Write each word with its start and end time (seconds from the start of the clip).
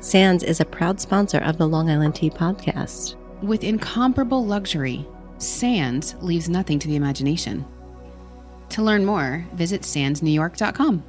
Sands 0.00 0.42
is 0.42 0.60
a 0.60 0.64
proud 0.64 0.98
sponsor 0.98 1.38
of 1.38 1.58
the 1.58 1.68
Long 1.68 1.90
Island 1.90 2.14
Tea 2.14 2.30
Podcast. 2.30 3.16
With 3.42 3.64
incomparable 3.64 4.46
luxury, 4.46 5.06
Sands 5.36 6.14
leaves 6.22 6.48
nothing 6.48 6.78
to 6.78 6.88
the 6.88 6.96
imagination. 6.96 7.66
To 8.70 8.82
learn 8.82 9.04
more, 9.04 9.46
visit 9.52 9.82
sandsnewyork.com. 9.82 11.04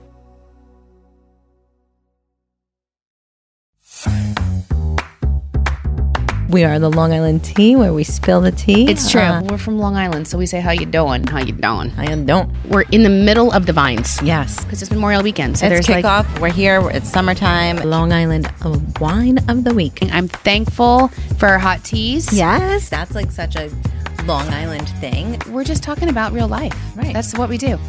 We 6.52 6.66
are 6.66 6.80
the 6.80 6.90
Long 6.90 7.14
Island 7.14 7.46
Tea, 7.46 7.78
where 7.78 7.94
we 7.94 8.04
spill 8.04 8.42
the 8.42 8.52
tea. 8.52 8.90
It's 8.92 9.10
true. 9.10 9.22
Uh, 9.22 9.42
We're 9.44 9.58
from 9.58 9.78
Long 9.80 9.96
Island, 9.96 10.28
so 10.28 10.38
we 10.38 10.46
say 10.46 10.60
how 10.60 10.72
you 10.72 10.86
doing, 10.86 11.26
how 11.26 11.40
you 11.40 11.54
doing. 11.54 11.94
I 11.98 12.14
don't. 12.14 12.52
We're 12.66 12.82
in 12.92 13.04
the 13.04 13.10
middle 13.10 13.54
of 13.54 13.66
the 13.68 13.72
vines 13.72 14.22
Yes. 14.22 14.62
because 14.62 14.82
it's 14.82 14.92
Memorial 14.92 15.24
Weekend. 15.24 15.58
So 15.58 15.68
It's 15.68 15.88
there's 15.88 15.90
like 15.90 16.04
kickoff. 16.04 16.40
We're 16.42 16.52
here. 16.52 16.82
It's 16.90 17.10
summertime. 17.10 17.78
Long 17.78 18.12
Island 18.12 18.52
wine 19.00 19.38
of 19.48 19.64
the 19.64 19.74
week. 19.74 20.00
I'm 20.12 20.28
thankful 20.28 21.08
for 21.38 21.48
our 21.48 21.58
hot 21.60 21.86
teas. 21.86 22.34
Yes, 22.34 22.90
that's 22.90 23.16
like 23.16 23.32
such 23.32 23.56
a 23.56 23.72
Long 24.26 24.50
Island 24.50 24.90
thing. 25.00 25.42
We're 25.48 25.64
just 25.64 25.84
talking 25.84 26.10
about 26.10 26.34
real 26.34 26.50
life. 26.50 26.76
Right. 26.98 27.14
That's 27.14 27.34
what 27.38 27.48
we 27.48 27.58
do. 27.58 27.80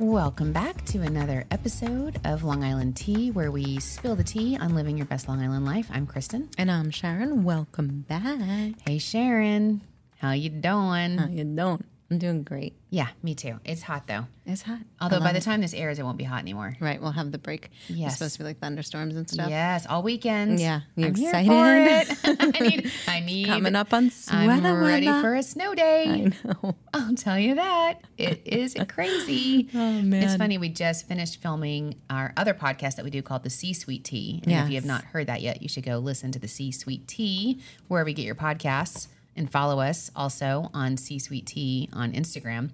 Welcome 0.00 0.52
back 0.52 0.84
to 0.86 1.02
another 1.02 1.44
episode 1.50 2.20
of 2.24 2.44
Long 2.44 2.62
Island 2.62 2.94
Tea, 2.94 3.32
where 3.32 3.50
we 3.50 3.80
spill 3.80 4.14
the 4.14 4.22
tea 4.22 4.56
on 4.56 4.76
living 4.76 4.96
your 4.96 5.06
best 5.06 5.26
Long 5.26 5.42
Island 5.42 5.64
life. 5.64 5.88
I'm 5.92 6.06
Kristen. 6.06 6.48
And 6.56 6.70
I'm 6.70 6.92
Sharon. 6.92 7.42
Welcome 7.42 8.04
back. 8.08 8.74
Hey 8.86 8.98
Sharon, 8.98 9.80
how 10.18 10.30
you 10.30 10.50
doing? 10.50 11.18
How 11.18 11.26
you 11.26 11.42
doing? 11.42 11.82
I'm 12.10 12.18
doing 12.18 12.42
great. 12.42 12.74
Yeah, 12.88 13.08
me 13.22 13.34
too. 13.34 13.60
It's 13.66 13.82
hot 13.82 14.06
though. 14.06 14.24
It's 14.46 14.62
hot. 14.62 14.78
Although 14.98 15.20
by 15.20 15.34
the 15.34 15.42
time 15.42 15.60
this 15.60 15.74
airs, 15.74 15.98
it 15.98 16.04
won't 16.04 16.16
be 16.16 16.24
hot 16.24 16.40
anymore. 16.40 16.74
Right, 16.80 17.02
we'll 17.02 17.10
have 17.12 17.32
the 17.32 17.38
break. 17.38 17.68
It's 17.88 17.98
Yes. 17.98 18.14
supposed 18.16 18.32
to 18.36 18.38
be 18.38 18.44
like 18.44 18.60
thunderstorms 18.60 19.14
and 19.14 19.28
stuff. 19.28 19.50
Yes, 19.50 19.84
all 19.86 20.02
weekend. 20.02 20.58
Yeah, 20.58 20.80
you 20.96 21.08
I'm 21.08 21.14
here 21.14 21.28
excited? 21.28 22.16
for 22.16 22.30
it. 22.30 22.38
I 22.56 22.60
need. 22.60 22.90
I 23.06 23.20
need. 23.20 23.46
Coming 23.48 23.76
up 23.76 23.92
on 23.92 24.10
I'm 24.30 24.48
ready 24.82 25.06
weather. 25.06 25.20
for 25.20 25.34
a 25.34 25.42
snow 25.42 25.74
day. 25.74 26.32
I 26.42 26.48
know. 26.62 26.76
I'll 26.94 27.14
tell 27.14 27.38
you 27.38 27.56
that. 27.56 28.00
It 28.16 28.40
is 28.46 28.74
crazy. 28.88 29.68
Oh, 29.74 30.00
man. 30.00 30.22
It's 30.22 30.36
funny. 30.36 30.56
We 30.56 30.70
just 30.70 31.06
finished 31.08 31.42
filming 31.42 31.96
our 32.08 32.32
other 32.38 32.54
podcast 32.54 32.96
that 32.96 33.04
we 33.04 33.10
do 33.10 33.20
called 33.20 33.42
the 33.42 33.50
C 33.50 33.74
Suite 33.74 34.04
Tea. 34.04 34.40
And 34.44 34.52
if 34.52 34.70
you 34.70 34.76
have 34.76 34.86
not 34.86 35.04
heard 35.04 35.26
that 35.26 35.42
yet, 35.42 35.60
you 35.60 35.68
should 35.68 35.84
go 35.84 35.98
listen 35.98 36.32
to 36.32 36.38
the 36.38 36.48
C 36.48 36.72
Suite 36.72 37.06
Tea 37.06 37.60
wherever 37.88 38.08
you 38.08 38.14
get 38.16 38.24
your 38.24 38.34
podcasts 38.34 39.08
and 39.38 39.50
follow 39.50 39.80
us 39.80 40.10
also 40.14 40.68
on 40.74 40.96
C 40.98 41.18
Suite 41.18 41.46
Tea 41.46 41.88
on 41.94 42.12
Instagram. 42.12 42.70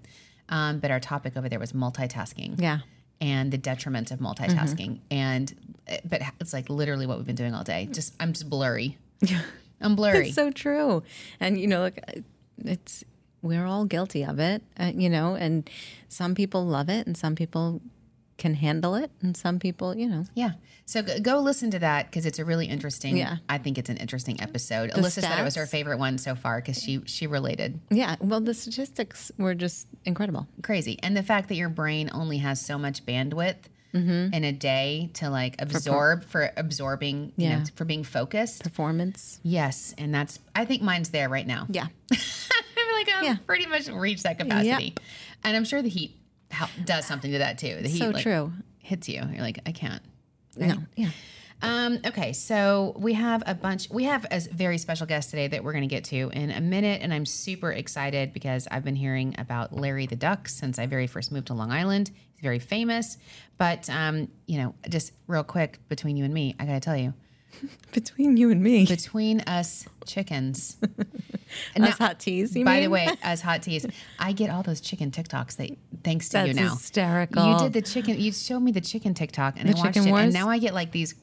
Um, 0.48 0.80
but 0.80 0.90
our 0.90 1.00
topic 1.00 1.36
over 1.36 1.48
there 1.48 1.58
was 1.60 1.72
multitasking 1.72 2.60
Yeah. 2.60 2.80
and 3.20 3.50
the 3.52 3.58
detriments 3.58 4.10
of 4.10 4.18
multitasking. 4.18 4.98
And 5.10 5.54
but 6.04 6.20
it's 6.40 6.52
like 6.52 6.68
literally 6.68 7.06
what 7.06 7.16
we've 7.18 7.26
been 7.26 7.36
doing 7.36 7.54
all 7.54 7.64
day. 7.64 7.86
Just 7.92 8.14
I'm 8.18 8.32
just 8.32 8.48
blurry. 8.50 8.98
I'm 9.80 9.94
blurry. 9.96 10.26
It's 10.28 10.34
so 10.34 10.50
true. 10.50 11.02
And 11.40 11.60
you 11.60 11.66
know, 11.66 11.82
look, 11.84 11.98
it's 12.58 13.04
we're 13.42 13.66
all 13.66 13.84
guilty 13.84 14.24
of 14.24 14.38
it, 14.38 14.62
uh, 14.78 14.92
you 14.94 15.10
know, 15.10 15.34
and 15.34 15.68
some 16.08 16.34
people 16.34 16.64
love 16.66 16.88
it 16.88 17.06
and 17.06 17.14
some 17.16 17.34
people 17.34 17.82
can 18.36 18.54
handle 18.54 18.94
it 18.94 19.10
and 19.22 19.36
some 19.36 19.58
people, 19.58 19.96
you 19.96 20.08
know. 20.08 20.24
Yeah. 20.34 20.52
So 20.86 21.02
go, 21.02 21.18
go 21.20 21.38
listen 21.40 21.70
to 21.70 21.78
that 21.78 22.06
because 22.06 22.26
it's 22.26 22.38
a 22.38 22.44
really 22.44 22.66
interesting. 22.66 23.16
Yeah. 23.16 23.36
I 23.48 23.58
think 23.58 23.78
it's 23.78 23.88
an 23.90 23.96
interesting 23.96 24.40
episode. 24.40 24.90
Alyssa 24.90 25.20
said 25.22 25.38
it 25.38 25.44
was 25.44 25.54
her 25.54 25.66
favorite 25.66 25.98
one 25.98 26.18
so 26.18 26.34
far 26.34 26.60
because 26.60 26.82
she 26.82 27.00
she 27.06 27.26
related 27.26 27.80
Yeah, 27.90 28.16
well 28.20 28.40
the 28.40 28.52
statistics 28.54 29.30
were 29.38 29.54
just 29.54 29.86
incredible. 30.04 30.46
crazy, 30.62 30.98
and 31.02 31.16
the 31.16 31.22
fact 31.22 31.48
that 31.48 31.54
your 31.54 31.68
brain 31.68 32.10
only 32.12 32.38
has 32.38 32.60
so 32.60 32.76
much 32.78 33.04
bandwidth 33.06 33.56
Mm-hmm. 33.94 34.34
in 34.34 34.42
a 34.42 34.50
day 34.50 35.10
to 35.14 35.30
like 35.30 35.54
absorb 35.62 36.24
for, 36.24 36.50
absorbing, 36.56 37.26
you 37.36 37.46
Yeah. 37.48 37.58
know, 37.60 37.64
for 37.76 37.84
being 37.84 38.02
focused. 38.02 38.64
Performance. 38.64 39.38
Yes, 39.44 39.94
and 39.96 40.12
that's 40.12 40.40
I 40.52 40.64
think 40.64 40.82
mine's 40.82 41.10
there 41.10 41.28
right 41.28 41.46
now. 41.46 41.66
Yeah. 41.70 41.86
I 42.10 42.16
feel 42.16 42.92
like 42.96 43.08
I've 43.16 43.22
Yeah. 43.24 43.36
pretty 43.46 43.66
much 43.66 43.86
reached 43.86 44.24
that 44.24 44.36
capacity, 44.40 44.96
and 45.44 45.56
I'm 45.56 45.64
sure 45.64 45.80
the 45.80 45.88
heat 45.88 46.16
help, 46.50 46.70
does 46.84 47.06
something 47.06 47.32
to 47.32 47.38
that 47.38 47.58
too. 47.58 47.78
The 47.82 47.88
heat 47.88 47.98
So 47.98 48.10
like, 48.10 48.22
true. 48.22 48.52
hits 48.78 49.08
you. 49.08 49.22
You're 49.30 49.42
like 49.42 49.60
I 49.66 49.72
can't. 49.72 50.02
No. 50.56 50.76
Yeah. 50.96 51.10
Um, 51.62 52.00
okay, 52.04 52.34
so 52.34 52.94
we 52.98 53.14
have 53.14 53.42
a 53.46 53.54
bunch. 53.54 53.88
We 53.90 54.04
have 54.04 54.26
a 54.30 54.40
very 54.40 54.76
special 54.76 55.06
guest 55.06 55.30
today 55.30 55.48
that 55.48 55.64
we're 55.64 55.72
going 55.72 55.88
to 55.88 55.94
get 55.94 56.04
to 56.04 56.30
in 56.34 56.50
a 56.50 56.60
minute, 56.60 57.00
and 57.00 57.12
I'm 57.12 57.24
super 57.24 57.72
excited 57.72 58.34
because 58.34 58.68
I've 58.70 58.84
been 58.84 58.96
hearing 58.96 59.34
about 59.38 59.72
Larry 59.72 60.06
the 60.06 60.16
Duck 60.16 60.48
since 60.48 60.78
I 60.78 60.86
very 60.86 61.06
first 61.06 61.32
moved 61.32 61.46
to 61.46 61.54
Long 61.54 61.70
Island. 61.72 62.10
He's 62.32 62.42
very 62.42 62.58
famous, 62.58 63.16
but 63.56 63.88
um, 63.88 64.28
you 64.46 64.58
know, 64.58 64.74
just 64.90 65.12
real 65.26 65.44
quick 65.44 65.78
between 65.88 66.16
you 66.18 66.24
and 66.24 66.34
me, 66.34 66.54
I 66.58 66.66
got 66.66 66.74
to 66.74 66.80
tell 66.80 66.96
you, 66.96 67.14
Between 67.92 68.36
you 68.36 68.50
and 68.50 68.62
me. 68.62 68.86
between 68.86 69.40
us 69.42 69.86
chickens, 70.06 70.76
And 71.76 71.84
Us 71.84 71.96
hot 71.98 72.18
teas, 72.18 72.56
you 72.56 72.64
by 72.64 72.74
mean? 72.74 72.82
the 72.84 72.90
way, 72.90 73.08
as 73.22 73.40
hot 73.40 73.62
teas, 73.62 73.86
I 74.18 74.32
get 74.32 74.50
all 74.50 74.64
those 74.64 74.80
chicken 74.80 75.12
TikToks. 75.12 75.56
That 75.56 75.70
thanks 76.02 76.28
to 76.30 76.40
you 76.48 76.54
That's 76.54 76.58
now. 76.58 76.74
hysterical. 76.74 77.52
You 77.52 77.58
did 77.60 77.72
the 77.72 77.82
chicken. 77.82 78.18
You 78.20 78.32
showed 78.32 78.58
me 78.60 78.72
the 78.72 78.80
chicken 78.80 79.14
TikTok, 79.14 79.54
and 79.56 79.68
The 79.68 79.76
I 79.78 79.80
watched 79.84 79.96
it. 79.96 80.06
And 80.08 80.32
now 80.32 80.48
I 80.48 80.58
get 80.58 80.74
like 80.74 80.90
these. 80.90 81.14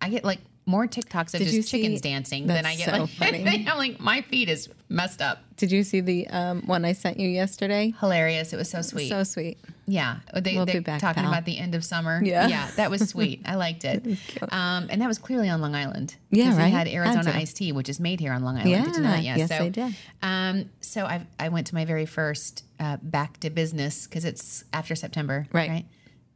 I 0.00 0.08
get 0.08 0.24
like 0.24 0.40
more 0.68 0.86
TikToks 0.86 1.32
of 1.34 1.40
Did 1.40 1.48
just 1.48 1.70
chickens 1.70 2.00
dancing 2.02 2.46
than 2.46 2.66
I 2.66 2.76
get. 2.76 2.86
so 2.90 3.00
like, 3.02 3.10
funny. 3.18 3.66
I'm 3.68 3.78
like 3.78 3.98
my 4.00 4.20
feed 4.20 4.48
is 4.50 4.68
messed 4.90 5.22
up. 5.22 5.38
Did 5.56 5.72
you 5.72 5.82
see 5.82 6.00
the 6.00 6.26
um, 6.28 6.62
one 6.66 6.84
I 6.84 6.92
sent 6.92 7.18
you 7.18 7.28
yesterday? 7.28 7.94
Hilarious. 7.98 8.52
It 8.52 8.56
was 8.56 8.68
so 8.70 8.82
sweet. 8.82 9.08
So 9.08 9.24
sweet. 9.24 9.58
yeah, 9.86 10.18
they 10.34 10.54
We'll 10.54 10.66
they 10.66 10.74
be 10.74 10.78
back, 10.80 11.00
talking 11.00 11.22
pal. 11.24 11.32
about 11.32 11.46
the 11.46 11.58
end 11.58 11.74
of 11.74 11.84
summer. 11.84 12.20
Yeah. 12.22 12.46
yeah, 12.46 12.70
that 12.76 12.90
was 12.90 13.08
sweet. 13.08 13.40
I 13.46 13.54
liked 13.56 13.84
it. 13.84 14.06
Um, 14.52 14.86
and 14.90 15.00
that 15.00 15.08
was 15.08 15.18
clearly 15.18 15.48
on 15.48 15.60
Long 15.60 15.74
Island. 15.74 16.14
Yeah, 16.30 16.50
right? 16.50 16.56
They 16.64 16.70
had 16.70 16.86
Arizona 16.86 17.32
iced 17.34 17.56
tea, 17.56 17.72
which 17.72 17.88
is 17.88 17.98
made 17.98 18.20
here 18.20 18.32
on 18.32 18.44
Long 18.44 18.56
Island. 18.58 18.84
Did 18.84 18.96
you 18.96 19.02
know 19.02 19.08
that? 19.08 19.22
Yeah, 19.24 19.36
yes, 19.36 19.48
so, 19.48 19.56
I 19.64 19.68
did. 19.70 19.94
Um, 20.22 20.70
so 20.80 21.06
I 21.06 21.26
I 21.40 21.48
went 21.48 21.66
to 21.68 21.74
my 21.74 21.84
very 21.86 22.06
first 22.06 22.62
uh, 22.78 22.98
back 23.02 23.40
to 23.40 23.50
business 23.50 24.06
because 24.06 24.24
it's 24.26 24.64
after 24.72 24.94
September, 24.94 25.46
Right. 25.52 25.64
Mm-hmm, 25.68 25.74
Right. 25.76 25.86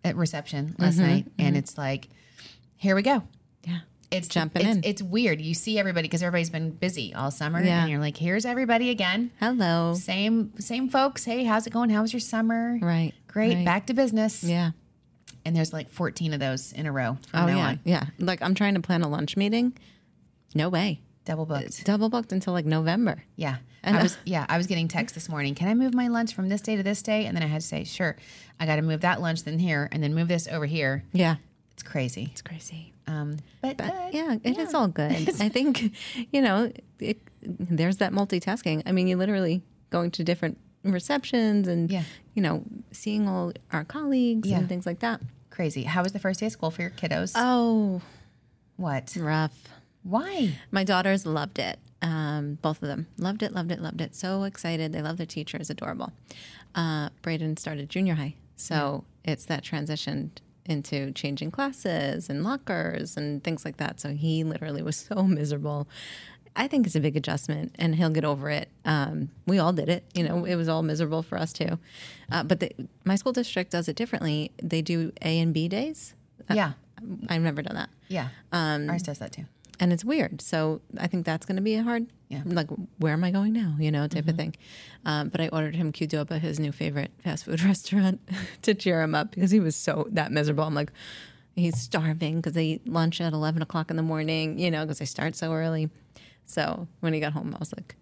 At 0.04 0.16
reception 0.16 0.75
last 0.81 0.99
night, 0.99 1.26
and 1.38 1.56
it's 1.56 1.78
like, 1.78 2.09
here 2.76 2.97
we 2.97 3.03
go. 3.03 3.22
It's 4.12 4.28
Jumping 4.28 4.66
it's, 4.66 4.76
in. 4.76 4.84
It's 4.84 5.02
weird. 5.02 5.40
You 5.40 5.54
see 5.54 5.78
everybody 5.78 6.06
because 6.08 6.22
everybody's 6.22 6.50
been 6.50 6.70
busy 6.70 7.14
all 7.14 7.30
summer, 7.30 7.62
Yeah. 7.62 7.82
and 7.82 7.90
you're 7.90 8.00
like, 8.00 8.16
here's 8.16 8.44
everybody 8.44 8.90
again. 8.90 9.30
Hello. 9.40 9.94
Same 9.94 10.52
same 10.58 10.88
folks. 10.88 11.24
Hey, 11.24 11.44
how's 11.44 11.66
it 11.66 11.72
going? 11.72 11.90
How 11.90 12.02
was 12.02 12.12
your 12.12 12.20
summer? 12.20 12.78
Right. 12.80 13.12
Great. 13.28 13.54
right. 13.54 13.64
Back 13.64 13.86
to 13.86 13.94
business. 13.94 14.44
Yeah. 14.44 14.72
And 15.44 15.56
there's 15.56 15.72
like 15.72 15.90
14 15.90 16.34
of 16.34 16.40
those 16.40 16.72
in 16.72 16.86
a 16.86 16.92
row. 16.92 17.16
From 17.28 17.40
Oh 17.44 17.46
now 17.46 17.56
yeah. 17.56 17.66
on. 17.68 17.80
Yeah. 17.84 18.04
Like 18.18 18.42
I'm 18.42 18.54
trying 18.54 18.74
to 18.74 18.80
plan 18.80 19.02
a 19.02 19.08
lunch 19.08 19.36
meeting. 19.36 19.76
No 20.54 20.68
way. 20.68 21.00
Double 21.24 21.46
booked. 21.46 21.84
Double 21.84 22.08
booked 22.08 22.32
until 22.32 22.52
like 22.52 22.66
November. 22.66 23.24
Yeah. 23.36 23.56
And, 23.82 23.96
I 23.96 24.02
was 24.02 24.16
yeah, 24.24 24.46
I 24.48 24.58
was 24.58 24.66
getting 24.66 24.88
texts 24.88 25.14
this 25.14 25.28
morning. 25.28 25.54
Can 25.54 25.68
I 25.68 25.74
move 25.74 25.94
my 25.94 26.08
lunch 26.08 26.34
from 26.34 26.48
this 26.48 26.60
day 26.60 26.76
to 26.76 26.82
this 26.82 27.02
day? 27.02 27.26
And 27.26 27.36
then 27.36 27.42
I 27.42 27.46
had 27.46 27.60
to 27.62 27.66
say, 27.66 27.84
sure. 27.84 28.16
I 28.60 28.66
got 28.66 28.76
to 28.76 28.82
move 28.82 29.00
that 29.00 29.20
lunch 29.20 29.42
then 29.44 29.58
here 29.58 29.88
and 29.90 30.02
then 30.02 30.14
move 30.14 30.28
this 30.28 30.46
over 30.46 30.66
here. 30.66 31.04
Yeah. 31.12 31.36
It's 31.72 31.82
crazy. 31.82 32.28
It's 32.32 32.42
crazy. 32.42 32.91
Um, 33.06 33.38
but, 33.60 33.76
But 33.76 33.88
good. 33.88 34.14
yeah, 34.14 34.36
it 34.44 34.58
is 34.58 34.74
all 34.74 34.88
good. 34.88 35.12
I 35.40 35.48
think, 35.48 35.92
you 36.32 36.40
know, 36.40 36.72
it, 37.00 37.18
there's 37.42 37.96
that 37.98 38.12
multitasking. 38.12 38.82
I 38.86 38.92
mean, 38.92 39.06
you 39.08 39.16
literally 39.16 39.62
going 39.90 40.10
to 40.12 40.24
different 40.24 40.58
receptions 40.84 41.68
and, 41.68 41.90
Yeah. 41.90 42.04
you 42.34 42.42
know, 42.42 42.64
seeing 42.92 43.28
all 43.28 43.52
our 43.72 43.84
colleagues 43.84 44.48
Yeah. 44.48 44.58
and 44.58 44.68
things 44.68 44.86
like 44.86 45.00
that. 45.00 45.20
crazy. 45.50 45.82
How 45.82 46.02
was 46.02 46.12
the 46.12 46.18
first 46.18 46.40
day 46.40 46.46
of 46.46 46.52
school 46.52 46.70
for 46.70 46.80
your 46.82 46.90
kiddos? 46.92 47.32
Oh, 47.36 48.00
what? 48.76 49.14
rough. 49.20 49.52
Why? 50.02 50.56
My 50.70 50.82
daughters 50.82 51.26
loved 51.26 51.58
it. 51.58 51.78
Um, 52.00 52.58
both 52.62 52.82
of 52.82 52.88
them 52.88 53.06
loved 53.19 53.42
it, 53.42 53.52
loved 53.52 53.70
it, 53.70 53.80
loved 53.80 54.00
it. 54.00 54.14
So 54.16 54.44
excited. 54.44 54.92
They 54.92 55.02
love 55.02 55.19
their 55.19 55.26
teacher. 55.26 55.56
It's 55.58 55.70
adorable. 55.70 56.12
Uh, 56.74 57.10
Braden 57.20 57.58
started 57.58 57.88
junior 57.90 58.14
high. 58.14 58.34
So 58.56 59.04
it's 59.24 59.44
that 59.46 59.62
transition 59.62 60.32
into 60.66 61.10
changing 61.12 61.50
classes 61.50 62.28
and 62.31 62.44
lockers 62.44 63.16
and 63.16 63.42
things 63.42 63.64
like 63.64 63.76
that. 63.78 64.00
So 64.00 64.10
he 64.10 64.44
literally 64.44 64.82
was 64.82 64.96
so 64.96 65.22
miserable. 65.38 65.88
I 66.54 66.69
think 66.69 66.87
it's 66.87 66.94
a 66.94 67.00
big 67.00 67.16
adjustment 67.16 67.75
and 67.78 67.94
he'll 67.94 68.10
get 68.10 68.25
over 68.26 68.50
it. 68.50 68.69
Um, 68.84 69.31
we 69.46 69.58
all 69.58 69.72
did 69.72 69.88
it. 69.88 70.04
You 70.14 70.22
know, 70.25 70.44
it 70.44 70.54
was 70.56 70.69
all 70.69 70.82
miserable 70.82 71.22
for 71.22 71.38
us 71.38 71.52
too. 71.52 71.78
Uh, 72.31 72.42
but 72.44 72.60
the, 72.60 72.70
my 73.04 73.16
school 73.16 73.32
district 73.32 73.70
does 73.72 73.88
it 73.88 73.96
differently. 73.96 74.52
They 74.62 74.82
do 74.82 75.12
A 75.22 75.40
and 75.40 75.54
B 75.54 75.66
days. 75.69 76.14
yeah. 76.52 76.72
I've 77.28 77.42
never 77.42 77.62
done 77.62 77.75
that 77.75 77.88
Yeah. 78.08 78.28
Um, 78.52 78.88
Ours 78.88 79.02
does 79.02 79.19
that 79.19 79.32
too. 79.32 79.46
and 79.81 79.92
it's 79.92 80.04
weird. 80.04 80.40
So 80.40 80.82
I 81.00 81.08
think 81.08 81.26
that's 81.26 81.44
going 81.44 81.56
to 81.56 81.62
be 81.62 81.75
a 81.75 81.82
hard, 81.82 82.06
Yeah. 82.32 82.40
I'm 82.46 82.55
like 82.55 82.69
where 82.96 83.12
am 83.12 83.25
I 83.25 83.31
going 83.31 83.52
now? 83.52 83.76
You 83.79 83.90
know, 83.90 84.08
type 84.08 84.26
of 84.26 84.37
thing. 84.37 84.56
Um, 85.05 85.29
but 85.29 85.43
I 85.43 85.49
ordered 85.49 85.76
him 85.76 85.93
Qdoba, 85.93 86.40
his 86.40 86.58
new 86.58 86.73
favorite 86.73 87.11
fast 87.23 87.44
food 87.44 87.62
restaurant, 87.64 88.20
to 88.62 88.73
cheer 88.73 89.02
him 89.02 89.14
up 89.14 89.32
because 89.32 89.50
he 89.50 89.61
was 89.61 89.76
so 89.76 90.08
that 90.12 90.32
miserable. 90.32 90.64
I'm 90.64 90.75
like, 90.75 90.93
he's 91.55 91.79
starving 91.79 92.37
because 92.37 92.55
they 92.55 92.64
eat 92.64 92.88
lunch 92.88 93.20
at 93.20 93.34
11 93.34 93.61
o'clock 93.61 93.90
in 93.90 93.99
the 93.99 94.02
morning. 94.02 94.58
You 94.58 94.70
know, 94.70 94.82
because 94.84 94.99
they 94.99 95.05
start 95.05 95.37
so 95.37 95.52
early. 95.52 95.90
So 96.46 96.88
when 97.00 97.12
he 97.12 97.20
got 97.20 97.34
home, 97.34 97.55
I 97.55 97.58
was 97.58 97.75
like, 97.76 97.96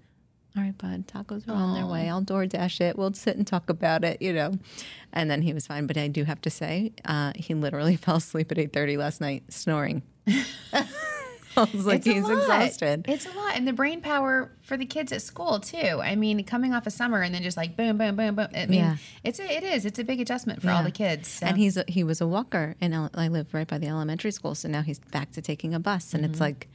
all 0.56 0.62
right, 0.62 0.78
bud, 0.78 1.08
tacos 1.08 1.48
are 1.48 1.52
on 1.52 1.74
their 1.74 1.86
way. 1.86 2.08
I'll 2.08 2.20
door 2.20 2.46
dash 2.46 2.80
it. 2.80 2.96
We'll 2.96 3.12
sit 3.12 3.36
and 3.36 3.44
talk 3.44 3.68
about 3.68 4.04
it, 4.04 4.22
you 4.22 4.32
know. 4.32 4.58
And 5.12 5.28
then 5.28 5.42
he 5.42 5.52
was 5.52 5.66
fine. 5.66 5.88
But 5.88 5.96
I 5.96 6.06
do 6.06 6.22
have 6.22 6.40
to 6.42 6.50
say, 6.50 6.92
uh, 7.04 7.32
he 7.34 7.54
literally 7.54 7.96
fell 8.04 8.16
asleep 8.16 8.52
at 8.52 8.58
8.30 8.58 8.96
last 8.96 9.20
night 9.20 9.42
snoring. 9.52 10.02
I 11.56 11.68
was 11.72 11.86
like, 11.86 11.98
It's 11.98 12.06
a 12.06 12.12
he's 12.14 12.22
lot. 12.24 12.32
exhausted. 12.38 13.04
It's 13.08 13.26
a 13.26 13.30
lot, 13.30 13.56
and 13.56 13.66
the 13.66 13.72
brain 13.72 14.00
power 14.00 14.50
for 14.60 14.76
the 14.76 14.86
kids 14.86 15.10
at 15.12 15.22
school 15.22 15.58
too. 15.60 16.00
I 16.00 16.14
mean, 16.16 16.42
coming 16.44 16.72
off 16.72 16.86
of 16.86 16.92
summer 16.92 17.22
and 17.22 17.34
then 17.34 17.42
just 17.42 17.56
like 17.56 17.76
boom, 17.76 17.98
boom, 17.98 18.16
boom, 18.16 18.34
boom. 18.36 18.48
I 18.54 18.66
mean, 18.66 18.78
Yeah. 18.80 18.96
it's 19.24 19.38
a, 19.40 19.44
it 19.56 19.62
is. 19.64 19.84
It's 19.84 19.98
a 19.98 20.04
big 20.04 20.20
adjustment 20.20 20.62
for 20.62 20.70
all 20.70 20.82
the 20.84 20.90
kids. 20.90 21.28
So. 21.28 21.46
And 21.46 21.56
he's 21.58 21.76
a, 21.76 21.84
he 21.88 22.04
was 22.04 22.20
a 22.20 22.26
walker, 22.26 22.76
and 22.80 22.94
I 23.14 23.28
live 23.28 23.52
right 23.52 23.66
by 23.66 23.78
the 23.78 23.88
elementary 23.88 24.30
school. 24.30 24.54
So 24.54 24.68
now 24.68 24.82
he's 24.82 24.98
back 24.98 25.32
to 25.32 25.42
taking 25.42 25.74
a 25.74 25.80
bus, 25.80 26.14
and 26.14 26.24
it's 26.24 26.40
like 26.40 26.68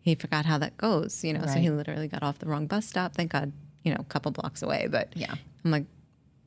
he 0.00 0.14
forgot 0.14 0.44
how 0.46 0.58
that 0.58 0.76
goes, 0.76 1.22
you 1.24 1.32
know. 1.32 1.44
So 1.46 1.58
he 1.58 1.68
Mm-hmm. 1.68 1.76
Literally 1.78 2.08
got 2.08 2.22
off 2.22 2.38
the 2.38 2.46
wrong 2.46 2.66
bus 2.66 2.86
stop. 2.86 3.14
Thank 3.14 3.32
God, 3.32 3.52
you 3.82 3.92
know, 3.92 4.00
a 4.00 4.04
couple 4.04 4.30
blocks 4.32 4.62
away. 4.62 4.86
But 4.90 5.12
Yeah. 5.16 5.34
I'm 5.64 5.70
like, 5.70 5.84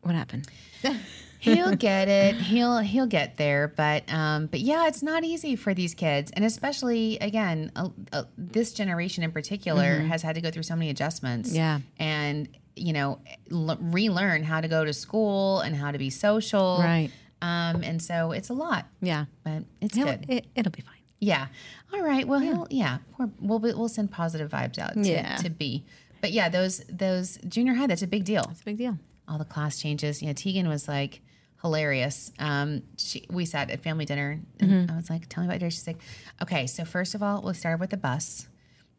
what 0.01 0.15
happened? 0.15 0.47
he'll 1.39 1.75
get 1.89 2.07
it. 2.07 2.35
He'll 2.35 2.79
he'll 2.79 3.07
get 3.07 3.37
there. 3.37 3.67
But 3.75 4.11
um, 4.11 4.47
but 4.47 4.59
yeah, 4.59 4.87
it's 4.87 5.01
not 5.03 5.23
easy 5.23 5.55
for 5.55 5.73
these 5.73 5.93
kids, 5.93 6.31
and 6.31 6.43
especially 6.45 7.17
again, 7.19 7.71
uh, 7.75 7.89
uh, 8.13 8.23
this 8.37 8.73
generation 8.73 9.23
in 9.23 9.31
particular 9.31 9.99
has 9.99 10.21
had 10.21 10.35
to 10.35 10.41
go 10.41 10.51
through 10.51 10.63
so 10.63 10.75
many 10.75 10.89
adjustments. 10.89 11.49
Mm-hmm. 11.49 11.57
Yeah. 11.57 11.79
and 11.99 12.47
you 12.75 12.93
know, 12.93 13.19
l- 13.51 13.77
relearn 13.81 14.43
how 14.43 14.61
to 14.61 14.67
go 14.67 14.85
to 14.85 14.93
school 14.93 15.61
and 15.61 15.75
how 15.75 15.89
to 15.91 15.97
be 15.97 16.11
social. 16.11 16.77
Right. 16.79 17.09
Um, 17.41 17.81
and 17.83 17.99
so 18.01 18.31
it's 18.31 18.49
a 18.49 18.53
lot, 18.53 18.85
Yeah, 19.01 19.25
but 19.43 19.63
it's 19.81 19.95
He'll- 19.95 20.05
good. 20.05 20.25
it, 20.29 20.45
it'll 20.55 20.71
be 20.71 20.81
fine. 20.81 20.93
Yeah. 21.19 21.47
All 21.91 22.01
right. 22.03 22.27
Well, 22.27 22.39
he'll 22.39 22.67
yeah. 22.69 22.99
Poor, 23.13 23.31
we'll 23.41 23.57
be- 23.57 23.73
we'll 23.73 23.89
send 23.89 24.11
positive 24.11 24.51
vibes 24.51 24.77
out 24.77 24.93
to, 24.93 25.09
Yeah. 25.09 25.37
to 25.37 25.49
B. 25.49 25.85
But 26.21 26.31
yeah, 26.33 26.49
those 26.49 26.83
those 26.87 27.39
junior 27.47 27.73
high. 27.73 27.87
That's 27.87 28.03
a 28.03 28.07
big 28.07 28.23
deal. 28.25 28.45
It's 28.51 28.61
a 28.61 28.65
big 28.65 28.77
deal. 28.77 28.99
All 29.27 29.39
the 29.39 29.45
class 29.45 29.79
changes. 29.79 30.21
You 30.21 30.27
know, 30.27 30.33
Tegan 30.33 30.67
was 30.67 30.87
like 30.87 31.21
hilarious. 31.61 32.31
Um, 32.39 32.83
she 32.97 33.25
we 33.29 33.45
sat 33.45 33.69
at 33.69 33.81
family 33.81 34.05
dinner, 34.05 34.39
and 34.59 34.69
Mm-hmm. 34.69 34.91
I 34.91 34.95
was 34.95 35.09
like, 35.09 35.27
"Tell 35.29 35.43
me 35.43 35.47
about 35.49 35.61
your 35.61 35.69
day." 35.69 35.73
She's 35.73 35.87
like, 35.87 36.01
"Okay, 36.41 36.67
so 36.67 36.85
first 36.85 37.15
of 37.15 37.23
all, 37.23 37.41
we 37.41 37.53
started 37.53 37.79
with 37.79 37.89
the 37.91 37.97
bus." 37.97 38.47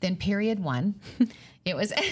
Then 0.01 0.15
period 0.17 0.61
one, 0.61 0.95
it 1.65 1.75
was. 1.77 1.93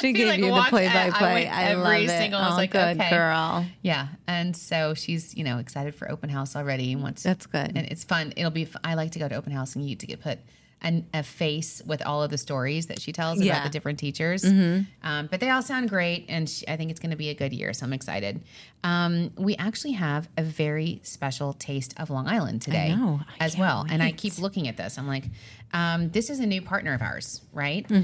She 0.00 0.12
gave 0.12 0.38
you 0.38 0.52
the 0.54 0.66
play-by-play. 0.68 1.48
I, 1.48 1.70
every 1.70 1.82
love 1.82 2.02
it. 2.02 2.08
single. 2.10 2.38
I 2.38 2.44
was 2.46 2.52
oh, 2.54 2.56
like, 2.56 2.70
good 2.72 3.00
okay, 3.00 3.08
girl. 3.10 3.64
yeah. 3.80 4.08
And 4.28 4.54
so 4.54 4.92
she's 4.92 5.34
you 5.34 5.44
know 5.44 5.58
excited 5.58 5.94
for 5.94 6.10
open 6.10 6.28
house 6.28 6.54
already 6.56 6.92
and 6.92 7.02
wants 7.02 7.22
That's 7.22 7.46
good. 7.46 7.72
and 7.74 7.78
it's 7.78 8.04
fun. 8.04 8.34
It'll 8.36 8.50
be. 8.50 8.68
I 8.84 8.94
like 8.94 9.12
to 9.12 9.18
go 9.18 9.28
to 9.28 9.34
open 9.34 9.50
house 9.52 9.74
and 9.76 9.82
you 9.84 9.90
get 9.96 10.00
to 10.00 10.06
get 10.06 10.20
put 10.20 10.38
an, 10.84 11.06
a 11.12 11.22
face 11.24 11.82
with 11.84 12.00
all 12.06 12.22
of 12.22 12.30
the 12.30 12.38
stories 12.38 12.86
that 12.86 13.00
she 13.00 13.10
tells 13.12 13.40
Yeah. 13.40 13.52
about 13.54 13.64
the 13.64 13.70
different 13.70 13.98
teachers. 13.98 14.44
Um, 14.44 14.86
but 15.30 15.40
they 15.40 15.50
all 15.50 15.62
sound 15.62 15.88
great, 15.88 16.26
and 16.28 16.48
she, 16.48 16.68
I 16.68 16.76
think 16.76 16.90
it's 16.92 17.00
going 17.00 17.10
to 17.10 17.16
be 17.16 17.30
a 17.30 17.34
good 17.34 17.52
year. 17.52 17.72
So 17.72 17.84
I'm 17.86 17.92
excited. 17.92 18.42
Um, 18.84 19.32
we 19.36 19.56
actually 19.56 19.92
have 19.92 20.28
a 20.36 20.42
very 20.44 21.00
special 21.02 21.54
taste 21.54 21.94
of 21.98 22.10
Long 22.10 22.28
Island 22.28 22.62
today, 22.62 22.94
know. 22.94 23.20
I 23.40 23.44
as 23.44 23.56
well. 23.56 23.84
And 23.90 24.02
I 24.02 24.12
keep 24.12 24.38
looking 24.38 24.68
at 24.68 24.76
this. 24.76 24.98
I'm 24.98 25.08
like, 25.08 25.24
um, 25.72 26.10
this 26.10 26.28
is 26.30 26.38
a 26.38 26.46
new 26.46 26.60
partner 26.62 26.92
of 26.94 27.02
ours, 27.02 27.40
right? 27.52 27.84
Uh, 27.90 27.94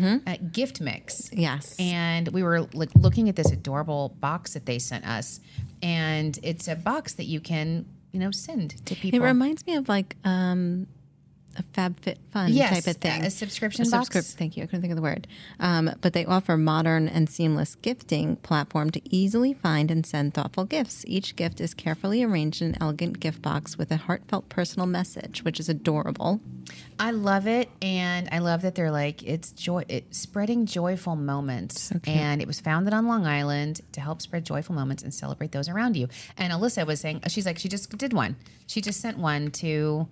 GiftMix. 0.50 1.29
Yes. 1.33 1.76
And 1.79 2.29
we 2.29 2.43
were 2.43 2.62
like 2.73 2.91
looking 2.97 3.29
at 3.29 3.37
this 3.37 3.53
adorable 3.53 4.17
box 4.21 4.55
that 4.55 4.65
they 4.67 4.79
sent 4.79 5.06
us, 5.06 5.41
and 5.83 6.38
it's 6.43 6.67
a 6.67 6.75
box 6.76 7.12
that 7.15 7.25
you 7.26 7.41
can, 7.41 7.85
you 8.12 8.19
know, 8.21 8.31
send 8.31 8.85
to 8.87 8.94
people. 8.94 9.21
It 9.21 9.23
reminds 9.23 9.67
me 9.67 9.75
of 9.76 9.88
like 9.88 10.17
um, 10.25 10.87
a 11.56 11.62
FabFitFun 11.62 12.49
Yes, 12.49 12.85
type 12.85 12.94
of 12.94 13.00
thing. 13.00 13.25
a 13.25 13.31
subscription 13.31 13.87
A 13.87 13.91
box. 13.91 14.35
Thank 14.35 14.56
you. 14.56 14.62
I 14.62 14.67
couldn't 14.67 14.82
think 14.82 14.93
of 14.93 14.97
the 14.97 15.02
word. 15.02 15.26
Um, 15.58 15.91
but 16.00 16.12
they 16.12 16.25
offer 16.25 16.56
modern 16.56 17.08
and 17.08 17.29
seamless 17.29 17.75
gifting 17.76 18.37
platform 18.37 18.91
to 18.91 19.00
easily 19.14 19.52
find 19.52 19.91
and 19.91 20.06
send 20.06 20.35
thoughtful 20.35 20.64
gifts. 20.64 21.05
Each 21.08 21.35
gift 21.37 21.61
is 21.61 21.75
carefully 21.75 22.23
arranged 22.23 22.62
in 22.62 22.69
an 22.69 22.76
elegant 22.81 23.20
gift 23.20 23.43
box 23.43 23.76
with 23.76 23.91
a 23.91 23.97
heartfelt 23.97 24.49
personal 24.49 24.87
message, 24.87 25.43
which 25.43 25.58
is 25.58 25.69
adorable. 25.69 26.41
I 26.99 27.11
love 27.11 27.47
it, 27.49 27.69
and 27.82 28.29
I 28.31 28.38
love 28.38 28.62
that 28.62 28.75
they're 28.76 28.91
like 28.93 29.23
it's 29.25 29.50
joy, 29.52 29.85
it's 29.88 30.19
spreading 30.19 30.67
joyful 30.67 31.17
moments, 31.17 31.93
and 32.06 32.41
it 32.41 32.47
was 32.47 32.61
founded 32.61 32.94
on 32.94 33.06
Long 33.08 33.26
Island 33.26 33.81
to 33.93 34.00
help 34.00 34.23
spread 34.23 34.44
joyful 34.44 34.75
moments 34.75 35.02
and 35.02 35.12
celebrate 35.12 35.50
those 35.52 35.69
around 35.69 35.97
you. 35.97 36.08
And 36.38 36.52
Alyssa 36.52 36.87
was 36.87 37.00
saying, 37.00 37.23
she's 37.29 37.47
like, 37.47 37.58
she 37.58 37.69
just 37.69 37.91
did 37.99 38.12
one. 38.12 38.37
She 38.67 38.81
just 38.81 39.00
sent 39.00 39.19
one 39.19 39.50
to, 39.52 40.06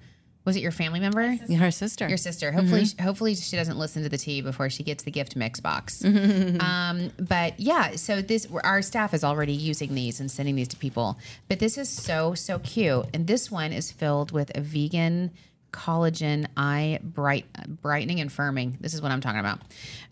was 0.48 0.56
it 0.56 0.60
your 0.60 0.72
family 0.72 0.98
member? 0.98 1.36
Her 1.54 1.70
sister. 1.70 2.08
Your 2.08 2.16
sister. 2.16 2.50
Hopefully, 2.52 2.86
hopefully 2.98 3.34
she 3.34 3.54
doesn't 3.54 3.78
listen 3.78 4.02
to 4.02 4.08
the 4.08 4.16
tea 4.16 4.40
before 4.40 4.70
she 4.70 4.82
gets 4.82 5.04
the 5.04 5.10
gift 5.10 5.36
mix 5.36 5.60
box. 5.60 6.02
um, 6.04 7.10
but 7.18 7.60
yeah, 7.60 7.96
so 7.96 8.22
this 8.22 8.48
our 8.64 8.80
staff 8.80 9.12
is 9.12 9.22
already 9.22 9.52
using 9.52 9.94
these 9.94 10.20
and 10.20 10.30
sending 10.30 10.56
these 10.56 10.68
to 10.68 10.76
people. 10.76 11.18
But 11.48 11.58
this 11.58 11.76
is 11.76 11.90
so 11.90 12.32
so 12.32 12.58
cute, 12.60 13.04
and 13.12 13.26
this 13.26 13.50
one 13.50 13.74
is 13.74 13.92
filled 13.92 14.32
with 14.32 14.50
a 14.56 14.62
vegan 14.62 15.32
collagen 15.70 16.46
eye 16.56 16.98
bright 17.02 17.44
brightening 17.82 18.18
and 18.20 18.30
firming. 18.30 18.80
This 18.80 18.94
is 18.94 19.02
what 19.02 19.12
I'm 19.12 19.20
talking 19.20 19.40
about. 19.40 19.60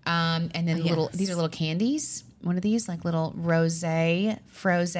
Um, 0.04 0.50
and 0.54 0.68
then 0.68 0.82
little 0.82 1.08
these 1.14 1.30
are 1.30 1.34
little 1.34 1.48
candies. 1.48 2.24
One 2.42 2.56
of 2.56 2.62
these 2.62 2.88
like 2.88 3.06
little 3.06 3.32
rose 3.38 3.82
froze 4.48 4.96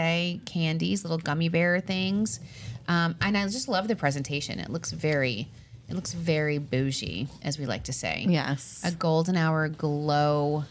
candies, 0.47 1.05
little 1.05 1.19
gummy 1.19 1.51
bear 1.51 1.81
things. 1.81 2.41
Um, 2.89 3.17
and 3.21 3.37
I 3.37 3.45
just 3.49 3.69
love 3.69 3.89
the 3.89 3.97
presentation. 3.97 4.59
It 4.59 4.71
looks 4.71 4.93
very, 4.93 5.49
it 5.89 5.95
looks 5.95 6.13
very 6.13 6.59
bougie, 6.59 7.29
as 7.43 7.59
we 7.59 7.67
like 7.67 7.85
to 7.85 7.93
say. 7.93 8.25
yes. 8.29 8.83
A 8.85 8.93
golden 8.93 9.37
hour 9.37 9.69
glow. 9.69 10.65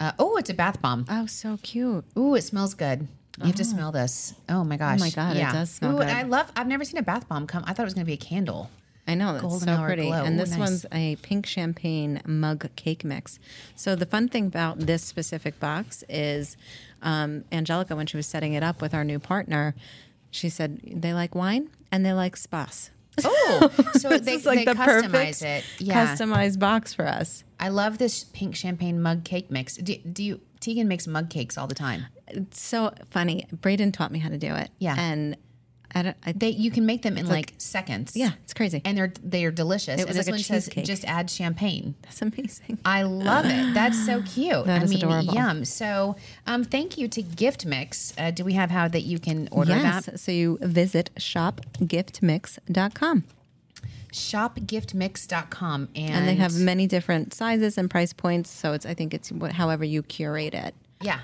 Uh, 0.00 0.12
oh, 0.18 0.36
it's 0.36 0.50
a 0.50 0.54
bath 0.54 0.80
bomb. 0.82 1.04
oh, 1.08 1.26
so 1.26 1.58
cute. 1.62 2.04
Ooh, 2.18 2.34
it 2.34 2.42
smells 2.42 2.74
good. 2.74 3.06
You 3.38 3.46
have 3.46 3.56
to 3.56 3.64
smell 3.64 3.90
this. 3.90 4.32
Oh 4.48 4.62
my 4.62 4.76
gosh. 4.76 5.00
Oh 5.00 5.04
my 5.04 5.10
God, 5.10 5.36
it 5.36 5.40
does 5.40 5.68
smell 5.70 5.96
Ooh, 5.96 5.98
good. 5.98 6.08
I 6.08 6.22
love. 6.22 6.52
I've 6.54 6.68
never 6.68 6.84
seen 6.84 6.98
a 6.98 7.02
bath 7.02 7.28
bomb 7.28 7.46
come. 7.48 7.64
I 7.66 7.72
thought 7.72 7.82
it 7.82 7.86
was 7.86 7.94
going 7.94 8.04
to 8.04 8.08
be 8.08 8.12
a 8.14 8.16
candle. 8.16 8.70
I 9.08 9.14
know 9.16 9.32
that's 9.32 9.42
Golden 9.42 9.68
so 9.68 9.72
hour 9.72 9.86
pretty. 9.88 10.02
glow. 10.06 10.22
And 10.24 10.36
Ooh, 10.36 10.38
this 10.38 10.50
nice. 10.50 10.58
one's 10.58 10.86
a 10.92 11.16
pink 11.16 11.44
champagne 11.44 12.22
mug 12.26 12.68
cake 12.76 13.04
mix. 13.04 13.38
So 13.74 13.96
the 13.96 14.06
fun 14.06 14.28
thing 14.28 14.46
about 14.46 14.78
this 14.78 15.02
specific 15.02 15.58
box 15.60 16.04
is 16.08 16.56
um, 17.02 17.44
Angelica, 17.52 17.96
when 17.96 18.06
she 18.06 18.16
was 18.16 18.26
setting 18.26 18.54
it 18.54 18.62
up 18.62 18.80
with 18.80 18.94
our 18.94 19.04
new 19.04 19.18
partner, 19.18 19.74
she 20.34 20.48
said 20.48 20.80
they 20.84 21.14
like 21.14 21.34
wine 21.34 21.70
and 21.92 22.04
they 22.04 22.12
like 22.12 22.36
spas. 22.36 22.90
Oh, 23.24 23.70
so 23.92 24.08
This 24.08 24.22
they, 24.22 24.34
is 24.34 24.44
like 24.46 24.58
they 24.58 24.64
the 24.64 24.72
customize 24.72 25.40
perfect 25.40 25.42
it. 25.42 25.64
Yeah, 25.78 26.06
customized 26.16 26.58
box 26.58 26.92
for 26.92 27.06
us. 27.06 27.44
I 27.60 27.68
love 27.68 27.98
this 27.98 28.24
pink 28.24 28.56
champagne 28.56 29.00
mug 29.00 29.22
cake 29.24 29.50
mix. 29.50 29.76
Do, 29.76 29.94
do 29.98 30.24
you? 30.24 30.40
Tegan 30.58 30.88
makes 30.88 31.06
mug 31.06 31.30
cakes 31.30 31.56
all 31.56 31.66
the 31.68 31.74
time. 31.74 32.06
It's 32.26 32.60
so 32.60 32.92
funny. 33.10 33.46
Braden 33.52 33.92
taught 33.92 34.10
me 34.10 34.18
how 34.18 34.30
to 34.30 34.38
do 34.38 34.54
it. 34.54 34.70
Yeah. 34.78 34.96
and 34.98 35.36
I 35.94 36.02
don't, 36.02 36.16
I, 36.26 36.32
They 36.32 36.50
you 36.50 36.70
can 36.70 36.86
make 36.86 37.02
them 37.02 37.16
in 37.16 37.28
like, 37.28 37.52
seconds. 37.58 38.16
yeah, 38.16 38.32
it's 38.42 38.54
crazy. 38.54 38.82
and 38.84 38.96
they're 38.98 39.12
they 39.22 39.44
are 39.44 39.50
delicious. 39.50 40.00
It 40.00 40.08
was 40.08 40.16
and 40.16 40.18
this 40.18 40.26
like 40.26 40.32
one 40.34 40.40
says 40.40 40.68
just 40.84 41.04
add 41.04 41.30
champagne. 41.30 41.94
That's 42.02 42.22
amazing. 42.22 42.78
I 42.84 43.02
love 43.02 43.46
it. 43.46 43.74
That's 43.74 44.04
so 44.04 44.22
cute. 44.26 44.66
That 44.66 44.80
I 44.80 44.84
is 44.84 44.90
mean, 44.90 45.04
adorable. 45.04 45.34
yum. 45.34 45.64
So, 45.64 46.16
um, 46.46 46.64
thank 46.64 46.98
you 46.98 47.08
to 47.08 47.22
GiftMix. 47.22 48.14
Uh, 48.18 48.30
do 48.30 48.44
we 48.44 48.54
have 48.54 48.70
how 48.70 48.88
that 48.88 49.02
you 49.02 49.18
can 49.18 49.48
order 49.52 49.70
yes. 49.72 50.06
that? 50.06 50.20
So 50.20 50.32
you 50.32 50.58
visit 50.60 51.10
shopgiftmix.com. 51.16 53.24
Shopgiftmix.com. 54.12 55.88
And, 55.94 56.14
and 56.14 56.28
they 56.28 56.34
have 56.36 56.58
many 56.58 56.86
different 56.86 57.34
sizes 57.34 57.78
and 57.78 57.90
price 57.90 58.12
points. 58.12 58.50
So 58.50 58.72
it's 58.72 58.86
I 58.86 58.94
think 58.94 59.14
it's 59.14 59.30
what, 59.32 59.52
however 59.52 59.84
you 59.84 60.02
curate 60.02 60.54
it. 60.54 60.74
Yeah. 61.00 61.20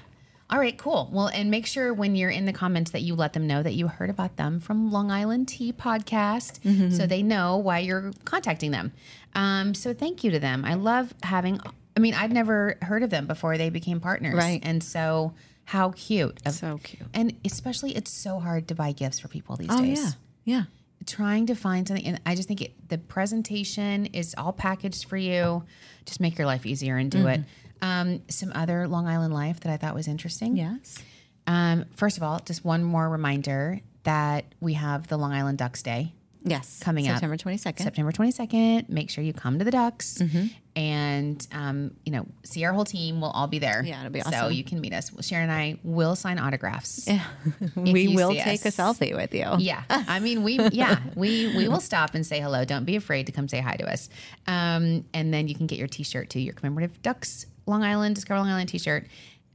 All 0.51 0.59
right, 0.59 0.77
cool. 0.77 1.09
Well, 1.13 1.29
and 1.29 1.51
make 1.51 1.65
sure 1.65 1.95
when 1.95 2.17
you're 2.17 2.29
in 2.31 2.45
the 2.45 2.53
comments 2.53 2.91
that 2.91 3.03
you 3.03 3.15
let 3.15 3.33
them 3.35 3.47
know 3.47 3.63
that 3.63 3.75
you 3.75 3.87
heard 3.89 4.11
about 4.11 4.37
them 4.37 4.59
from 4.61 4.91
Long 4.91 5.11
Island 5.11 5.49
Tea 5.49 5.73
Podcast 5.73 6.61
Mm-hmm. 6.61 6.91
so 6.91 7.07
they 7.07 7.23
know 7.23 7.57
why 7.57 7.79
you're 7.79 8.11
contacting 8.25 8.71
them. 8.73 8.93
Um, 9.35 9.75
so 9.75 9.95
thank 9.95 10.25
you 10.25 10.31
to 10.33 10.41
them. 10.41 10.65
I 10.65 10.75
love 10.75 11.15
having, 11.23 11.61
I 11.97 12.01
mean, 12.01 12.15
I'd 12.15 12.33
never 12.33 12.77
heard 12.83 13.03
of 13.05 13.11
them 13.11 13.27
before 13.29 13.57
they 13.59 13.71
became 13.71 14.01
partners. 14.01 14.35
Right. 14.35 14.61
And 14.65 14.83
so 14.83 15.35
how 15.67 15.91
cute. 15.93 16.41
So 16.53 16.81
cute. 16.83 17.09
And 17.15 17.37
especially, 17.45 17.95
it's 17.97 18.11
so 18.11 18.41
hard 18.41 18.67
to 18.69 18.75
buy 18.75 18.91
gifts 18.91 19.21
for 19.21 19.29
people 19.29 19.57
these 19.57 19.69
Oh 19.71 19.81
days. 19.81 20.03
yeah, 20.03 20.11
yeah. 20.45 20.63
Trying 21.07 21.47
to 21.47 21.55
find 21.55 21.87
something, 21.89 22.05
and 22.05 22.21
I 22.27 22.35
just 22.35 22.47
think 22.49 22.61
it, 22.61 22.89
the 22.89 22.99
presentation 22.99 24.07
is 24.07 24.35
all 24.37 24.53
packaged 24.53 25.05
for 25.07 25.17
you. 25.17 25.65
Just 26.05 26.21
make 26.21 26.37
your 26.37 26.47
life 26.47 26.67
easier 26.67 26.97
and 26.97 27.11
do 27.11 27.27
it. 27.29 27.41
Um, 27.83 28.23
some 28.29 28.53
other 28.55 28.87
Long 28.89 29.07
Island 29.07 29.33
life 29.35 29.61
that 29.61 29.73
I 29.73 29.77
thought 29.77 29.95
was 29.95 30.09
interesting. 30.09 30.57
Yes. 30.57 30.99
Um, 31.47 31.85
first 31.97 32.17
of 32.17 32.23
all, 32.23 32.39
just 32.41 32.65
one 32.65 32.83
more 32.85 33.09
reminder 33.09 33.81
that 34.05 34.45
we 34.61 34.75
have 34.75 35.09
the 35.09 35.17
Long 35.17 35.33
Island 35.33 35.59
Ducks 35.59 35.83
Day 35.83 36.13
Yes. 36.43 36.81
Coming 36.83 37.07
up. 37.07 37.17
September 37.17 37.37
twenty 37.37 37.59
second. 37.59 37.85
September 37.85 38.13
22nd. 38.13 38.89
Make 38.89 39.11
sure 39.11 39.23
you 39.23 39.35
come 39.35 39.59
to 39.59 39.65
the 39.65 39.71
Ducks 39.71 40.19
Mm-hmm. 40.23 40.47
and, 40.75 41.47
um, 41.53 41.91
you 42.07 42.13
know, 42.13 42.25
see 42.45 42.65
our 42.65 42.73
whole 42.73 42.87
team. 42.87 43.21
We'll 43.21 43.31
all 43.31 43.47
be 43.47 43.59
there. 43.59 43.83
Yeah, 43.85 44.01
it'll 44.01 44.11
be 44.13 44.23
awesome. 44.23 44.33
So 44.33 44.49
you 44.49 44.65
can 44.65 44.81
meet 44.81 44.95
us. 44.95 45.11
Sharon 45.21 45.51
and 45.51 45.53
I 45.53 45.79
will 45.85 46.17
sign 46.17 46.39
autographs. 46.39 47.07
Yeah. 47.07 47.23
we 47.77 48.09
will 48.17 48.33
take 48.35 48.65
us. 48.65 48.79
a 48.79 48.83
selfie 48.83 49.15
with 49.15 49.35
you. 49.35 49.49
Yeah, 49.59 49.83
I 49.91 50.19
mean, 50.21 50.43
we 50.43 50.59
yeah 50.73 51.01
we 51.15 51.55
we 51.57 51.69
will 51.69 51.81
stop 51.81 52.15
and 52.15 52.25
say 52.27 52.41
hello. 52.41 52.65
Don't 52.65 52.87
be 52.87 52.97
afraid 52.97 53.27
to 53.27 53.33
come 53.33 53.47
say 53.47 53.61
hi 53.61 53.77
to 53.77 53.91
us. 53.93 54.09
Um, 54.47 55.05
and 55.13 55.35
then 55.35 55.47
you 55.47 55.55
can 55.55 55.67
get 55.67 55.79
your 55.79 55.89
T-shirt 55.89 56.31
too, 56.31 56.41
your 56.41 56.55
commemorative 56.55 57.03
Ducks 57.03 57.45
Long 57.71 57.83
Island, 57.83 58.15
Discover 58.15 58.41
Long 58.41 58.51
Island 58.51 58.69
T-shirt, 58.69 59.07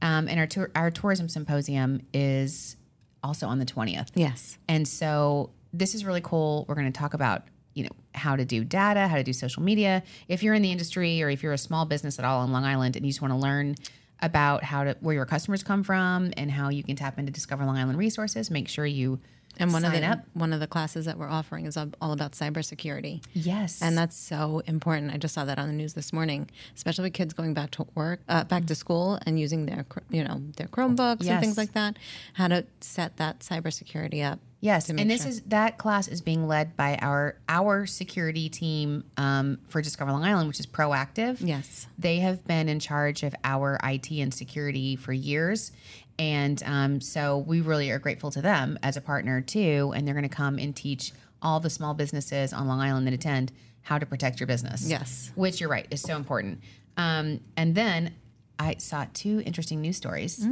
um, 0.02 0.28
and 0.28 0.40
our 0.40 0.46
tour, 0.46 0.70
our 0.74 0.90
tourism 0.90 1.28
symposium 1.28 2.00
is 2.12 2.76
also 3.22 3.46
on 3.46 3.58
the 3.58 3.64
twentieth. 3.64 4.10
Yes. 4.14 4.58
And 4.68 4.88
so 4.88 5.50
this 5.72 5.94
is 5.94 6.04
really 6.04 6.20
cool. 6.20 6.64
We're 6.68 6.74
going 6.74 6.92
to 6.92 6.98
talk 6.98 7.14
about 7.14 7.44
you 7.74 7.84
know 7.84 7.90
how 8.14 8.34
to 8.34 8.44
do 8.44 8.64
data, 8.64 9.06
how 9.06 9.16
to 9.16 9.22
do 9.22 9.32
social 9.32 9.62
media. 9.62 10.02
If 10.28 10.42
you're 10.42 10.54
in 10.54 10.62
the 10.62 10.72
industry 10.72 11.22
or 11.22 11.28
if 11.28 11.42
you're 11.42 11.52
a 11.52 11.58
small 11.58 11.84
business 11.84 12.18
at 12.18 12.24
all 12.24 12.40
on 12.40 12.50
Long 12.50 12.64
Island 12.64 12.96
and 12.96 13.04
you 13.04 13.10
just 13.12 13.20
want 13.20 13.32
to 13.32 13.38
learn 13.38 13.74
about 14.20 14.64
how 14.64 14.84
to 14.84 14.96
where 15.00 15.14
your 15.14 15.26
customers 15.26 15.62
come 15.62 15.82
from 15.82 16.32
and 16.38 16.50
how 16.50 16.70
you 16.70 16.82
can 16.82 16.96
tap 16.96 17.18
into 17.18 17.30
Discover 17.30 17.66
Long 17.66 17.76
Island 17.76 17.98
resources, 17.98 18.50
make 18.50 18.68
sure 18.68 18.86
you 18.86 19.20
And 19.58 19.72
one 19.72 19.84
of 19.84 19.92
the 19.92 20.22
one 20.34 20.52
of 20.52 20.60
the 20.60 20.66
classes 20.66 21.06
that 21.06 21.18
we're 21.18 21.28
offering 21.28 21.66
is 21.66 21.76
all 21.76 22.12
about 22.12 22.32
cybersecurity. 22.32 23.22
Yes, 23.32 23.80
And 23.82 23.96
that's 23.96 24.16
so 24.16 24.62
important. 24.66 25.12
I 25.12 25.16
just 25.16 25.34
saw 25.34 25.44
that 25.44 25.58
on 25.58 25.66
the 25.68 25.74
news 25.74 25.94
this 25.94 26.12
morning, 26.12 26.50
especially 26.74 27.04
with 27.04 27.14
kids 27.14 27.34
going 27.34 27.54
back 27.54 27.70
to 27.72 27.86
work, 27.94 28.20
uh, 28.28 28.44
back 28.44 28.66
to 28.66 28.74
school, 28.74 29.18
and 29.26 29.38
using 29.38 29.66
their, 29.66 29.86
you 30.10 30.24
know, 30.24 30.42
their 30.56 30.66
Chromebooks 30.66 31.28
and 31.28 31.40
things 31.40 31.58
like 31.58 31.72
that. 31.72 31.98
How 32.34 32.48
to 32.48 32.66
set 32.80 33.16
that 33.16 33.40
cybersecurity 33.40 34.24
up. 34.24 34.40
Yes, 34.60 34.88
and 34.88 34.98
this 35.10 35.22
sure. 35.22 35.30
is 35.30 35.42
that 35.42 35.76
class 35.76 36.08
is 36.08 36.22
being 36.22 36.48
led 36.48 36.76
by 36.76 36.96
our 37.00 37.36
our 37.48 37.86
security 37.86 38.48
team 38.48 39.04
um, 39.16 39.58
for 39.68 39.82
Discover 39.82 40.12
Long 40.12 40.24
Island, 40.24 40.48
which 40.48 40.58
is 40.58 40.66
proactive. 40.66 41.36
Yes. 41.40 41.86
They 41.98 42.20
have 42.20 42.44
been 42.46 42.68
in 42.68 42.80
charge 42.80 43.22
of 43.22 43.34
our 43.44 43.78
IT 43.84 44.10
and 44.10 44.32
security 44.32 44.96
for 44.96 45.12
years. 45.12 45.72
And 46.18 46.62
um, 46.64 47.00
so 47.00 47.38
we 47.38 47.60
really 47.60 47.90
are 47.90 47.98
grateful 47.98 48.30
to 48.30 48.40
them 48.40 48.78
as 48.82 48.96
a 48.96 49.00
partner 49.00 49.40
too. 49.40 49.92
And 49.94 50.06
they're 50.06 50.14
going 50.14 50.28
to 50.28 50.34
come 50.34 50.58
and 50.58 50.74
teach 50.74 51.12
all 51.42 51.60
the 51.60 51.70
small 51.70 51.94
businesses 51.94 52.52
on 52.52 52.66
Long 52.66 52.80
Island 52.80 53.06
that 53.06 53.14
attend 53.14 53.52
how 53.82 53.98
to 53.98 54.06
protect 54.06 54.40
your 54.40 54.46
business. 54.46 54.88
Yes. 54.88 55.30
Which 55.34 55.60
you're 55.60 55.70
right 55.70 55.86
is 55.90 56.00
so 56.00 56.16
important. 56.16 56.60
Um, 56.96 57.40
and 57.56 57.74
then 57.74 58.14
I 58.58 58.76
saw 58.78 59.06
two 59.12 59.42
interesting 59.44 59.80
news 59.80 59.96
stories. 59.96 60.44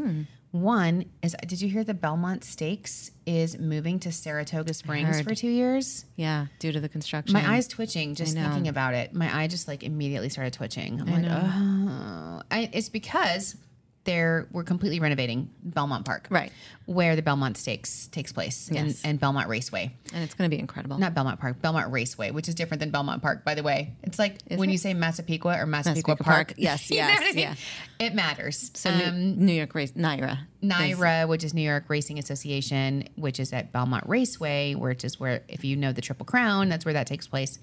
One 0.52 1.06
is 1.20 1.34
did 1.48 1.60
you 1.60 1.68
hear 1.68 1.82
the 1.82 1.94
Belmont 1.94 2.44
Stakes 2.44 3.10
is 3.26 3.58
moving 3.58 3.98
to 4.00 4.12
Saratoga 4.12 4.72
Springs 4.72 5.20
for 5.20 5.34
two 5.34 5.48
years? 5.48 6.04
Yeah. 6.14 6.46
Due 6.60 6.70
to 6.70 6.78
the 6.78 6.88
construction. 6.88 7.32
My 7.32 7.56
eyes 7.56 7.66
twitching 7.66 8.14
just 8.14 8.34
thinking 8.34 8.68
about 8.68 8.94
it. 8.94 9.12
My 9.12 9.36
eye 9.36 9.48
just 9.48 9.66
like 9.66 9.82
immediately 9.82 10.28
started 10.28 10.52
twitching. 10.52 11.00
I'm 11.00 11.06
like, 11.06 11.24
oh, 11.28 12.42
I, 12.52 12.70
it's 12.72 12.88
because 12.88 13.56
they're 14.04 14.46
we're 14.52 14.64
completely 14.64 15.00
renovating 15.00 15.50
Belmont 15.62 16.04
Park, 16.04 16.26
Right. 16.30 16.52
where 16.86 17.16
the 17.16 17.22
Belmont 17.22 17.56
Stakes 17.56 18.06
takes 18.08 18.32
place, 18.32 18.68
and, 18.68 18.88
Yes. 18.88 19.02
and 19.02 19.18
Belmont 19.18 19.48
Raceway, 19.48 19.92
And 20.12 20.22
it's 20.22 20.34
going 20.34 20.50
to 20.50 20.54
be 20.54 20.60
incredible. 20.60 20.98
not 20.98 21.14
Belmont 21.14 21.40
Park, 21.40 21.60
Belmont 21.62 21.90
Raceway, 21.90 22.30
which 22.30 22.48
is 22.48 22.54
different 22.54 22.80
than 22.80 22.90
Belmont 22.90 23.22
Park, 23.22 23.44
by 23.44 23.54
the 23.54 23.62
way. 23.62 23.94
It's 24.02 24.18
like 24.18 24.40
when 24.48 24.68
you 24.70 24.78
say 24.78 24.92
Massapequa 24.94 25.58
or 25.58 25.66
Massapequa, 25.66 26.14
Massapequa 26.14 26.16
Park. 26.24 26.48
Park. 26.48 26.54
Yes, 26.58 26.90
yes, 26.90 27.18
I 27.20 27.24
mean? 27.26 27.38
yeah. 27.38 27.54
It 27.98 28.14
matters. 28.14 28.70
So 28.74 28.90
Um, 28.90 28.98
New, 29.38 29.46
New 29.46 29.52
York 29.54 29.74
race, 29.74 29.92
Naira. 29.92 30.38
NYRA, 30.62 31.26
which 31.28 31.44
is 31.44 31.54
New 31.54 31.62
York 31.62 31.84
Racing 31.88 32.18
Association, 32.18 33.08
which 33.16 33.40
is 33.40 33.52
at 33.52 33.72
Belmont 33.72 34.06
Raceway, 34.08 34.74
which 34.74 35.04
is 35.04 35.18
where, 35.20 35.42
if 35.48 35.64
you 35.64 35.76
know 35.76 35.92
the 35.92 36.00
Triple 36.00 36.26
Crown, 36.26 36.68
that's 36.68 36.84
where 36.84 36.94
that 36.94 37.06
takes 37.06 37.26
place. 37.26 37.58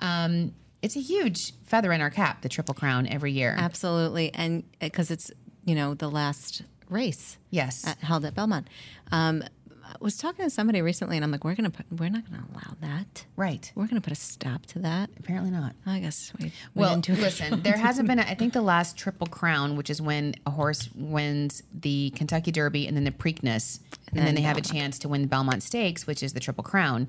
Um, 0.00 0.54
it's 0.82 0.96
a 0.96 1.00
huge 1.00 1.52
feather 1.64 1.92
in 1.92 2.00
our 2.00 2.10
cap, 2.10 2.42
the 2.42 2.48
Triple 2.48 2.74
Crown, 2.74 3.06
every 3.06 3.32
year. 3.32 3.54
Absolutely. 3.56 4.32
And 4.34 4.64
because 4.80 5.10
it's, 5.10 5.30
you 5.64 5.74
know, 5.74 5.94
the 5.94 6.10
last 6.10 6.62
race 6.88 7.38
yes. 7.50 7.86
at, 7.86 7.98
held 7.98 8.24
at 8.24 8.34
Belmont. 8.34 8.68
Um, 9.12 9.42
I 9.84 9.96
was 10.00 10.16
talking 10.16 10.44
to 10.44 10.50
somebody 10.50 10.80
recently 10.82 11.16
and 11.16 11.24
I'm 11.24 11.30
like, 11.30 11.44
we're 11.44 11.54
going 11.54 11.70
to 11.70 11.76
put, 11.76 11.86
we're 11.92 12.08
not 12.08 12.28
going 12.28 12.42
to 12.42 12.48
allow 12.52 12.76
that. 12.80 13.26
right. 13.36 13.70
We're 13.74 13.84
going 13.84 14.00
to 14.00 14.00
put 14.00 14.12
a 14.12 14.20
stop 14.20 14.66
to 14.66 14.78
that. 14.80 15.10
Apparently 15.18 15.50
not. 15.50 15.74
I 15.86 16.00
guess 16.00 16.32
we, 16.38 16.46
we 16.46 16.52
Well, 16.74 17.00
listen, 17.06 17.62
there 17.62 17.76
hasn't 17.78 18.08
been, 18.08 18.18
a, 18.18 18.22
I 18.22 18.34
think 18.34 18.54
the 18.54 18.62
last 18.62 18.96
Triple 18.96 19.26
Crown, 19.26 19.76
which 19.76 19.90
is 19.90 20.00
when 20.00 20.34
a 20.46 20.50
horse 20.50 20.88
wins 20.94 21.62
the 21.72 22.10
Kentucky 22.16 22.50
Derby 22.50 22.86
and 22.86 22.96
then 22.96 23.04
the 23.04 23.10
Preakness, 23.10 23.80
and, 24.08 24.18
then 24.18 24.24
then 24.24 24.34
they 24.34 24.40
have 24.42 24.56
a 24.56 24.62
chance 24.62 24.98
to 25.00 25.08
win 25.08 25.22
the 25.22 25.28
Belmont 25.28 25.62
Stakes, 25.62 26.06
which 26.06 26.22
is 26.22 26.32
the 26.32 26.40
Triple 26.40 26.64
Crown. 26.64 27.08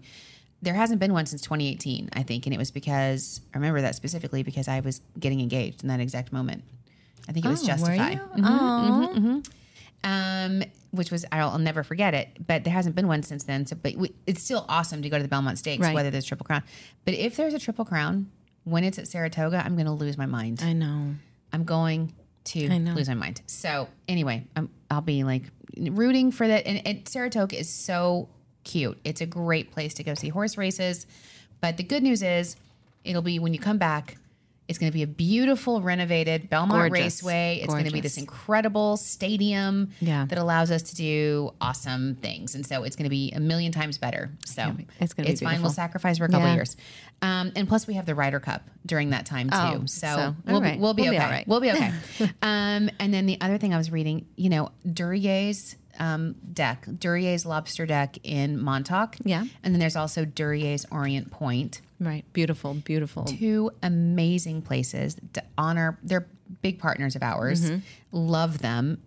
There 0.62 0.74
hasn't 0.74 1.00
been 1.00 1.14
one 1.14 1.26
since 1.26 1.42
2018, 1.42 2.10
I 2.14 2.24
think. 2.24 2.46
And 2.46 2.54
it 2.54 2.58
was 2.58 2.72
because, 2.72 3.42
I 3.54 3.58
remember 3.58 3.82
that 3.82 3.96
specifically 3.96 4.44
because 4.44 4.68
I 4.68 4.80
was 4.82 5.02
getting 5.20 5.40
engaged 5.40 5.84
in 5.84 5.90
that 5.90 6.00
exact 6.00 6.34
moment. 6.34 6.64
I 7.28 7.32
think 7.32 7.46
it 7.46 7.50
was 7.50 7.64
Oh, 7.64 7.68
Justify. 7.68 8.12
you? 8.12 8.18
Mm-hmm, 8.18 8.46
mm-hmm, 8.46 8.54
Aw. 8.54 9.08
Mm-hmm. 9.14 9.40
um, 10.04 10.64
which 10.92 11.12
was 11.12 11.26
I'll, 11.32 11.50
I'll 11.50 11.58
never 11.60 11.84
forget 11.84 12.14
it. 12.14 12.30
But 12.46 12.64
there 12.64 12.74
hasn't 12.74 12.96
been 12.96 13.08
one 13.08 13.24
since 13.24 13.44
then. 13.44 13.66
So, 13.66 13.76
but 13.76 13.96
we, 13.96 14.14
it's 14.26 14.42
still 14.44 14.66
awesome 14.70 15.02
to 15.02 15.10
go 15.10 15.18
to 15.18 15.24
the 15.24 15.28
Belmont 15.30 15.58
Stakes, 15.58 15.82
Right. 15.82 15.94
whether 15.96 16.10
there's 16.12 16.26
Triple 16.26 16.46
Crown. 16.46 16.64
But 17.04 17.16
if 17.16 17.36
there's 17.36 17.54
a 17.54 17.60
Triple 17.60 17.86
Crown 17.86 18.30
when 18.64 18.84
it's 18.84 18.98
at 19.00 19.08
Saratoga, 19.08 19.62
I'm 19.66 19.76
going 19.76 19.86
to 19.88 19.92
lose 19.92 20.18
my 20.18 20.26
mind. 20.26 20.62
I 20.64 20.74
know. 20.74 21.16
I'm 21.52 21.64
going 21.64 22.14
to 22.46 22.68
I 22.70 22.78
lose 22.78 23.08
my 23.08 23.16
mind. 23.16 23.42
So 23.48 23.90
anyway, 24.08 24.46
I'm, 24.56 24.70
I'll 24.92 25.02
be 25.02 25.24
like 25.24 25.44
rooting 25.78 26.32
for 26.32 26.48
that. 26.48 26.66
And, 26.68 26.86
and 26.88 27.08
Saratoga 27.08 27.58
is 27.60 27.70
so 27.70 28.30
cute. 28.64 29.00
It's 29.04 29.22
a 29.22 29.26
great 29.26 29.72
place 29.72 29.94
to 29.96 30.04
go 30.04 30.14
see 30.14 30.30
horse 30.30 30.58
races. 30.58 31.08
But 31.62 31.78
the 31.78 31.84
good 31.84 32.04
news 32.04 32.22
is, 32.22 32.56
it'll 33.04 33.22
be 33.22 33.40
when 33.40 33.54
you 33.54 33.60
come 33.60 33.78
back. 33.78 34.18
It's 34.68 34.80
going 34.80 34.92
to 34.92 34.94
be 34.94 35.04
a 35.04 35.08
beautiful, 35.08 35.82
renovated 35.82 36.50
Belmont 36.50 36.90
Gorgeous. 36.90 37.22
Raceway. 37.24 37.60
It's 37.62 37.72
going 37.72 37.86
to 37.86 37.92
be 37.92 38.02
this 38.02 38.18
incredible 38.18 38.98
stadium 38.98 39.92
Yeah. 40.00 40.26
that 40.26 40.38
allows 40.40 40.72
us 40.72 40.82
to 40.84 40.96
do 40.96 41.54
awesome 41.62 42.16
things. 42.16 42.56
And 42.56 42.66
so 42.66 42.84
it's 42.84 42.96
going 42.96 43.04
to 43.04 43.10
be 43.12 43.32
a 43.32 43.40
million 43.40 43.72
times 43.72 43.98
better. 44.00 44.32
So. 44.46 44.76
It's 45.00 45.14
gonna 45.14 45.28
be 45.28 45.34
it's 45.34 45.42
fine. 45.42 45.62
We'll 45.62 45.70
sacrifice 45.72 46.18
for 46.18 46.26
a 46.26 46.30
couple 46.30 46.48
Yeah. 46.48 46.56
years. 46.56 46.78
Um, 47.22 47.52
and 47.56 47.68
plus, 47.68 47.86
we 47.88 47.94
have 47.94 48.06
the 48.06 48.16
Ryder 48.16 48.40
Cup 48.40 48.68
during 48.86 49.12
that 49.12 49.26
time 49.26 49.50
too. 49.50 49.56
Oh, 49.58 49.84
so, 49.86 50.08
so, 50.08 50.36
we'll, 50.46 50.56
all 50.56 50.62
be, 50.62 50.78
we'll 50.78 50.94
be 50.94 51.04
We'll 51.04 51.12
be 51.12 51.18
okay. 51.18 51.26
all 51.26 51.32
right. 51.32 51.48
We'll 51.48 51.62
be 51.62 51.72
okay. 51.72 51.92
um, 52.42 52.90
and 53.00 53.14
then 53.14 53.26
the 53.26 53.40
other 53.42 53.58
thing 53.58 53.74
I 53.74 53.78
was 53.78 53.92
reading, 53.92 54.26
you 54.36 54.50
know, 54.50 54.72
Duryea's 54.88 55.76
um, 56.00 56.36
deck, 56.54 56.86
Duryea's 56.86 57.46
lobster 57.46 57.86
deck 57.86 58.18
in 58.24 58.60
Montauk. 58.62 59.16
Yeah. 59.24 59.46
And 59.64 59.74
then 59.74 59.80
there's 59.80 59.96
also 59.96 60.26
Duryea's 60.26 60.86
Orient 60.92 61.32
Point. 61.32 61.82
Right. 62.00 62.26
Beautiful, 62.34 62.74
beautiful. 62.74 63.24
Two 63.24 63.72
amazing 63.82 64.62
places 64.62 65.16
to 65.34 65.44
honor. 65.58 65.98
They're 66.04 66.28
big 66.62 66.80
partners 66.80 67.16
of 67.16 67.24
ours. 67.24 67.70
Mm-hmm. 67.70 67.80
Love 68.12 68.60
them. 68.60 69.02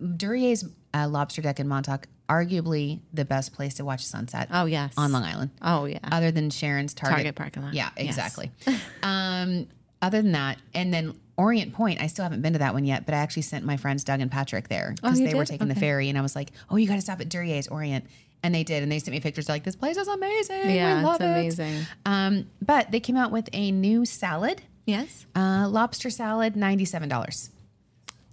Duryea's 0.00 0.64
uh, 0.94 1.08
lobster 1.08 1.42
deck 1.42 1.60
in 1.60 1.68
Montauk, 1.68 2.06
arguably 2.28 3.00
the 3.12 3.24
best 3.24 3.52
place 3.52 3.74
to 3.74 3.84
watch 3.84 4.04
sunset 4.06 4.48
Oh, 4.52 4.64
yes. 4.66 4.94
on 4.96 5.12
Long 5.12 5.22
Island 5.24 5.50
Oh, 5.60 5.84
yeah. 5.84 5.98
other 6.04 6.30
than 6.30 6.50
Sharon's 6.50 6.94
Target, 6.94 7.16
Target 7.16 7.34
parking 7.34 7.62
lot. 7.62 7.74
Yeah, 7.74 7.90
Yes. 7.96 8.06
exactly. 8.16 8.50
um, 9.02 9.66
other 10.00 10.22
than 10.22 10.32
that, 10.32 10.58
and 10.74 10.94
then 10.94 11.14
Orient 11.38 11.72
Point, 11.72 12.02
I 12.02 12.08
still 12.08 12.24
haven't 12.24 12.42
been 12.42 12.52
to 12.52 12.58
that 12.58 12.74
one 12.74 12.84
yet, 12.84 13.06
but 13.06 13.14
I 13.14 13.18
actually 13.18 13.42
sent 13.42 13.64
my 13.64 13.76
friends 13.78 14.04
Doug 14.04 14.20
and 14.20 14.30
Patrick 14.30 14.68
there 14.68 14.92
because 14.96 15.20
Oh, 15.20 15.24
they 15.24 15.34
were 15.34 15.44
did? 15.44 15.52
taking 15.52 15.68
the 15.68 15.74
ferry, 15.74 16.08
and 16.10 16.18
I 16.18 16.20
was 16.20 16.34
like, 16.36 16.50
"Oh, 16.68 16.76
you 16.76 16.86
got 16.86 16.96
to 16.96 17.00
stop 17.00 17.20
at 17.20 17.28
Duryea's 17.30 17.68
Orient," 17.68 18.04
and 18.42 18.54
they 18.54 18.64
did, 18.64 18.82
and 18.82 18.90
they 18.92 18.98
sent 18.98 19.12
me 19.12 19.20
pictures 19.20 19.48
like, 19.48 19.62
"This 19.64 19.76
place 19.76 19.96
is 19.96 20.08
amazing. 20.08 20.68
Yeah, 20.70 20.98
we 20.98 21.04
love 21.04 21.20
it's 21.22 21.58
it." 21.58 21.62
amazing. 21.62 21.86
Um, 22.04 22.46
but 22.60 22.90
they 22.90 23.00
came 23.00 23.16
out 23.16 23.30
with 23.30 23.48
a 23.52 23.70
new 23.70 24.04
salad, 24.04 24.62
Yes. 24.84 25.26
uh, 25.36 25.68
lobster 25.70 26.10
salad, 26.10 26.56
ninety-seven 26.56 27.08
dollars. 27.08 27.50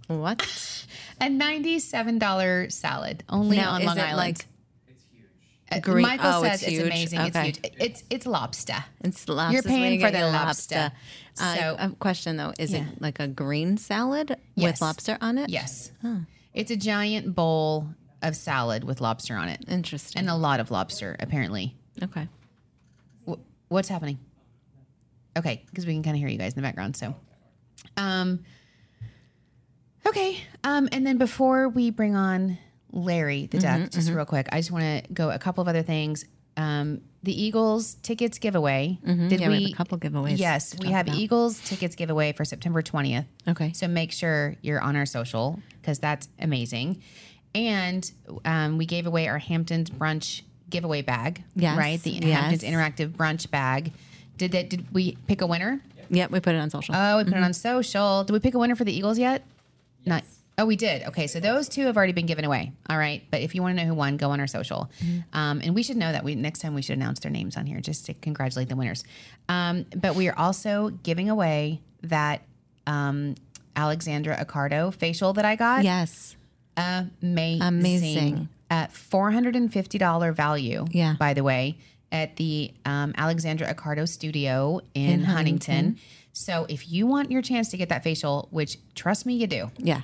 What? 0.07 0.45
A 1.21 1.29
ninety-seven 1.29 2.19
dollar 2.19 2.69
salad 2.69 3.23
only 3.29 3.55
now, 3.57 3.71
on 3.71 3.81
is 3.81 3.87
Long 3.87 3.97
it 3.97 4.01
Island. 4.01 4.17
like 4.17 4.45
green- 5.81 6.01
Michael 6.03 6.27
oh, 6.35 6.43
says 6.43 6.63
it's 6.63 6.71
it's, 6.73 6.83
amazing. 6.83 7.19
Okay. 7.19 7.49
It's 7.49 7.57
huge. 7.59 7.73
It's 7.79 8.03
it's 8.09 8.25
lobster. 8.25 8.83
it's 9.03 9.27
lobster? 9.27 9.53
You're 9.53 9.63
paying 9.63 9.99
for 9.99 10.11
the 10.11 10.19
your 10.19 10.29
lobster. 10.31 10.91
Uh, 11.39 11.55
So- 11.55 11.75
a 11.79 11.89
question 11.99 12.37
though: 12.37 12.53
Is 12.59 12.71
Yeah. 12.71 12.85
it 12.87 13.01
like 13.01 13.19
a 13.19 13.27
green 13.27 13.77
salad 13.77 14.37
Yes. 14.55 14.73
with 14.73 14.81
lobster 14.81 15.17
on 15.21 15.37
it? 15.37 15.49
Yes. 15.49 15.91
It's 16.53 16.71
a 16.71 16.77
giant 16.77 17.35
bowl 17.35 17.87
of 18.21 18.35
salad 18.35 18.83
with 18.83 19.01
lobster 19.01 19.35
on 19.35 19.49
it. 19.49 19.63
Interesting. 19.67 20.19
And 20.19 20.29
a 20.29 20.35
lot 20.35 20.59
of 20.59 20.71
lobster, 20.71 21.15
apparently. 21.19 21.75
okay. 22.01 22.27
Wh- 23.27 23.33
What's 23.67 23.89
happening? 23.89 24.19
Okay, 25.37 25.63
because 25.69 25.85
we 25.85 25.93
can 25.93 26.01
kind 26.03 26.15
of 26.15 26.19
hear 26.19 26.29
you 26.29 26.37
guys 26.37 26.53
in 26.53 26.61
the 26.61 26.65
background. 26.65 26.95
So, 26.95 27.13
um, 27.97 28.39
okay. 30.05 30.37
Um, 30.63 30.87
and 30.91 31.05
then 31.05 31.17
before 31.17 31.67
we 31.67 31.89
bring 31.89 32.15
on 32.15 32.57
Larry, 32.95 33.45
the 33.45 33.59
duck, 33.59 33.91
just 33.91 34.09
real 34.09 34.25
quick, 34.25 34.47
I 34.51 34.57
just 34.57 34.71
want 34.71 35.05
to 35.05 35.13
go 35.13 35.29
a 35.29 35.37
couple 35.37 35.61
of 35.61 35.67
other 35.67 35.83
things. 35.83 36.25
Um, 36.57 37.01
the 37.21 37.39
Eagles 37.43 37.95
tickets 37.95 38.37
giveaway. 38.39 38.97
Did 39.03 39.09
Mm-hmm. 39.17 39.27
Yeah, 39.41 39.49
we 39.49 39.63
have 39.63 39.71
a 39.71 39.75
couple 39.75 39.97
giveaways 39.97 40.37
Yes, 40.39 40.75
we 40.79 40.87
have 40.91 41.07
about. 41.07 41.17
Eagles 41.19 41.59
tickets 41.59 41.95
giveaway 41.95 42.31
for 42.31 42.45
September 42.45 42.81
twentieth. 42.81 43.25
Okay. 43.47 43.73
So 43.73 43.87
make 43.87 44.11
sure 44.11 44.55
you're 44.61 44.79
on 44.81 44.95
our 44.95 45.05
social 45.05 45.59
because 45.81 45.99
that's 45.99 46.29
amazing. 46.39 47.01
And 47.53 48.09
um, 48.45 48.77
we 48.77 48.85
gave 48.85 49.05
away 49.05 49.27
our 49.27 49.37
Hamptons 49.37 49.89
brunch 49.89 50.41
giveaway 50.69 51.01
bag. 51.01 51.43
Yes, 51.55 51.77
Right. 51.77 52.01
The 52.01 52.11
yes. 52.11 52.23
Hamptons 52.23 52.63
interactive 52.63 53.09
brunch 53.11 53.49
bag. 53.51 53.91
Did 54.37 54.51
that? 54.53 54.69
Did 54.69 54.93
we 54.93 55.17
pick 55.27 55.41
a 55.41 55.47
winner? 55.47 55.81
Yep, 56.09 56.31
we 56.31 56.39
put 56.39 56.53
it 56.55 56.59
on 56.59 56.69
social. 56.69 56.95
Oh, 56.95 57.17
we 57.17 57.23
put 57.25 57.33
it 57.33 57.43
on 57.43 57.53
social. 57.53 58.23
Did 58.23 58.33
we 58.33 58.39
pick 58.39 58.53
a 58.53 58.59
winner 58.59 58.75
for 58.75 58.83
the 58.85 58.93
Eagles 58.95 59.17
yet? 59.19 59.43
Not. 60.05 60.23
Oh, 60.57 60.65
we 60.65 60.75
did. 60.77 61.03
Okay, 61.07 61.27
so 61.27 61.39
those 61.41 61.67
two 61.67 61.85
have 61.85 61.97
already 61.97 62.13
been 62.13 62.25
given 62.27 62.45
away. 62.45 62.71
All 62.89 62.97
right, 62.97 63.23
but 63.29 63.41
if 63.41 63.53
you 63.55 63.61
want 63.61 63.77
to 63.77 63.83
know 63.83 63.87
who 63.89 63.93
won, 63.93 64.15
go 64.15 64.31
on 64.31 64.39
our 64.39 64.47
social, 64.47 64.89
um, 65.33 65.59
and 65.61 65.75
we 65.75 65.83
should 65.83 65.97
know 65.97 66.11
that. 66.11 66.23
We 66.23 66.35
next 66.35 66.59
time 66.59 66.73
we 66.73 66.81
should 66.81 66.95
announce 66.97 67.19
their 67.19 67.31
names 67.31 67.57
on 67.57 67.65
here 67.65 67.81
just 67.81 68.05
to 68.05 68.13
congratulate 68.13 68.69
the 68.69 68.75
winners. 68.77 69.03
Um, 69.49 69.85
but 69.95 70.15
we 70.15 70.29
are 70.29 70.37
also 70.39 70.89
giving 71.03 71.29
away 71.29 71.81
that 72.03 72.43
um, 72.87 73.35
Alexandra 73.75 74.37
Accardo 74.37 74.93
facial 74.93 75.33
that 75.33 75.43
I 75.45 75.55
got. 75.57 75.83
Yes. 75.83 76.37
Amazing. 76.77 77.61
Amazing. 77.61 78.49
At 78.69 78.93
$450 78.93 80.33
value, 80.33 80.85
Yeah. 80.91 81.15
by 81.19 81.33
the 81.33 81.43
way, 81.43 81.77
at 82.11 82.35
the 82.37 82.73
um, 82.85 83.13
Alexandra 83.17 83.73
Accardo 83.73 84.07
studio 84.07 84.79
in, 84.93 85.09
In 85.09 85.23
Huntington. 85.25 85.75
Huntington. 85.75 86.01
So 86.33 86.65
if 86.69 86.89
you 86.91 87.07
want 87.07 87.31
your 87.31 87.41
chance 87.41 87.69
to 87.69 87.77
get 87.77 87.89
that 87.89 88.03
facial, 88.03 88.47
which 88.51 88.77
trust 88.95 89.25
me, 89.25 89.35
you 89.35 89.47
do, 89.47 89.71
Yeah. 89.77 90.01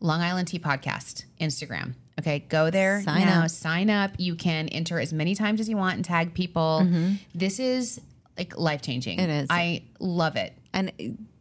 Long 0.00 0.20
Island 0.20 0.48
Tea 0.48 0.58
Podcast, 0.58 1.24
Instagram. 1.40 1.94
Okay, 2.18 2.40
go 2.48 2.70
there 2.70 3.02
Sign 3.02 3.26
now. 3.26 3.44
up. 3.44 3.50
Sign 3.50 3.90
up. 3.90 4.12
You 4.18 4.34
can 4.36 4.68
enter 4.68 4.98
as 4.98 5.12
many 5.12 5.34
times 5.34 5.60
as 5.60 5.68
you 5.68 5.76
want 5.76 5.96
and 5.96 6.04
tag 6.04 6.34
people. 6.34 6.86
This 7.34 7.58
is 7.58 8.00
like 8.38 8.56
life 8.58 8.82
changing. 8.82 9.18
Mm-hmm. 9.18 9.30
It 9.30 9.42
is. 9.42 9.46
I 9.50 9.82
love 9.98 10.36
it. 10.36 10.54
And 10.72 10.92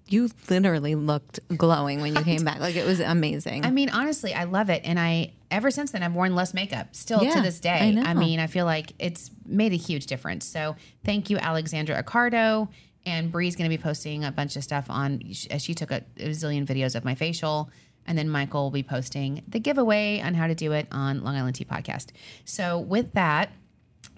you 0.07 0.29
literally 0.49 0.95
looked 0.95 1.39
glowing 1.57 2.01
when 2.01 2.15
you 2.15 2.21
came 2.23 2.43
back. 2.43 2.59
Like 2.59 2.75
it 2.75 2.85
was 2.85 2.99
amazing. 2.99 3.65
I 3.65 3.71
mean, 3.71 3.89
honestly, 3.89 4.33
I 4.33 4.43
love 4.43 4.69
it, 4.69 4.81
and 4.85 4.99
I 4.99 5.33
ever 5.49 5.71
since 5.71 5.91
then 5.91 6.03
I've 6.03 6.13
worn 6.13 6.35
less 6.35 6.53
makeup. 6.53 6.95
Still 6.95 7.19
to 7.19 7.41
this 7.41 7.59
day, 7.59 7.69
I 7.69 7.91
know. 7.91 8.19
mean, 8.19 8.39
I 8.39 8.47
feel 8.47 8.65
like 8.65 8.91
it's 8.99 9.31
made 9.45 9.73
a 9.73 9.77
huge 9.77 10.05
difference. 10.05 10.45
So 10.45 10.75
thank 11.03 11.29
you, 11.29 11.37
Alexandra 11.37 12.01
Accardo, 12.01 12.67
and 13.05 13.31
Bree's 13.31 13.55
going 13.55 13.69
to 13.69 13.75
be 13.75 13.81
posting 13.81 14.23
a 14.23 14.31
bunch 14.31 14.55
of 14.55 14.63
stuff 14.63 14.85
on. 14.89 15.21
She, 15.31 15.49
she 15.59 15.73
took 15.73 15.91
a, 15.91 16.03
a 16.17 16.29
zillion 16.29 16.65
videos 16.65 16.95
of 16.95 17.03
my 17.03 17.15
facial, 17.15 17.71
and 18.05 18.17
then 18.17 18.29
Michael 18.29 18.63
will 18.63 18.71
be 18.71 18.83
posting 18.83 19.43
the 19.47 19.59
giveaway 19.59 20.21
on 20.21 20.33
how 20.33 20.47
to 20.47 20.55
do 20.55 20.71
it 20.71 20.87
on 20.91 21.23
Long 21.23 21.35
Island 21.35 21.55
Tea 21.55 21.65
Podcast. 21.65 22.07
So 22.45 22.79
with 22.79 23.13
that, 23.13 23.51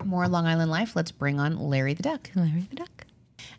more 0.03 0.27
Long 0.27 0.45
Island 0.45 0.71
life. 0.71 0.95
Let's 0.95 1.11
bring 1.11 1.39
on 1.39 1.57
Larry 1.57 1.93
the 1.93 2.03
Duck. 2.03 2.29
Larry 2.35 2.67
the 2.69 2.75
Duck. 2.75 3.05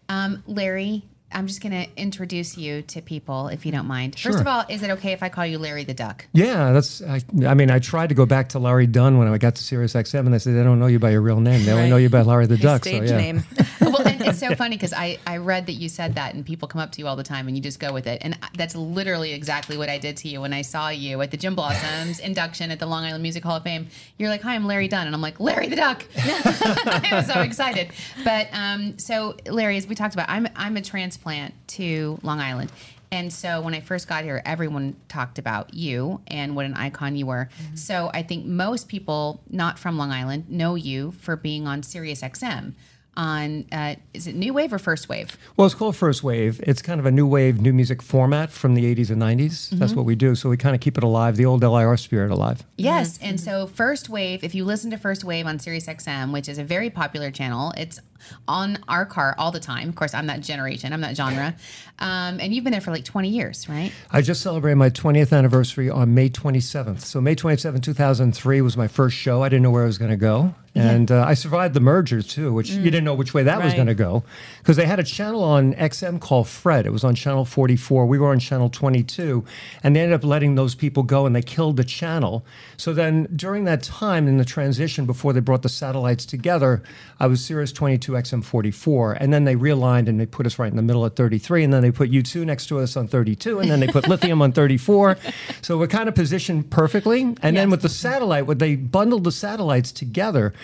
Um, 0.09 0.43
Larry. 0.47 1.05
I'm 1.31 1.47
just 1.47 1.61
going 1.63 1.73
to 1.73 1.87
introduce 2.01 2.57
you 2.57 2.83
to 2.83 3.03
people 3.03 3.49
if 3.49 3.67
you 3.67 3.73
don't 3.73 3.87
mind. 3.87 4.19
Sure. 4.19 4.33
First 4.33 4.41
of 4.41 4.47
all, 4.47 4.65
is 4.69 4.83
it 4.83 4.91
okay 4.93 5.13
if 5.13 5.23
I 5.23 5.29
call 5.29 5.45
you 5.45 5.59
Larry 5.59 5.85
the 5.85 5.93
Duck? 5.93 6.27
Yeah, 6.33 6.73
that's. 6.73 7.03
I, 7.03 7.21
I 7.47 7.55
mean, 7.55 7.71
I 7.71 7.79
tried 7.79 8.09
to 8.09 8.15
go 8.15 8.25
back 8.25 8.49
to 8.51 8.59
Larry 8.59 8.87
Dunn 8.87 9.19
when 9.19 9.29
I 9.29 9.37
got 9.37 9.55
to 9.57 9.63
Sirius 9.63 9.93
XM, 9.93 10.21
and 10.21 10.33
they 10.33 10.39
said 10.39 10.55
they 10.55 10.63
don't 10.63 10.79
know 10.79 10.87
you 10.87 10.99
by 10.99 11.11
your 11.11 11.21
real 11.21 11.41
name. 11.41 11.65
They 11.67 11.73
only 11.73 11.91
know 11.91 11.99
you 11.99 12.09
by 12.09 12.23
Larry 12.23 12.47
the 12.47 12.57
Duck. 12.57 12.85
So 12.85 12.91
Stage 12.91 13.11
yeah, 13.11 13.17
name. 13.19 13.45
well, 13.81 14.07
and 14.07 14.23
it's 14.23 14.39
so 14.39 14.55
funny 14.55 14.77
because 14.77 14.95
I, 14.95 15.19
I 15.27 15.37
read 15.37 15.67
that 15.67 15.75
you 15.75 15.91
said 15.91 16.15
that, 16.15 16.35
and 16.35 16.47
people 16.47 16.67
come 16.67 16.81
up 16.81 16.93
to 16.93 17.01
you 17.01 17.07
all 17.07 17.17
the 17.17 17.23
time, 17.23 17.47
and 17.47 17.57
you 17.57 17.63
just 17.63 17.79
go 17.79 17.93
with 17.93 18.07
it. 18.07 18.21
And 18.23 18.39
that's 18.57 18.75
literally 18.75 19.33
exactly 19.33 19.77
what 19.77 19.91
I 19.91 19.99
did 19.99 20.17
to 20.19 20.29
you 20.29 20.41
when 20.41 20.55
I 20.55 20.63
saw 20.63 20.89
you 20.89 21.21
at 21.21 21.31
the 21.31 21.37
Jim 21.37 21.55
Blossoms 21.55 22.21
induction 22.21 22.71
at 22.71 22.79
the 22.79 22.87
Long 22.87 23.05
Island 23.05 23.23
Music 23.23 23.45
Hall 23.45 23.57
of 23.57 23.65
Fame. 23.65 23.89
You're 24.17 24.31
like, 24.31 24.41
"Hi, 24.43 24.55
I'm 24.55 24.67
Larry 24.67 24.89
Dunn," 24.89 25.07
and 25.07 25.15
I'm 25.15 25.23
like, 25.23 25.41
"Larry 25.41 25.69
the 25.69 25.77
Duck." 25.77 26.05
I 26.17 27.11
was 27.13 27.27
so 27.27 27.41
excited. 27.43 27.91
But 28.25 28.49
um, 28.53 28.99
so 28.99 29.37
Larry, 29.47 29.77
as 29.77 29.87
we 29.87 29.95
talked 29.95 30.15
about, 30.15 30.31
I'm 30.31 30.49
I'm 30.57 30.77
a 30.79 30.81
transplant 31.19 31.55
to 31.69 32.19
Long 32.23 32.41
Island. 32.41 32.73
And 33.11 33.33
so 33.33 33.63
when 33.63 33.75
I 33.75 33.81
first 33.81 34.07
got 34.07 34.25
here, 34.25 34.43
everyone 34.45 34.97
talked 35.09 35.39
about 35.39 35.73
you 35.73 36.21
and 36.27 36.55
what 36.55 36.67
an 36.67 36.75
icon 36.75 37.17
you 37.17 37.27
were. 37.27 37.49
So 37.75 38.11
I 38.13 38.23
think 38.23 38.45
most 38.45 38.89
people 38.89 39.41
not 39.49 39.79
from 39.79 39.97
Long 39.97 40.11
Island 40.11 40.51
know 40.51 40.75
you 40.75 41.13
for 41.13 41.35
being 41.35 41.67
on 41.67 41.83
Sirius 41.83 42.21
XM 42.21 42.75
on 43.19 43.67
uh, 43.73 43.97
is 44.15 44.29
it 44.29 44.37
New 44.37 44.55
Wave 44.55 44.73
or 44.73 44.79
First 44.79 45.09
Wave? 45.09 45.37
Well, 45.57 45.67
it's 45.67 45.75
called 45.75 45.97
First 45.97 46.23
Wave. 46.23 46.61
It's 46.63 46.81
kind 46.81 47.01
of 47.01 47.07
a 47.07 47.11
new 47.11 47.27
wave, 47.27 47.61
new 47.61 47.73
music 47.73 48.01
format 48.01 48.51
from 48.51 48.75
the 48.75 48.95
80s 48.95 49.11
and 49.11 49.21
90s. 49.21 49.49
Mm-hmm. 49.49 49.79
That's 49.79 49.93
what 49.93 50.05
we 50.05 50.15
do. 50.15 50.37
So 50.37 50.49
we 50.49 50.57
kind 50.57 50.75
of 50.75 50.81
keep 50.81 50.97
it 50.97 51.03
alive, 51.03 51.37
the 51.37 51.45
old 51.45 51.63
LIR 51.63 51.97
spirit 51.97 52.31
alive. 52.31 52.65
Yes, 52.77 53.19
and 53.21 53.41
so 53.41 53.67
First 53.67 54.09
Wave, 54.09 54.45
if 54.45 54.55
you 54.55 54.65
listen 54.65 54.91
to 54.93 54.97
First 54.97 55.25
Wave 55.25 55.47
on 55.47 55.59
Sirius 55.59 55.87
XM, 55.87 56.33
which 56.33 56.49
is 56.49 56.59
a 56.59 56.65
very 56.65 56.91
popular 56.91 57.33
channel, 57.33 57.75
it's 57.77 58.01
on 58.47 58.79
our 58.89 59.05
car 59.07 59.35
all 59.39 59.51
the 59.51 59.61
time. 59.61 59.89
Of 59.89 59.95
course, 59.95 60.15
I'm 60.15 60.27
that 60.27 60.41
generation, 60.41 60.93
I'm 60.93 61.01
that 61.03 61.17
genre, 61.17 61.55
um, 61.99 62.41
and 62.41 62.55
you've 62.55 62.65
been 62.65 62.73
there 62.73 62.81
for 62.81 62.91
like 62.91 63.05
20 63.05 63.29
years, 63.29 63.69
right? 63.69 63.93
I 64.11 64.23
just 64.23 64.43
celebrated 64.43 64.77
my 64.77 64.91
20th 64.91 65.37
anniversary 65.37 65.91
on 65.91 66.15
May 66.15 66.29
27th. 66.29 67.01
So 67.01 67.21
May 67.21 67.35
27th, 67.35 67.83
2003 67.83 68.61
was 68.61 68.77
my 68.77 68.89
first 68.89 69.17
show. 69.17 69.43
I 69.43 69.49
didn't 69.49 69.63
know 69.63 69.71
where 69.71 69.83
I 69.83 69.87
was 69.87 69.99
going 69.99 70.11
to 70.11 70.17
go. 70.17 70.55
And 70.79 71.11
uh, 71.11 71.25
I 71.25 71.35
survived 71.35 71.75
the 71.75 71.81
merger 71.81 72.23
too, 72.23 72.53
which 72.53 72.71
you 72.71 72.85
didn't 72.85 73.05
know 73.05 73.15
which 73.15 73.35
way 73.35 73.43
that 73.43 73.63
was 73.63 73.75
going 73.75 73.89
to 73.89 73.95
go. 73.95 74.23
Because 74.59 74.77
they 74.77 74.87
had 74.87 75.01
a 75.01 75.03
channel 75.05 75.43
on 75.43 75.75
XM 75.75 76.21
called 76.21 76.47
Fred. 76.47 76.87
It 76.87 76.91
was 76.91 77.03
on 77.03 77.17
channel 77.17 77.45
44. 77.45 78.07
We 78.07 78.19
were 78.19 78.29
on 78.29 78.39
channel 78.39 78.69
22. 78.69 79.45
And 79.83 79.97
they 79.97 80.01
ended 80.01 80.15
up 80.15 80.25
letting 80.25 80.55
those 80.55 80.77
people 80.77 81.03
go 81.03 81.27
and 81.27 81.35
they 81.35 81.43
killed 81.43 81.79
the 81.79 81.85
channel. 81.85 82.45
So 82.77 82.93
then 82.93 83.27
during 83.35 83.65
that 83.65 83.83
time 83.83 84.29
in 84.29 84.37
the 84.37 84.45
transition 84.45 85.05
before 85.05 85.33
they 85.33 85.41
brought 85.41 85.63
the 85.63 85.69
satellites 85.69 86.25
together, 86.25 86.83
I 87.19 87.27
was 87.27 87.45
Sirius 87.45 87.73
22 87.73 88.08
XM 88.13 88.45
44. 88.45 89.15
And 89.15 89.33
then 89.33 89.45
they 89.45 89.57
realigned 89.57 90.09
and 90.09 90.19
they 90.21 90.27
put 90.27 90.47
us 90.47 90.59
right 90.59 90.71
in 90.71 90.77
the 90.77 90.83
middle 90.83 91.05
at 91.07 91.17
33. 91.17 91.65
And 91.65 91.73
then 91.73 91.83
they 91.83 91.91
put 91.91 92.11
U2 92.11 92.45
next 92.45 92.67
to 92.67 92.79
us 92.79 92.97
on 92.97 93.09
32. 93.09 93.61
And 93.61 93.71
then 93.71 93.81
they 93.81 93.89
put 93.89 94.09
Lithium 94.09 94.43
on 94.43 94.53
34. 94.53 95.17
So 95.61 95.77
we're 95.77 95.87
kind 95.87 96.09
of 96.09 96.15
positioned 96.15 96.71
perfectly. 96.71 97.35
And 97.43 97.57
then 97.57 97.69
with 97.71 97.83
the 97.83 97.89
satellite, 97.89 98.47
when 98.47 98.59
they 98.59 98.77
bundled 98.77 99.25
the 99.25 99.33
satellites 99.33 99.93
together, 99.93 100.55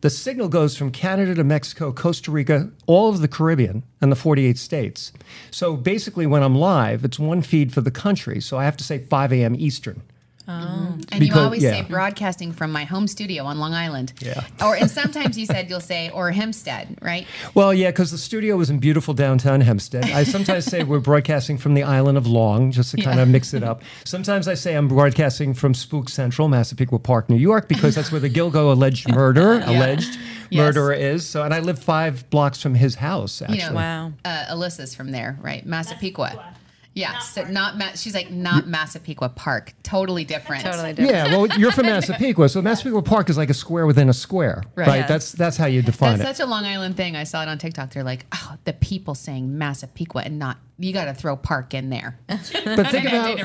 the 0.00 0.10
signal 0.10 0.48
goes 0.48 0.76
from 0.76 0.90
Canada 0.90 1.34
to 1.34 1.44
Mexico, 1.44 1.92
Costa 1.92 2.30
Rica, 2.30 2.70
all 2.86 3.08
of 3.08 3.20
the 3.20 3.28
Caribbean, 3.28 3.82
and 4.00 4.12
the 4.12 4.16
48 4.16 4.56
states. 4.56 5.12
So 5.50 5.76
basically, 5.76 6.26
when 6.26 6.42
I'm 6.42 6.54
live, 6.54 7.04
it's 7.04 7.18
one 7.18 7.42
feed 7.42 7.72
for 7.72 7.80
the 7.80 7.90
country. 7.90 8.40
So 8.40 8.56
I 8.58 8.64
have 8.64 8.76
to 8.78 8.84
say 8.84 8.98
5 8.98 9.32
a.m. 9.32 9.56
Eastern. 9.56 10.02
And 10.48 11.22
you 11.22 11.34
always 11.34 11.62
yeah. 11.62 11.70
say 11.72 11.82
broadcasting 11.82 12.52
from 12.52 12.72
my 12.72 12.84
home 12.84 13.06
studio 13.06 13.44
on 13.44 13.58
Long 13.58 13.74
Island. 13.74 14.12
Yeah. 14.20 14.44
Or 14.62 14.74
and 14.76 14.90
sometimes 14.90 15.38
you 15.38 15.46
said 15.46 15.68
you'll 15.68 15.80
say 15.80 16.10
or 16.10 16.30
Hempstead, 16.30 16.98
right? 17.02 17.26
Well, 17.54 17.74
yeah, 17.74 17.90
because 17.90 18.10
the 18.10 18.18
studio 18.18 18.56
was 18.56 18.70
in 18.70 18.78
beautiful 18.78 19.14
downtown 19.14 19.60
Hempstead. 19.60 20.04
I 20.04 20.24
sometimes 20.24 20.64
say 20.64 20.82
we're 20.84 21.00
broadcasting 21.00 21.58
from 21.58 21.74
the 21.74 21.82
island 21.82 22.16
of 22.18 22.26
Long, 22.26 22.70
just 22.72 22.90
to 22.92 23.02
kind 23.02 23.20
of 23.20 23.28
mix 23.28 23.52
it 23.54 23.62
up. 23.62 23.82
Sometimes 24.04 24.48
I 24.48 24.54
say 24.54 24.74
I'm 24.74 24.88
broadcasting 24.88 25.54
from 25.54 25.74
Spook 25.74 26.08
Central, 26.08 26.48
Massapequa 26.48 26.98
Park, 26.98 27.28
New 27.28 27.36
York, 27.36 27.68
because 27.68 27.94
that's 27.94 28.10
where 28.10 28.20
the 28.20 28.30
Gilgo 28.30 28.72
alleged 28.72 29.08
murder, 29.14 29.60
alleged 29.66 30.18
Yes. 30.50 30.58
murderer 30.64 30.94
is. 30.94 31.28
So, 31.28 31.42
and 31.42 31.52
I 31.52 31.58
live 31.60 31.78
five 31.78 32.28
blocks 32.30 32.62
from 32.62 32.74
his 32.74 32.94
house. 32.94 33.42
Actually, 33.42 33.58
You 33.58 33.68
know, 33.68 33.74
Wow. 33.74 34.12
uh, 34.24 34.46
Alyssa's 34.48 34.94
from 34.94 35.10
there, 35.10 35.38
right? 35.42 35.66
Massapequa. 35.66 36.54
Yeah, 36.94 37.18
so 37.18 37.44
not 37.44 37.78
Ma- 37.78 37.92
she's 37.94 38.14
like 38.14 38.30
not 38.30 38.66
Massapequa 38.66 39.28
Park, 39.28 39.72
totally 39.82 40.24
different. 40.24 40.64
Totally 40.64 40.92
different. 40.94 41.12
Yeah, 41.12 41.36
well, 41.36 41.46
you're 41.58 41.70
from 41.70 41.86
Massapequa, 41.94 42.48
so 42.48 42.60
Massapequa 42.60 43.02
Park 43.02 43.30
is 43.30 43.36
like 43.36 43.50
a 43.50 43.54
square 43.54 43.86
within 43.86 44.08
a 44.08 44.12
square, 44.12 44.64
Right. 44.74 44.88
right? 44.88 44.96
Yes. 44.98 45.08
That's 45.08 45.32
that's 45.32 45.56
how 45.56 45.66
you 45.66 45.82
define 45.82 46.18
That's 46.18 46.30
it. 46.30 46.36
such 46.36 46.46
a 46.46 46.50
Long 46.50 46.64
Island 46.64 46.96
thing. 46.96 47.14
I 47.14 47.24
saw 47.24 47.42
it 47.42 47.48
on 47.48 47.58
TikTok. 47.58 47.90
They're 47.90 48.02
like, 48.02 48.26
oh, 48.32 48.56
the 48.64 48.72
people 48.72 49.14
saying 49.14 49.56
Massapequa 49.58 50.22
and 50.24 50.38
not 50.38 50.58
you 50.78 50.92
got 50.92 51.06
to 51.06 51.14
throw 51.14 51.36
Park 51.36 51.74
in 51.74 51.90
there. 51.90 52.18
but 52.28 52.38
think 52.90 53.06
about 53.06 53.38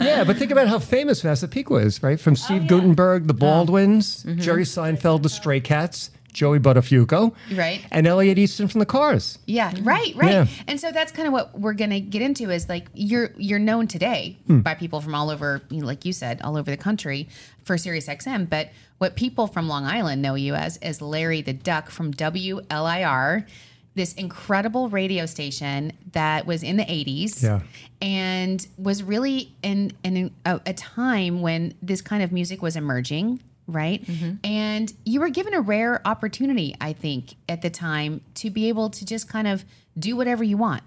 yeah, 0.00 0.24
but 0.24 0.36
think 0.36 0.50
about 0.50 0.68
how 0.68 0.78
famous 0.78 1.22
Massapequa 1.22 1.76
is, 1.78 2.02
right? 2.02 2.18
From 2.18 2.32
oh, 2.32 2.36
Steve 2.36 2.66
Guttenberg, 2.66 3.26
the 3.26 3.34
oh. 3.34 3.36
Baldwins, 3.36 4.24
mm-hmm. 4.24 4.40
Jerry 4.40 4.64
Seinfeld, 4.64 5.22
the 5.22 5.28
Stray 5.28 5.60
Cats, 5.60 6.10
Joey 6.32 6.58
Buttafuoco, 6.60 7.34
Right. 7.54 7.84
and 7.90 8.06
Elliot 8.06 8.38
Easton 8.38 8.68
from 8.68 8.78
the 8.78 8.86
Cars. 8.86 9.38
Yeah, 9.46 9.72
right, 9.82 10.14
right. 10.16 10.30
Yeah. 10.30 10.46
And 10.68 10.80
so 10.80 10.92
that's 10.92 11.12
kind 11.12 11.26
of 11.26 11.32
what 11.32 11.58
we're 11.58 11.74
going 11.74 11.90
to 11.90 12.00
get 12.00 12.22
into 12.22 12.50
is 12.50 12.68
like 12.68 12.86
you're 12.94 13.30
you're 13.36 13.58
known 13.58 13.86
today 13.86 14.38
Hmm. 14.46 14.60
by 14.60 14.74
people 14.74 15.00
from 15.00 15.14
all 15.14 15.30
over, 15.30 15.62
you 15.70 15.80
know, 15.80 15.86
like 15.86 16.04
you 16.04 16.12
said, 16.12 16.40
all 16.42 16.56
over 16.56 16.70
the 16.70 16.76
country 16.76 17.28
for 17.64 17.76
Sirius 17.78 18.06
XM, 18.08 18.48
but 18.48 18.70
what 18.98 19.16
people 19.16 19.46
from 19.46 19.68
Long 19.68 19.84
Island 19.84 20.22
know 20.22 20.34
you 20.34 20.54
as 20.54 20.76
is 20.78 21.00
Larry 21.00 21.42
the 21.42 21.52
Duck 21.52 21.90
from 21.90 22.12
WLIR, 22.14 23.46
this 23.94 24.14
incredible 24.14 24.88
radio 24.88 25.26
station 25.26 25.92
that 26.12 26.46
was 26.46 26.62
in 26.62 26.76
the 26.76 26.84
80s 26.84 27.42
Yeah. 27.42 27.60
and 28.00 28.64
was 28.78 29.02
really 29.02 29.52
in 29.62 29.92
in 30.04 30.30
a, 30.46 30.60
a 30.64 30.72
time 30.74 31.42
when 31.42 31.74
this 31.82 32.00
kind 32.00 32.22
of 32.22 32.30
music 32.32 32.62
was 32.62 32.76
emerging 32.76 33.40
right 33.70 34.04
mm-hmm. 34.04 34.34
and 34.44 34.92
you 35.04 35.20
were 35.20 35.30
given 35.30 35.54
a 35.54 35.60
rare 35.60 36.06
opportunity 36.06 36.74
i 36.80 36.92
think 36.92 37.34
at 37.48 37.62
the 37.62 37.70
time 37.70 38.20
to 38.34 38.50
be 38.50 38.68
able 38.68 38.90
to 38.90 39.04
just 39.04 39.28
kind 39.28 39.46
of 39.46 39.64
do 39.98 40.16
whatever 40.16 40.44
you 40.44 40.56
want 40.56 40.82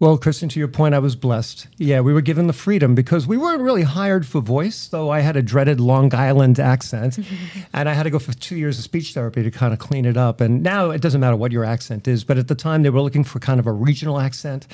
Well, 0.00 0.16
Kristen, 0.16 0.48
to 0.50 0.60
your 0.60 0.68
point, 0.68 0.94
I 0.94 1.00
was 1.00 1.16
blessed. 1.16 1.66
Yeah, 1.76 2.02
we 2.02 2.12
were 2.12 2.20
given 2.20 2.46
the 2.46 2.52
freedom 2.52 2.94
because 2.94 3.26
we 3.26 3.36
weren't 3.36 3.62
really 3.62 3.82
hired 3.82 4.24
for 4.24 4.40
voice, 4.40 4.86
though 4.86 5.10
I 5.10 5.20
had 5.20 5.36
a 5.36 5.42
dreaded 5.42 5.80
Long 5.80 6.14
Island 6.14 6.60
accent. 6.60 7.18
and 7.72 7.88
I 7.88 7.94
had 7.94 8.04
to 8.04 8.10
go 8.10 8.20
for 8.20 8.32
two 8.32 8.54
years 8.54 8.78
of 8.78 8.84
speech 8.84 9.12
therapy 9.12 9.42
to 9.42 9.50
kind 9.50 9.72
of 9.72 9.80
clean 9.80 10.04
it 10.04 10.16
up. 10.16 10.40
And 10.40 10.62
now 10.62 10.90
it 10.90 11.00
doesn't 11.00 11.20
matter 11.20 11.34
what 11.34 11.50
your 11.50 11.64
accent 11.64 12.06
is, 12.06 12.22
but 12.22 12.38
at 12.38 12.46
the 12.46 12.54
time 12.54 12.84
they 12.84 12.90
were 12.90 13.00
looking 13.00 13.24
for 13.24 13.40
kind 13.40 13.58
of 13.58 13.66
a 13.66 13.72
regional 13.72 14.20
accent. 14.20 14.68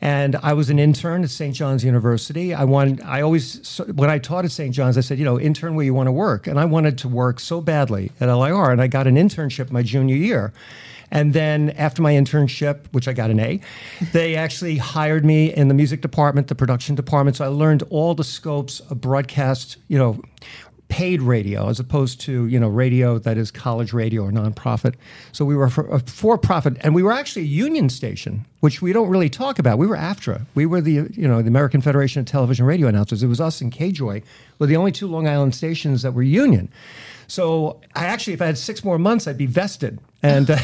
And 0.00 0.36
I 0.36 0.52
was 0.52 0.68
an 0.68 0.78
intern 0.78 1.24
at 1.24 1.30
St. 1.30 1.54
John's 1.54 1.82
University. 1.82 2.52
I 2.52 2.64
wanted, 2.64 3.00
I 3.02 3.22
always, 3.22 3.78
when 3.94 4.10
I 4.10 4.18
taught 4.18 4.44
at 4.44 4.50
St. 4.50 4.74
John's, 4.74 4.98
I 4.98 5.00
said, 5.00 5.18
you 5.18 5.24
know, 5.24 5.40
intern 5.40 5.74
where 5.74 5.84
you 5.84 5.94
want 5.94 6.06
to 6.06 6.12
work. 6.12 6.46
And 6.46 6.60
I 6.60 6.64
wanted 6.66 6.98
to 6.98 7.08
work 7.08 7.40
so 7.40 7.60
badly 7.60 8.12
at 8.20 8.32
LIR. 8.32 8.70
And 8.70 8.82
I 8.82 8.88
got 8.88 9.06
an 9.06 9.16
internship 9.16 9.70
my 9.70 9.82
junior 9.82 10.16
year. 10.16 10.52
And 11.10 11.32
then 11.32 11.70
after 11.70 12.02
my 12.02 12.12
internship, 12.12 12.86
which 12.92 13.06
I 13.06 13.12
got 13.12 13.30
an 13.30 13.38
A, 13.38 13.60
they 14.12 14.34
actually 14.34 14.76
hired 14.76 15.24
me 15.24 15.54
in 15.54 15.68
the 15.68 15.74
music 15.74 16.00
department, 16.00 16.48
the 16.48 16.54
production 16.54 16.94
department. 16.94 17.36
So 17.36 17.44
I 17.44 17.48
learned 17.48 17.84
all 17.90 18.14
the 18.14 18.24
scopes 18.24 18.80
of 18.80 19.00
broadcast, 19.00 19.76
you 19.88 19.98
know, 19.98 20.20
paid 20.88 21.20
radio 21.20 21.68
as 21.68 21.80
opposed 21.80 22.20
to 22.20 22.46
you 22.46 22.60
know 22.60 22.68
radio 22.68 23.18
that 23.18 23.36
is 23.36 23.50
college 23.50 23.92
radio 23.92 24.22
or 24.22 24.30
nonprofit. 24.30 24.94
So 25.32 25.44
we 25.44 25.56
were 25.56 25.68
for, 25.68 25.88
a 25.88 26.00
for-profit, 26.00 26.76
and 26.80 26.94
we 26.94 27.02
were 27.02 27.12
actually 27.12 27.42
a 27.42 27.46
union 27.46 27.88
station, 27.88 28.46
which 28.60 28.80
we 28.80 28.92
don't 28.92 29.08
really 29.08 29.28
talk 29.28 29.58
about. 29.58 29.78
We 29.78 29.86
were 29.86 29.96
AFTRA. 29.96 30.46
We 30.54 30.66
were 30.66 30.80
the 30.80 31.08
you 31.12 31.28
know 31.28 31.42
the 31.42 31.48
American 31.48 31.80
Federation 31.80 32.20
of 32.20 32.26
Television 32.26 32.66
Radio 32.66 32.88
Announcers. 32.88 33.22
It 33.22 33.28
was 33.28 33.40
us 33.40 33.60
and 33.60 33.72
KJOY 33.72 34.22
were 34.58 34.66
the 34.66 34.76
only 34.76 34.92
two 34.92 35.06
Long 35.06 35.28
Island 35.28 35.54
stations 35.54 36.02
that 36.02 36.12
were 36.12 36.22
union. 36.22 36.70
So 37.28 37.80
I 37.94 38.06
actually, 38.06 38.34
if 38.34 38.42
I 38.42 38.46
had 38.46 38.58
six 38.58 38.84
more 38.84 38.98
months, 38.98 39.26
I'd 39.26 39.38
be 39.38 39.46
vested. 39.46 39.98
And 40.26 40.50
uh, 40.50 40.58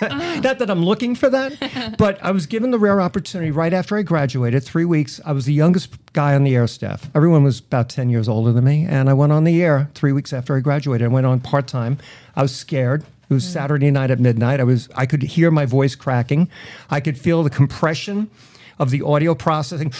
not 0.40 0.58
that 0.58 0.70
I'm 0.70 0.84
looking 0.84 1.14
for 1.14 1.28
that, 1.30 1.94
but 1.98 2.22
I 2.22 2.30
was 2.30 2.46
given 2.46 2.70
the 2.70 2.78
rare 2.78 3.00
opportunity 3.00 3.50
right 3.50 3.72
after 3.72 3.96
I 3.96 4.02
graduated. 4.02 4.62
Three 4.62 4.84
weeks, 4.84 5.20
I 5.24 5.32
was 5.32 5.44
the 5.44 5.52
youngest 5.52 5.90
guy 6.12 6.34
on 6.34 6.44
the 6.44 6.54
air 6.54 6.66
staff. 6.66 7.10
Everyone 7.14 7.42
was 7.42 7.58
about 7.58 7.88
10 7.88 8.08
years 8.10 8.28
older 8.28 8.52
than 8.52 8.64
me. 8.64 8.86
And 8.88 9.10
I 9.10 9.14
went 9.14 9.32
on 9.32 9.44
the 9.44 9.62
air 9.62 9.90
three 9.94 10.12
weeks 10.12 10.32
after 10.32 10.56
I 10.56 10.60
graduated. 10.60 11.04
I 11.04 11.08
went 11.08 11.26
on 11.26 11.40
part 11.40 11.66
time. 11.66 11.98
I 12.36 12.42
was 12.42 12.54
scared. 12.54 13.04
It 13.28 13.34
was 13.34 13.46
Saturday 13.46 13.90
night 13.90 14.10
at 14.10 14.20
midnight. 14.20 14.58
I 14.58 14.64
was 14.64 14.88
I 14.94 15.04
could 15.04 15.22
hear 15.22 15.50
my 15.50 15.66
voice 15.66 15.94
cracking. 15.94 16.48
I 16.88 17.00
could 17.00 17.18
feel 17.18 17.42
the 17.42 17.50
compression 17.50 18.30
of 18.78 18.90
the 18.90 19.02
audio 19.02 19.34
processing 19.34 19.92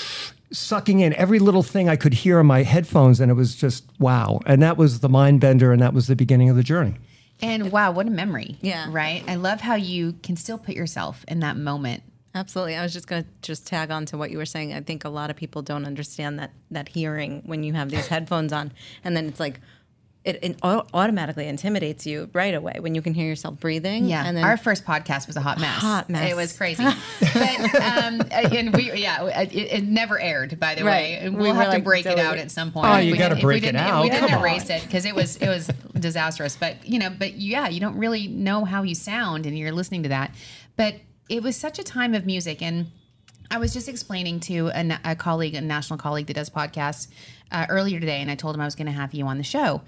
sucking 0.51 1.01
in 1.01 1.13
every 1.13 1.39
little 1.39 1.63
thing 1.63 1.91
I 1.91 1.97
could 1.97 2.15
hear 2.15 2.41
in 2.41 2.47
my 2.47 2.63
headphones, 2.63 3.21
and 3.21 3.31
it 3.31 3.35
was 3.35 3.55
just 3.55 3.85
wow. 3.99 4.41
And 4.47 4.63
that 4.63 4.79
was 4.79 5.01
the 5.01 5.11
mind 5.11 5.43
bender, 5.43 5.73
and 5.73 5.83
that 5.83 5.93
was 5.93 6.07
the 6.07 6.17
beginning 6.17 6.49
of 6.49 6.57
the 6.57 6.63
journey. 6.63 6.95
And 7.41 7.71
wow, 7.71 7.93
what 7.93 8.07
a 8.07 8.11
memory. 8.11 8.59
Yeah. 8.61 8.89
Right? 8.91 9.23
I 9.29 9.37
love 9.37 9.61
how 9.61 9.77
you 9.77 10.15
can 10.23 10.37
still 10.37 10.59
put 10.59 10.75
yourself 10.75 11.25
in 11.29 11.41
that 11.41 11.57
moment. 11.57 12.03
Absolutely. 12.35 12.77
I 12.77 12.83
was 12.83 12.93
just 12.93 13.07
going 13.07 13.25
to 13.25 13.29
just 13.43 13.67
tag 13.67 13.91
on 13.91 14.07
to 14.07 14.19
what 14.19 14.31
you 14.31 14.39
were 14.39 14.47
saying. 14.47 14.73
I 14.73 14.81
think 14.81 15.05
a 15.05 15.09
lot 15.09 15.31
of 15.31 15.37
people 15.37 15.63
don't 15.63 15.85
understand 15.85 16.39
that 16.39 16.53
that 16.71 16.89
hearing 16.91 17.43
when 17.47 17.63
you 17.63 17.73
have 17.73 17.91
these 17.91 18.07
headphones 18.09 18.53
on, 18.53 18.73
and 19.03 19.17
then 19.17 19.27
it's 19.27 19.41
like 19.41 19.61
it, 20.25 20.39
it 20.43 20.59
automatically 20.63 21.47
intimidates 21.47 22.05
you 22.07 22.29
right 22.35 22.53
away 22.55 22.75
when 22.81 22.95
you 22.95 23.01
can 23.01 23.15
hear 23.15 23.27
yourself 23.27 23.59
breathing. 23.61 24.07
Yeah, 24.07 24.25
and 24.27 24.37
then 24.37 24.45
our 24.45 24.57
first 24.57 24.85
podcast 24.85 25.27
was 25.27 25.37
a 25.37 25.41
hot 25.41 25.59
mess. 25.59 25.77
Hot 25.79 26.11
mess. 26.11 26.31
It 26.31 26.35
was 26.37 26.55
crazy, 26.57 26.83
but 27.21 27.75
um, 27.83 28.21
and 28.31 28.75
we 28.75 28.93
yeah, 28.95 29.25
it, 29.41 29.55
it 29.55 29.85
never 29.85 30.21
aired 30.21 30.59
by 30.61 30.75
the 30.75 30.85
Right. 30.85 30.91
way. 31.03 31.15
And 31.21 31.37
We 31.37 31.43
we'll 31.45 31.55
were 31.55 31.63
have 31.63 31.73
to 31.75 31.81
break 31.81 32.05
it 32.05 32.19
out 32.19 32.37
at 32.37 32.51
some 32.51 32.73
point. 32.73 32.87
Oh, 32.89 32.97
you 32.99 33.13
we 33.13 33.19
gotta 33.19 33.37
didn't- 33.37 33.47
break 33.47 33.63
it 33.65 33.77
out. 33.77 34.03
We 34.03 34.11
didn't 34.11 34.29
Come 34.29 34.41
erase 34.41 34.69
on. 34.71 34.77
it 34.77 34.83
because 34.83 35.05
it 35.05 35.15
was 35.15 35.37
it 35.37 35.49
was 35.49 35.71
disastrous. 35.99 36.57
But 36.57 36.87
you 36.87 36.99
know, 36.99 37.11
but 37.11 37.35
yeah, 37.35 37.69
you 37.69 37.81
don't 37.81 37.97
really 37.97 38.27
know 38.29 38.65
how 38.65 38.83
you 38.83 38.95
sound, 38.95 39.47
and 39.47 39.57
you're 39.57 39.73
listening 39.73 40.03
to 40.03 40.09
that. 40.11 40.35
But 40.77 40.97
it 41.29 41.43
was 41.43 41.57
such 41.57 41.79
a 41.79 41.83
time 41.85 42.13
of 42.15 42.27
music, 42.27 42.61
and 42.61 42.87
I 43.51 43.59
was 43.59 43.73
just 43.73 43.89
explaining 43.89 44.41
to 44.41 44.69
a, 44.75 44.99
a 45.05 45.17
colleague, 45.17 45.55
a 45.55 45.61
national 45.61 45.99
colleague 45.99 46.27
that 46.27 46.35
does 46.35 46.51
podcasts 46.51 47.09
uh, 47.51 47.67
earlier 47.71 47.99
today, 48.01 48.21
and 48.21 48.31
I 48.31 48.35
told 48.35 48.55
him 48.55 48.61
I 48.61 48.65
was 48.67 48.75
going 48.75 48.87
to 48.87 48.93
have 48.93 49.15
you 49.15 49.25
on 49.27 49.39
the 49.39 49.45
show. 49.45 49.81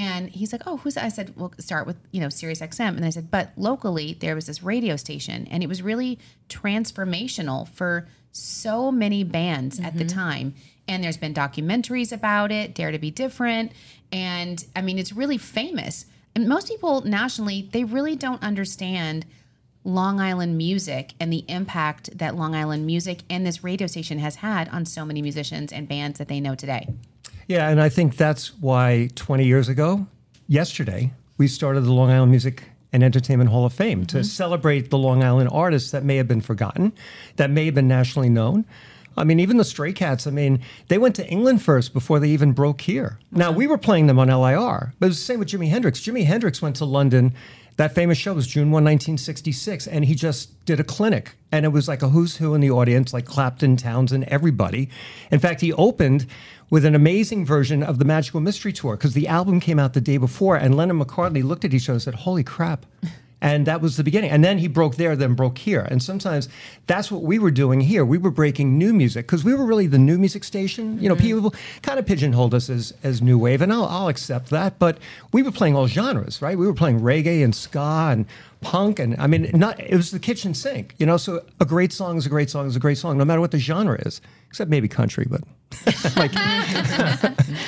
And 0.00 0.30
he's 0.30 0.50
like, 0.50 0.62
"Oh, 0.66 0.78
who's 0.78 0.94
that?" 0.94 1.04
I 1.04 1.10
said, 1.10 1.34
"We'll 1.36 1.52
start 1.58 1.86
with 1.86 1.96
you 2.10 2.22
know 2.22 2.30
Sirius 2.30 2.60
XM." 2.60 2.96
And 2.96 3.04
I 3.04 3.10
said, 3.10 3.30
"But 3.30 3.52
locally, 3.56 4.16
there 4.18 4.34
was 4.34 4.46
this 4.46 4.62
radio 4.62 4.96
station, 4.96 5.46
and 5.50 5.62
it 5.62 5.68
was 5.68 5.82
really 5.82 6.18
transformational 6.48 7.68
for 7.68 8.08
so 8.32 8.90
many 8.90 9.24
bands 9.24 9.78
at 9.78 9.98
the 9.98 10.04
mm-hmm. 10.04 10.18
time. 10.18 10.54
And 10.88 11.04
there's 11.04 11.18
been 11.18 11.34
documentaries 11.34 12.12
about 12.12 12.50
it, 12.50 12.74
Dare 12.74 12.92
to 12.92 12.98
Be 12.98 13.10
Different, 13.10 13.72
and 14.10 14.64
I 14.74 14.80
mean, 14.80 14.98
it's 14.98 15.12
really 15.12 15.38
famous. 15.38 16.06
And 16.34 16.48
most 16.48 16.68
people 16.68 17.02
nationally, 17.02 17.68
they 17.70 17.84
really 17.84 18.16
don't 18.16 18.42
understand." 18.42 19.26
Long 19.82 20.20
Island 20.20 20.58
music 20.58 21.14
and 21.18 21.32
the 21.32 21.42
impact 21.48 22.18
that 22.18 22.36
Long 22.36 22.54
Island 22.54 22.84
music 22.84 23.22
and 23.30 23.46
this 23.46 23.64
radio 23.64 23.86
station 23.86 24.18
has 24.18 24.36
had 24.36 24.68
on 24.68 24.84
so 24.84 25.06
many 25.06 25.22
musicians 25.22 25.72
and 25.72 25.88
bands 25.88 26.18
that 26.18 26.28
they 26.28 26.38
know 26.38 26.54
today. 26.54 26.86
Yeah, 27.50 27.68
and 27.68 27.80
I 27.82 27.88
think 27.88 28.16
that's 28.16 28.54
why 28.60 29.08
20 29.16 29.44
years 29.44 29.68
ago, 29.68 30.06
yesterday, 30.46 31.12
we 31.36 31.48
started 31.48 31.80
the 31.80 31.92
Long 31.92 32.08
Island 32.08 32.30
Music 32.30 32.62
and 32.92 33.02
Entertainment 33.02 33.50
Hall 33.50 33.66
of 33.66 33.72
Fame 33.72 34.06
to 34.06 34.18
mm-hmm. 34.18 34.22
celebrate 34.22 34.90
the 34.90 34.98
Long 34.98 35.24
Island 35.24 35.48
artists 35.50 35.90
that 35.90 36.04
may 36.04 36.14
have 36.14 36.28
been 36.28 36.42
forgotten, 36.42 36.92
that 37.38 37.50
may 37.50 37.64
have 37.64 37.74
been 37.74 37.88
nationally 37.88 38.28
known. 38.28 38.66
I 39.16 39.24
mean, 39.24 39.40
even 39.40 39.56
the 39.56 39.64
Stray 39.64 39.92
Cats, 39.92 40.28
I 40.28 40.30
mean, 40.30 40.60
they 40.86 40.96
went 40.96 41.16
to 41.16 41.26
England 41.26 41.60
first 41.60 41.92
before 41.92 42.20
they 42.20 42.28
even 42.28 42.52
broke 42.52 42.82
here. 42.82 43.18
Now, 43.32 43.50
we 43.50 43.66
were 43.66 43.78
playing 43.78 44.06
them 44.06 44.20
on 44.20 44.28
LIR, 44.28 44.94
but 45.00 45.06
it 45.06 45.08
was 45.08 45.18
the 45.18 45.24
same 45.24 45.40
with 45.40 45.48
Jimi 45.48 45.70
Hendrix. 45.70 45.98
Jimi 45.98 46.26
Hendrix 46.26 46.62
went 46.62 46.76
to 46.76 46.84
London. 46.84 47.34
That 47.78 47.94
famous 47.94 48.18
show 48.18 48.34
was 48.34 48.46
June 48.46 48.70
1, 48.70 48.84
1966, 48.84 49.88
and 49.88 50.04
he 50.04 50.14
just 50.14 50.64
did 50.66 50.78
a 50.78 50.84
clinic. 50.84 51.34
And 51.50 51.64
it 51.64 51.70
was 51.70 51.88
like 51.88 52.02
a 52.02 52.10
who's 52.10 52.36
who 52.36 52.54
in 52.54 52.60
the 52.60 52.70
audience, 52.70 53.12
like 53.12 53.24
Clapton, 53.24 53.76
Townshend, 53.76 54.24
everybody. 54.24 54.88
In 55.32 55.40
fact, 55.40 55.60
he 55.60 55.72
opened 55.72 56.26
with 56.70 56.84
an 56.84 56.94
amazing 56.94 57.44
version 57.44 57.82
of 57.82 57.98
the 57.98 58.04
Magical 58.04 58.40
Mystery 58.40 58.72
Tour 58.72 58.96
because 58.96 59.14
the 59.14 59.28
album 59.28 59.60
came 59.60 59.78
out 59.78 59.92
the 59.92 60.00
day 60.00 60.16
before, 60.16 60.56
and 60.56 60.76
Lennon 60.76 61.04
McCartney 61.04 61.44
looked 61.44 61.64
at 61.64 61.74
each 61.74 61.88
other 61.88 61.94
and 61.94 62.02
said, 62.02 62.14
Holy 62.14 62.44
crap. 62.44 62.86
And 63.42 63.66
that 63.66 63.80
was 63.80 63.96
the 63.96 64.04
beginning. 64.04 64.30
And 64.30 64.44
then 64.44 64.58
he 64.58 64.68
broke 64.68 64.96
there, 64.96 65.16
then 65.16 65.34
broke 65.34 65.58
here. 65.58 65.80
And 65.80 66.02
sometimes 66.02 66.48
that's 66.86 67.10
what 67.10 67.22
we 67.22 67.38
were 67.38 67.50
doing 67.50 67.80
here. 67.80 68.04
We 68.04 68.18
were 68.18 68.30
breaking 68.30 68.76
new 68.76 68.92
music 68.92 69.26
because 69.26 69.44
we 69.44 69.54
were 69.54 69.64
really 69.64 69.86
the 69.86 69.98
new 69.98 70.18
music 70.18 70.44
station. 70.44 71.00
You 71.00 71.08
know, 71.08 71.14
mm-hmm. 71.14 71.24
people 71.24 71.54
kind 71.82 71.98
of 71.98 72.04
pigeonholed 72.04 72.52
us 72.52 72.68
as, 72.68 72.92
as 73.02 73.22
new 73.22 73.38
wave, 73.38 73.62
and 73.62 73.72
I'll, 73.72 73.86
I'll 73.86 74.08
accept 74.08 74.50
that. 74.50 74.78
But 74.78 74.98
we 75.32 75.42
were 75.42 75.52
playing 75.52 75.74
all 75.74 75.86
genres, 75.86 76.42
right? 76.42 76.58
We 76.58 76.66
were 76.66 76.74
playing 76.74 77.00
reggae 77.00 77.42
and 77.42 77.54
ska 77.54 78.08
and 78.12 78.26
punk. 78.60 78.98
And 78.98 79.18
I 79.18 79.26
mean, 79.26 79.50
not 79.54 79.80
it 79.80 79.96
was 79.96 80.10
the 80.10 80.18
kitchen 80.18 80.52
sink, 80.52 80.94
you 80.98 81.06
know? 81.06 81.16
So 81.16 81.42
a 81.58 81.64
great 81.64 81.92
song 81.92 82.18
is 82.18 82.26
a 82.26 82.30
great 82.30 82.50
song 82.50 82.66
is 82.66 82.76
a 82.76 82.80
great 82.80 82.98
song, 82.98 83.16
no 83.16 83.24
matter 83.24 83.40
what 83.40 83.52
the 83.52 83.58
genre 83.58 83.98
is, 84.04 84.20
except 84.50 84.70
maybe 84.70 84.88
country, 84.88 85.26
but. 85.30 85.40
like, 86.16 86.32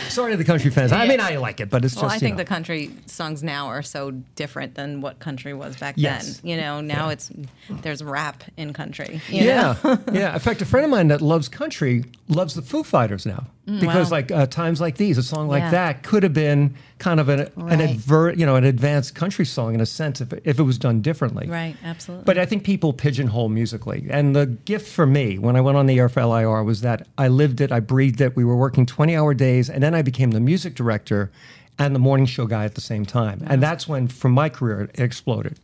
sorry 0.09 0.33
to 0.33 0.37
the 0.37 0.45
country 0.45 0.71
fans. 0.73 0.91
I 0.91 1.07
mean, 1.07 1.21
I 1.21 1.37
like 1.37 1.61
it, 1.61 1.71
but 1.71 1.85
it's 1.85 1.95
Well, 1.95 2.07
just 2.07 2.17
I 2.17 2.19
think 2.19 2.35
know. 2.35 2.39
the 2.39 2.45
country 2.49 2.91
songs 3.07 3.45
now 3.45 3.69
are 3.69 3.83
so 3.83 4.11
different 4.35 4.75
than 4.75 5.01
what 5.01 5.21
country 5.21 5.55
was 5.55 5.77
back 5.77 5.95
Yes. 5.97 6.39
then. 6.39 6.51
You 6.51 6.57
know, 6.57 6.81
now 6.81 7.11
it's 7.11 7.31
there's 7.71 8.03
rap 8.03 8.43
in 8.57 8.73
country. 8.73 9.21
you 9.29 9.45
know? 9.45 9.77
Yeah, 9.85 9.97
yeah. 10.13 10.35
In 10.35 10.41
fact, 10.41 10.61
a 10.63 10.67
friend 10.67 10.85
of 10.85 10.91
mine 10.91 11.09
that 11.09 11.21
loves 11.23 11.49
country 11.49 12.05
loves 12.29 12.55
the 12.55 12.63
Foo 12.63 12.83
Fighters 12.83 13.25
now 13.25 13.47
because, 13.65 14.11
wow. 14.11 14.17
like, 14.17 14.33
uh, 14.33 14.47
times 14.47 14.81
like 14.81 14.97
these, 14.97 15.19
a 15.19 15.23
song 15.23 15.47
like 15.47 15.63
Yeah. 15.63 15.71
that 15.71 16.03
could 16.03 16.25
have 16.25 16.33
been 16.35 16.75
kind 16.99 17.21
of 17.21 17.29
an, 17.29 17.41
an 17.41 17.51
Right. 17.57 17.81
advert, 17.81 18.37
you 18.37 18.47
know, 18.47 18.57
an 18.57 18.65
advanced 18.65 19.15
country 19.15 19.45
song 19.45 19.75
in 19.75 19.81
a 19.81 19.87
sense 19.87 20.21
if 20.21 20.33
it, 20.33 20.43
if 20.45 20.59
it 20.59 20.63
was 20.65 20.79
done 20.79 21.01
differently. 21.03 21.47
Right, 21.49 21.77
absolutely. 21.85 22.25
But 22.25 22.39
I 22.39 22.47
think 22.47 22.65
people 22.65 22.93
pigeonhole 22.93 23.49
musically. 23.49 24.07
And 24.11 24.35
the 24.35 24.47
gift 24.47 24.89
for 24.89 25.07
me 25.07 25.39
when 25.39 25.55
I 25.57 25.61
went 25.61 25.77
on 25.77 25.87
the 25.87 25.99
air 25.99 26.09
for 26.09 26.25
LIR 26.25 26.63
was 26.65 26.72
that 26.81 27.07
I 27.19 27.29
lived 27.29 27.61
it, 27.61 27.71
I 27.71 27.81
breathed 27.81 28.21
it. 28.21 28.35
We 28.35 28.45
were 28.45 28.57
working 28.57 28.87
20 28.87 29.15
hour 29.15 29.35
days, 29.35 29.71
and 29.71 29.83
then 29.83 29.95
I 29.95 30.03
became 30.03 30.33
the 30.33 30.41
music 30.41 30.75
director 30.75 31.31
and 31.79 31.95
the 31.95 32.01
morning 32.01 32.27
show 32.27 32.47
guy 32.47 32.65
at 32.65 32.75
the 32.75 32.81
same 32.81 33.05
time. 33.05 33.43
And 33.47 33.63
that's 33.63 33.87
when, 33.87 34.09
from 34.09 34.33
my 34.33 34.49
career, 34.49 34.83
it 34.83 35.01
exploded. 35.01 35.59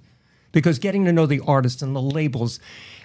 Because 0.53 0.79
getting 0.79 1.05
to 1.05 1.13
know 1.13 1.27
the 1.27 1.41
artists 1.47 1.83
and 1.83 1.95
the 1.95 2.01
labels, 2.01 2.59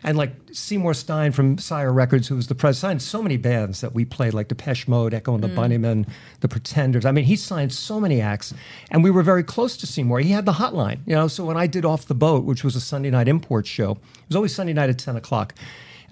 and 0.03 0.17
like 0.17 0.31
Seymour 0.51 0.93
Stein 0.93 1.31
from 1.31 1.57
Sire 1.57 1.91
Records, 1.91 2.27
who 2.27 2.35
was 2.35 2.47
the 2.47 2.55
president, 2.55 2.81
signed 2.81 3.01
so 3.01 3.21
many 3.21 3.37
bands 3.37 3.81
that 3.81 3.93
we 3.93 4.05
played, 4.05 4.33
like 4.33 4.47
Depeche 4.47 4.87
Mode, 4.87 5.13
Echo 5.13 5.33
and 5.33 5.43
the 5.43 5.49
mm. 5.49 5.55
Bunnymen, 5.55 6.07
The 6.39 6.47
Pretenders. 6.47 7.05
I 7.05 7.11
mean, 7.11 7.25
he 7.25 7.35
signed 7.35 7.73
so 7.73 7.99
many 7.99 8.21
acts, 8.21 8.53
and 8.91 9.03
we 9.03 9.11
were 9.11 9.23
very 9.23 9.43
close 9.43 9.75
to 9.77 9.87
Seymour. 9.87 10.19
He 10.19 10.31
had 10.31 10.45
the 10.45 10.53
hotline, 10.53 10.99
you 11.05 11.15
know. 11.15 11.27
So 11.27 11.45
when 11.45 11.57
I 11.57 11.67
did 11.67 11.85
Off 11.85 12.05
the 12.05 12.15
Boat, 12.15 12.45
which 12.45 12.63
was 12.63 12.75
a 12.75 12.81
Sunday 12.81 13.09
night 13.09 13.27
import 13.27 13.67
show, 13.67 13.91
it 13.91 14.29
was 14.29 14.35
always 14.35 14.55
Sunday 14.55 14.73
night 14.73 14.89
at 14.89 14.99
10 14.99 15.17
o'clock. 15.17 15.53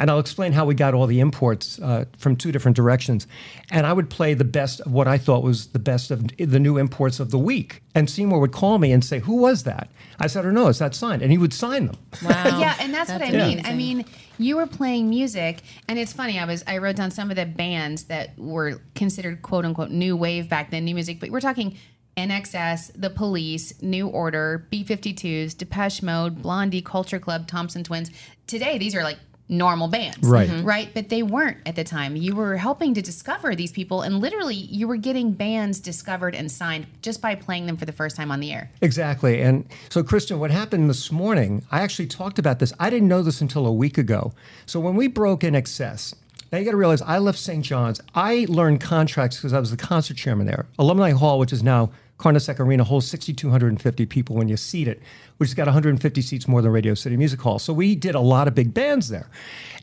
And 0.01 0.09
I'll 0.09 0.17
explain 0.17 0.51
how 0.51 0.65
we 0.65 0.73
got 0.73 0.95
all 0.95 1.05
the 1.05 1.19
imports 1.19 1.77
uh, 1.79 2.05
from 2.17 2.35
two 2.35 2.51
different 2.51 2.75
directions. 2.75 3.27
And 3.69 3.85
I 3.85 3.93
would 3.93 4.09
play 4.09 4.33
the 4.33 4.43
best 4.43 4.81
of 4.81 4.91
what 4.91 5.07
I 5.07 5.19
thought 5.19 5.43
was 5.43 5.67
the 5.67 5.79
best 5.79 6.09
of 6.09 6.35
the 6.37 6.59
new 6.59 6.79
imports 6.79 7.19
of 7.19 7.29
the 7.29 7.37
week. 7.37 7.83
And 7.93 8.09
Seymour 8.09 8.39
would 8.39 8.51
call 8.51 8.79
me 8.79 8.91
and 8.91 9.05
say, 9.05 9.19
Who 9.19 9.35
was 9.35 9.63
that? 9.65 9.91
I 10.19 10.25
said, 10.25 10.39
I 10.39 10.43
don't 10.45 10.55
know, 10.55 10.69
is 10.69 10.79
that 10.79 10.95
signed? 10.95 11.21
And 11.21 11.31
he 11.31 11.37
would 11.37 11.53
sign 11.53 11.85
them. 11.85 11.97
wow. 12.25 12.31
yeah, 12.59 12.77
and 12.79 12.91
that's, 12.91 13.11
what 13.11 13.21
I 13.21 13.29
That's 13.29 13.55
mean. 13.55 13.63
I 13.63 13.73
mean, 13.73 14.05
you 14.39 14.55
were 14.55 14.65
playing 14.65 15.07
music, 15.07 15.61
and 15.87 15.99
it's 15.99 16.13
funny. 16.13 16.39
I 16.39 16.45
was 16.45 16.63
I 16.65 16.79
wrote 16.79 16.95
down 16.95 17.11
some 17.11 17.29
of 17.29 17.35
the 17.35 17.45
bands 17.45 18.05
that 18.05 18.37
were 18.39 18.81
considered 18.95 19.43
quote 19.43 19.65
unquote 19.65 19.91
new 19.91 20.17
wave 20.17 20.49
back 20.49 20.71
then, 20.71 20.83
new 20.83 20.95
music. 20.95 21.19
But 21.19 21.29
we're 21.29 21.41
talking 21.41 21.77
INXS, 22.17 22.93
The 22.95 23.11
Police, 23.11 23.79
New 23.83 24.07
Order, 24.07 24.67
B52s, 24.71 25.55
Depeche 25.55 26.01
Mode, 26.01 26.41
Blondie, 26.41 26.81
Culture 26.81 27.19
Club, 27.19 27.45
Thompson 27.45 27.83
Twins. 27.83 28.09
Today, 28.47 28.79
these 28.79 28.95
are 28.95 29.03
like 29.03 29.19
normal 29.51 29.89
bands, 29.89 30.17
Right. 30.21 30.49
Mhm. 30.49 30.65
Right, 30.65 30.89
but 30.93 31.09
they 31.09 31.21
weren't 31.21 31.57
at 31.65 31.75
the 31.75 31.83
time. 31.83 32.15
You 32.15 32.33
were 32.35 32.55
helping 32.55 32.93
to 32.93 33.01
discover 33.01 33.53
these 33.53 33.71
people, 33.73 34.01
and 34.01 34.19
literally, 34.19 34.55
you 34.55 34.87
were 34.87 34.95
getting 34.95 35.33
bands 35.33 35.79
discovered 35.81 36.33
and 36.33 36.49
signed 36.49 36.85
just 37.01 37.21
by 37.21 37.35
playing 37.35 37.65
them 37.65 37.75
for 37.75 37.83
the 37.85 37.91
first 37.91 38.15
time 38.15 38.31
on 38.31 38.39
the 38.39 38.51
air. 38.53 38.71
Exactly. 38.81 39.41
And 39.41 39.65
so, 39.89 40.03
Kristen, 40.03 40.39
what 40.39 40.51
happened 40.51 40.89
this 40.89 41.11
morning, 41.11 41.63
I 41.69 41.81
actually 41.81 42.07
talked 42.07 42.39
about 42.39 42.59
this. 42.59 42.71
I 42.79 42.89
didn't 42.89 43.09
know 43.09 43.21
this 43.21 43.41
until 43.41 43.67
a 43.67 43.73
week 43.73 43.97
ago. 43.97 44.31
So, 44.65 44.79
when 44.79 44.95
we 44.95 45.07
broke 45.07 45.41
INXS, 45.41 46.15
now 46.51 46.57
you 46.57 46.63
got 46.65 46.71
to 46.71 46.77
realize 46.77 47.01
I 47.01 47.17
left 47.17 47.37
St. 47.39 47.63
John's. 47.63 47.99
I 48.15 48.45
learned 48.47 48.79
contracts 48.79 49.35
because 49.37 49.51
I 49.53 49.59
was 49.59 49.71
the 49.71 49.77
concert 49.77 50.15
chairman 50.15 50.47
there. 50.47 50.65
Alumni 50.79 51.11
Hall, 51.11 51.39
which 51.39 51.51
is 51.53 51.61
now 51.61 51.89
Carnesecca 52.21 52.59
Arena 52.59 52.83
holds 52.83 53.07
6,250 53.07 54.05
people 54.05 54.35
when 54.35 54.47
you 54.47 54.55
seat 54.55 54.87
it, 54.87 55.01
which 55.37 55.49
has 55.49 55.55
got 55.55 55.65
150 55.65 56.21
seats 56.21 56.47
more 56.47 56.61
than 56.61 56.71
Radio 56.71 56.93
City 56.93 57.17
Music 57.17 57.41
Hall. 57.41 57.57
So 57.57 57.73
we 57.73 57.95
did 57.95 58.13
a 58.13 58.19
lot 58.19 58.47
of 58.47 58.53
big 58.53 58.73
bands 58.73 59.09
there. 59.09 59.27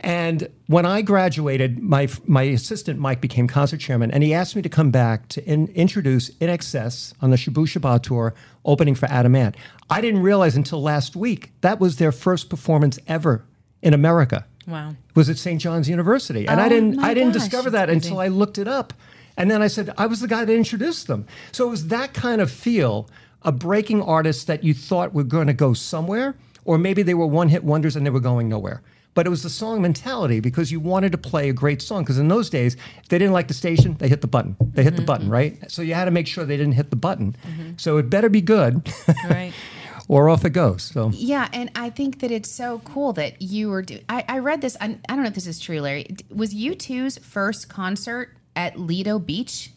And 0.01 0.49
when 0.69 0.87
I 0.87 1.03
graduated, 1.03 1.81
my 1.83 2.09
my 2.27 2.43
assistant 2.43 3.01
Mike 3.01 3.21
became 3.21 3.49
concert 3.49 3.79
chairman, 3.79 4.13
and 4.13 4.23
he 4.23 4.33
asked 4.33 4.55
me 4.55 4.63
to 4.63 4.69
come 4.69 4.93
back 4.93 5.27
to 5.31 5.45
in, 5.45 5.67
introduce 5.69 6.31
INXS 6.37 7.15
on 7.21 7.31
the 7.31 7.37
Shabooh 7.37 7.67
Shoobah 7.67 8.03
tour, 8.03 8.35
opening 8.65 8.95
for 8.95 9.07
Adam 9.07 9.35
Ant. 9.35 9.57
I 9.91 10.01
didn't 10.01 10.23
realize 10.23 10.55
until 10.55 10.81
last 10.81 11.17
week 11.17 11.51
that 11.63 11.81
was 11.81 11.97
their 11.97 12.13
first 12.13 12.49
performance 12.49 13.01
ever 13.09 13.45
in 13.83 13.93
America. 13.95 14.47
Wow. 14.69 14.95
Was 15.17 15.29
at 15.29 15.39
St. 15.39 15.61
John's 15.61 15.89
University, 15.89 16.47
and 16.47 16.61
I 16.61 16.67
Oh 16.67 16.69
didn't 16.69 17.01
I 17.01 17.15
didn't 17.15 17.33
gosh, 17.33 17.43
discover 17.43 17.71
that 17.71 17.91
until 17.91 18.21
I 18.21 18.29
looked 18.29 18.59
it 18.59 18.69
up, 18.69 18.93
and 19.39 19.51
then 19.51 19.63
I 19.63 19.69
said 19.69 19.95
I 19.97 20.05
was 20.07 20.21
the 20.21 20.29
guy 20.29 20.45
that 20.45 20.53
introduced 20.53 21.07
them. 21.07 21.27
So 21.53 21.67
it 21.69 21.71
was 21.71 21.87
that 21.87 22.13
kind 22.13 22.43
of 22.43 22.51
feel 22.51 23.09
of 23.43 23.59
breaking 23.59 24.03
artists 24.03 24.45
that 24.45 24.65
you 24.65 24.75
thought 24.75 25.15
were 25.15 25.25
going 25.25 25.47
to 25.47 25.55
go 25.55 25.73
somewhere, 25.73 26.35
or 26.65 26.77
maybe 26.77 27.03
they 27.03 27.15
were 27.15 27.27
one 27.27 27.49
hit 27.49 27.65
wonders 27.65 27.97
and 27.97 28.05
they 28.05 28.11
were 28.11 28.21
going 28.21 28.49
nowhere. 28.49 28.83
But 29.15 29.27
it 29.27 29.31
was 29.31 29.43
the 29.43 29.51
song 29.51 29.81
mentality 29.81 30.41
because 30.41 30.71
you 30.71 30.81
wanted 30.81 31.13
to 31.13 31.19
play 31.19 31.49
a 31.49 31.53
great 31.53 31.81
song. 31.81 32.03
Because 32.03 32.19
in 32.19 32.29
those 32.29 32.51
days, 32.51 32.77
if 33.03 33.09
they 33.09 33.19
didn't 33.19 33.33
like 33.33 33.49
the 33.49 33.55
station, 33.55 33.97
they 33.99 34.09
hit 34.09 34.21
the 34.21 34.29
button. 34.29 34.57
They 34.61 34.85
hit 34.85 34.91
the 34.91 34.99
mm-hmm. 34.99 35.07
button, 35.07 35.29
right? 35.29 35.71
So 35.71 35.83
you 35.83 35.95
had 35.95 36.05
to 36.05 36.11
make 36.11 36.27
sure 36.27 36.45
they 36.45 36.57
didn't 36.57 36.75
hit 36.75 36.91
the 36.91 36.97
button. 36.97 37.37
Mm-hmm. 37.47 37.71
So 37.79 37.97
it 37.97 38.11
better 38.11 38.29
be 38.29 38.41
good, 38.41 38.93
Right. 39.29 39.53
or 40.09 40.29
off 40.29 40.45
it 40.45 40.51
goes. 40.51 40.85
So 40.85 41.11
Yeah, 41.13 41.49
and 41.53 41.71
I 41.75 41.91
think 41.91 42.21
that 42.21 42.31
it's 42.31 42.51
so 42.51 42.81
cool 42.85 43.13
that 43.15 43.43
you 43.43 43.71
were 43.71 43.83
doing. 43.83 44.05
I, 44.09 44.25
I 44.29 44.39
read 44.39 44.61
this. 44.61 44.77
I, 44.81 44.99
I 45.09 45.15
don't 45.15 45.23
know 45.23 45.29
if 45.29 45.35
this 45.35 45.47
is 45.47 45.59
true, 45.59 45.81
Larry. 45.81 46.07
Was 46.31 46.55
U2's 46.55 47.19
first 47.19 47.69
concert 47.69 48.38
at 48.59 48.79
Lido 48.79 49.19
Beach? 49.19 49.71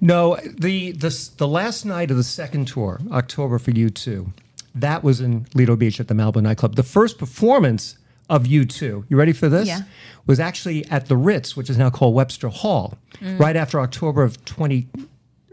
No, 0.00 0.36
the 0.44 0.92
the 0.92 1.30
the 1.38 1.48
last 1.48 1.84
night 1.84 2.10
of 2.10 2.16
the 2.16 2.22
second 2.22 2.68
tour, 2.68 3.00
October 3.10 3.58
for 3.58 3.72
U 3.72 3.90
two, 3.90 4.32
that 4.74 5.02
was 5.02 5.20
in 5.20 5.46
Lido 5.54 5.74
Beach 5.74 5.98
at 5.98 6.06
the 6.06 6.14
Malibu 6.14 6.42
nightclub. 6.42 6.76
The 6.76 6.82
first 6.84 7.18
performance 7.18 7.96
of 8.28 8.46
U 8.46 8.64
two, 8.64 9.04
you 9.08 9.16
ready 9.16 9.32
for 9.32 9.48
this? 9.48 9.66
Yeah. 9.66 9.80
Was 10.26 10.38
actually 10.38 10.84
at 10.90 11.06
the 11.06 11.16
Ritz, 11.16 11.56
which 11.56 11.70
is 11.70 11.78
now 11.78 11.90
called 11.90 12.14
Webster 12.14 12.48
Hall, 12.48 12.98
mm. 13.14 13.38
right 13.40 13.56
after 13.56 13.80
October 13.80 14.22
of 14.22 14.44
twenty. 14.44 14.86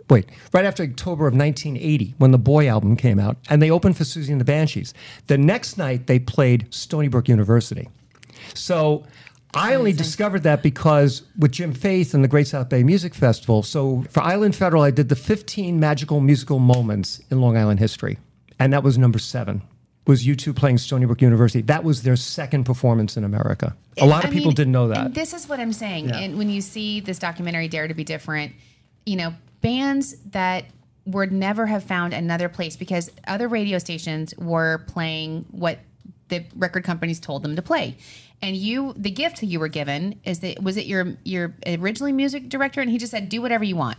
Wait, 0.10 0.26
right 0.52 0.66
after 0.66 0.84
October 0.84 1.28
of 1.28 1.34
1980, 1.34 2.14
when 2.18 2.32
the 2.32 2.38
Boy 2.38 2.68
album 2.68 2.98
came 2.98 3.20
out, 3.20 3.38
and 3.50 3.62
they 3.62 3.72
opened 3.72 3.96
for 3.96 4.04
Siouxsie 4.04 4.30
and 4.30 4.40
the 4.40 4.46
Banshees. 4.46 4.94
The 5.28 5.38
next 5.38 5.78
night, 5.78 6.08
they 6.08 6.20
played 6.20 6.72
Stony 6.72 7.08
Brook 7.08 7.30
University. 7.30 7.88
So 8.54 9.06
I 9.54 9.76
only 9.76 9.94
discovered 9.94 10.44
that 10.44 10.64
because 10.64 11.24
with 11.38 11.52
Jim 11.52 11.74
Faith 11.74 12.14
and 12.14 12.24
the 12.24 12.28
Great 12.28 12.48
South 12.48 12.70
Bay 12.70 12.84
Music 12.84 13.14
Festival. 13.14 13.64
So 13.64 14.04
for 14.10 14.22
Island 14.22 14.56
Federal, 14.56 14.84
I 14.84 14.92
did 14.92 15.10
the 15.10 15.16
15 15.16 15.80
magical 15.80 16.20
musical 16.20 16.60
moments 16.60 17.22
in 17.30 17.42
Long 17.42 17.58
Island 17.58 17.80
history, 17.80 18.18
and 18.60 18.74
that 18.74 18.84
was 18.84 18.98
number 18.98 19.20
seven. 19.20 19.62
Was 20.06 20.26
U2 20.26 20.54
playing 20.56 20.80
Stony 20.80 21.06
Brook 21.06 21.22
University? 21.22 21.62
That 21.62 21.84
was 21.86 22.04
their 22.04 22.18
second 22.18 22.66
performance 22.66 23.16
in 23.16 23.24
America. 23.24 23.74
A 24.02 24.06
lot 24.06 24.26
of 24.26 24.32
I 24.32 24.34
people 24.34 24.48
mean, 24.48 24.56
didn't 24.56 24.74
know 24.74 24.90
that. 24.90 25.06
And 25.06 25.16
this 25.16 25.34
is 25.34 25.48
what 25.48 25.62
I'm 25.62 25.72
saying. 25.72 26.12
And 26.12 26.38
when 26.38 26.50
you 26.50 26.60
see 26.60 27.00
this 27.00 27.20
documentary, 27.20 27.70
Dare 27.70 27.88
to 27.88 27.94
Be 27.94 28.04
Different, 28.04 28.52
you 29.06 29.16
know, 29.16 29.34
bands 29.62 30.18
that 30.32 30.66
would 31.06 31.32
never 31.32 31.66
have 31.66 31.84
found 31.84 32.14
another 32.14 32.50
place 32.50 32.76
because 32.76 33.12
other 33.28 33.48
radio 33.48 33.78
stations 33.78 34.34
were 34.38 34.84
playing 34.88 35.46
what 35.52 35.80
the 36.30 36.46
record 36.56 36.84
companies 36.84 37.20
told 37.20 37.44
them 37.44 37.56
to 37.56 37.62
play. 37.62 37.96
And 38.44 38.58
you, 38.58 38.94
the 38.98 39.10
gift 39.10 39.40
that 39.40 39.46
you 39.46 39.60
were 39.60 39.70
given 39.70 40.20
is 40.26 40.40
that 40.40 40.62
was 40.62 40.76
it 40.76 40.86
your 40.86 41.16
your 41.24 41.56
originally 41.66 42.12
music 42.12 42.50
director, 42.50 42.82
and 42.82 42.90
he 42.90 42.98
just 42.98 43.12
said, 43.12 43.30
"Do 43.30 43.42
whatever 43.42 43.64
you 43.64 43.78
want." 43.78 43.98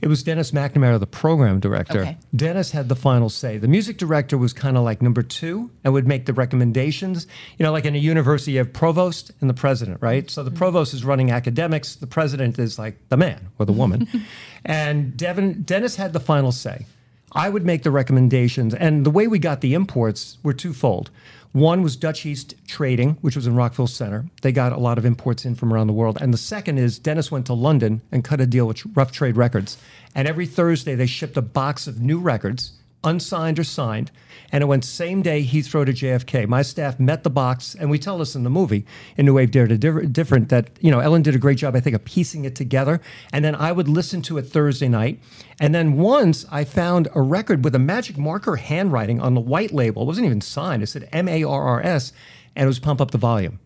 It 0.00 0.08
was 0.08 0.24
Dennis 0.24 0.50
McNamara, 0.50 0.98
the 0.98 1.06
program 1.06 1.60
director. 1.60 2.00
Okay. 2.00 2.18
Dennis 2.34 2.72
had 2.72 2.88
the 2.88 2.96
final 2.96 3.28
say. 3.28 3.56
The 3.56 3.68
music 3.68 3.96
director 3.96 4.36
was 4.36 4.52
kind 4.52 4.76
of 4.76 4.82
like 4.82 5.00
number 5.00 5.22
two 5.22 5.70
and 5.84 5.92
would 5.92 6.08
make 6.08 6.26
the 6.26 6.32
recommendations. 6.32 7.28
You 7.56 7.64
know, 7.64 7.70
like 7.70 7.84
in 7.84 7.94
a 7.94 7.98
university, 7.98 8.52
you 8.52 8.58
have 8.58 8.72
provost 8.72 9.30
and 9.40 9.48
the 9.48 9.54
president, 9.54 10.02
right? 10.02 10.28
So 10.28 10.42
the 10.42 10.50
mm-hmm. 10.50 10.58
provost 10.58 10.92
is 10.92 11.04
running 11.04 11.30
academics, 11.30 11.94
the 11.94 12.06
president 12.08 12.58
is 12.58 12.78
like 12.78 12.96
the 13.10 13.16
man 13.16 13.48
or 13.60 13.66
the 13.66 13.72
woman. 13.72 14.08
and 14.64 15.16
Devin, 15.16 15.62
Dennis 15.62 15.96
had 15.96 16.12
the 16.12 16.20
final 16.20 16.50
say. 16.50 16.86
I 17.32 17.48
would 17.48 17.64
make 17.64 17.82
the 17.82 17.90
recommendations. 17.90 18.74
And 18.74 19.04
the 19.04 19.10
way 19.10 19.26
we 19.26 19.38
got 19.38 19.60
the 19.60 19.74
imports 19.74 20.38
were 20.42 20.52
twofold. 20.52 21.10
One 21.54 21.82
was 21.82 21.94
Dutch 21.94 22.26
East 22.26 22.56
Trading, 22.66 23.16
which 23.20 23.36
was 23.36 23.46
in 23.46 23.54
Rockville 23.54 23.86
Center. 23.86 24.24
They 24.42 24.50
got 24.50 24.72
a 24.72 24.76
lot 24.76 24.98
of 24.98 25.04
imports 25.04 25.44
in 25.44 25.54
from 25.54 25.72
around 25.72 25.86
the 25.86 25.92
world. 25.92 26.18
And 26.20 26.34
the 26.34 26.36
second 26.36 26.78
is 26.78 26.98
Dennis 26.98 27.30
went 27.30 27.46
to 27.46 27.54
London 27.54 28.02
and 28.10 28.24
cut 28.24 28.40
a 28.40 28.46
deal 28.46 28.66
with 28.66 28.84
Rough 28.96 29.12
Trade 29.12 29.36
Records. 29.36 29.78
And 30.16 30.26
every 30.26 30.46
Thursday, 30.46 30.96
they 30.96 31.06
shipped 31.06 31.36
a 31.36 31.42
box 31.42 31.86
of 31.86 32.00
new 32.00 32.18
records, 32.18 32.72
unsigned 33.04 33.58
or 33.58 33.64
signed. 33.64 34.10
And 34.50 34.62
it 34.62 34.66
went 34.66 34.84
same 34.84 35.22
day 35.22 35.44
Heathrow 35.44 35.84
to 35.84 35.92
JFK. 35.92 36.46
My 36.46 36.62
staff 36.62 37.00
met 37.00 37.24
the 37.24 37.30
box, 37.30 37.74
and 37.74 37.90
we 37.90 37.98
tell 37.98 38.18
this 38.18 38.36
in 38.36 38.44
the 38.44 38.50
movie, 38.50 38.86
in 39.16 39.26
New 39.26 39.34
Wave 39.34 39.50
Dare 39.50 39.66
to 39.66 39.76
Differ- 39.76 40.06
Different, 40.06 40.48
that, 40.50 40.70
you 40.80 40.90
know, 40.90 41.00
Ellen 41.00 41.22
did 41.22 41.34
a 41.34 41.38
great 41.38 41.58
job, 41.58 41.74
I 41.74 41.80
think, 41.80 41.96
of 41.96 42.04
piecing 42.04 42.44
it 42.44 42.54
together. 42.54 43.00
And 43.32 43.44
then 43.44 43.54
I 43.54 43.72
would 43.72 43.88
listen 43.88 44.22
to 44.22 44.38
it 44.38 44.42
Thursday 44.42 44.88
night. 44.88 45.20
And 45.60 45.74
then 45.74 45.94
once 45.94 46.46
I 46.50 46.64
found 46.64 47.08
a 47.14 47.20
record 47.20 47.64
with 47.64 47.74
a 47.74 47.78
magic 47.78 48.16
marker 48.16 48.56
handwriting 48.56 49.20
on 49.20 49.34
the 49.34 49.40
white 49.40 49.72
label. 49.72 50.02
It 50.02 50.06
wasn't 50.06 50.26
even 50.26 50.40
signed. 50.40 50.82
It 50.82 50.86
said 50.88 51.08
M 51.12 51.28
A 51.28 51.44
R 51.44 51.62
R 51.62 51.82
S, 51.82 52.12
and 52.54 52.64
it 52.64 52.66
was 52.68 52.78
Pump 52.78 53.00
Up 53.00 53.10
the 53.10 53.18
Volume. 53.18 53.58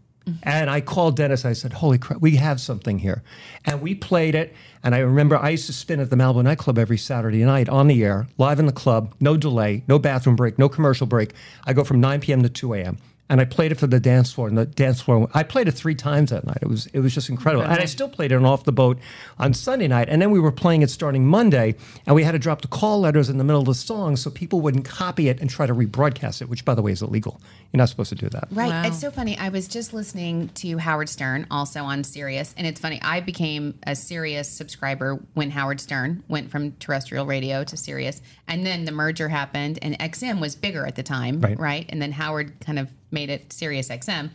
And 0.42 0.70
I 0.70 0.80
called 0.80 1.16
Dennis. 1.16 1.44
I 1.44 1.52
said, 1.52 1.74
"Holy 1.74 1.98
crap, 1.98 2.20
we 2.20 2.36
have 2.36 2.60
something 2.60 2.98
here!" 2.98 3.22
And 3.64 3.80
we 3.80 3.94
played 3.94 4.34
it. 4.34 4.54
And 4.82 4.94
I 4.94 4.98
remember 4.98 5.36
I 5.36 5.50
used 5.50 5.66
to 5.66 5.72
spin 5.72 6.00
at 6.00 6.10
the 6.10 6.16
Malibu 6.16 6.42
nightclub 6.44 6.78
every 6.78 6.98
Saturday 6.98 7.44
night 7.44 7.68
on 7.68 7.88
the 7.88 8.04
air, 8.04 8.28
live 8.38 8.58
in 8.58 8.66
the 8.66 8.72
club, 8.72 9.14
no 9.20 9.36
delay, 9.36 9.82
no 9.88 9.98
bathroom 9.98 10.36
break, 10.36 10.58
no 10.58 10.68
commercial 10.68 11.06
break. 11.06 11.32
I 11.66 11.72
go 11.72 11.84
from 11.84 12.00
9 12.00 12.20
p.m. 12.20 12.42
to 12.42 12.48
2 12.48 12.74
a.m. 12.74 12.98
And 13.30 13.40
I 13.40 13.44
played 13.44 13.72
it 13.72 13.76
for 13.76 13.86
the 13.86 14.00
dance 14.00 14.32
floor, 14.32 14.48
and 14.48 14.56
the 14.56 14.64
dance 14.64 15.00
floor. 15.02 15.28
I 15.34 15.42
played 15.42 15.68
it 15.68 15.72
three 15.72 15.94
times 15.94 16.30
that 16.30 16.46
night. 16.46 16.58
It 16.62 16.68
was 16.68 16.86
it 16.86 17.00
was 17.00 17.14
just 17.14 17.28
incredible. 17.28 17.64
And 17.64 17.80
I 17.80 17.84
still 17.84 18.08
played 18.08 18.32
it 18.32 18.36
on 18.36 18.44
off 18.44 18.64
the 18.64 18.72
boat 18.72 18.98
on 19.38 19.52
Sunday 19.52 19.88
night. 19.88 20.08
And 20.08 20.22
then 20.22 20.30
we 20.30 20.40
were 20.40 20.52
playing 20.52 20.82
it 20.82 20.90
starting 20.90 21.26
Monday, 21.26 21.74
and 22.06 22.16
we 22.16 22.24
had 22.24 22.32
to 22.32 22.38
drop 22.38 22.62
the 22.62 22.68
call 22.68 23.00
letters 23.00 23.28
in 23.28 23.38
the 23.38 23.44
middle 23.44 23.60
of 23.60 23.66
the 23.66 23.74
song 23.74 24.16
so 24.16 24.30
people 24.30 24.60
wouldn't 24.60 24.84
copy 24.84 25.28
it 25.28 25.40
and 25.40 25.50
try 25.50 25.66
to 25.66 25.74
rebroadcast 25.74 26.40
it, 26.40 26.48
which 26.48 26.64
by 26.64 26.74
the 26.74 26.82
way 26.82 26.92
is 26.92 27.02
illegal. 27.02 27.40
You're 27.72 27.78
not 27.78 27.90
supposed 27.90 28.08
to 28.08 28.14
do 28.14 28.28
that. 28.30 28.48
Right. 28.50 28.70
Wow. 28.70 28.86
It's 28.86 28.98
so 28.98 29.10
funny. 29.10 29.36
I 29.36 29.50
was 29.50 29.68
just 29.68 29.92
listening 29.92 30.48
to 30.54 30.78
Howard 30.78 31.10
Stern, 31.10 31.46
also 31.50 31.82
on 31.84 32.04
Sirius, 32.04 32.54
and 32.56 32.66
it's 32.66 32.80
funny. 32.80 32.98
I 33.02 33.20
became 33.20 33.78
a 33.86 33.94
Sirius 33.94 34.50
subscriber 34.50 35.22
when 35.34 35.50
Howard 35.50 35.80
Stern 35.80 36.24
went 36.28 36.50
from 36.50 36.72
terrestrial 36.72 37.26
radio 37.26 37.64
to 37.64 37.76
Sirius, 37.76 38.22
and 38.46 38.64
then 38.64 38.86
the 38.86 38.92
merger 38.92 39.28
happened, 39.28 39.78
and 39.82 39.98
XM 39.98 40.40
was 40.40 40.54
bigger 40.56 40.86
at 40.86 40.96
the 40.96 41.02
time, 41.02 41.40
Right. 41.40 41.86
And 41.88 42.00
then 42.00 42.12
Howard 42.12 42.60
kind 42.60 42.78
of 42.78 42.88
made 43.10 43.30
it 43.30 43.52
Sirius 43.52 43.88
XM, 43.88 44.30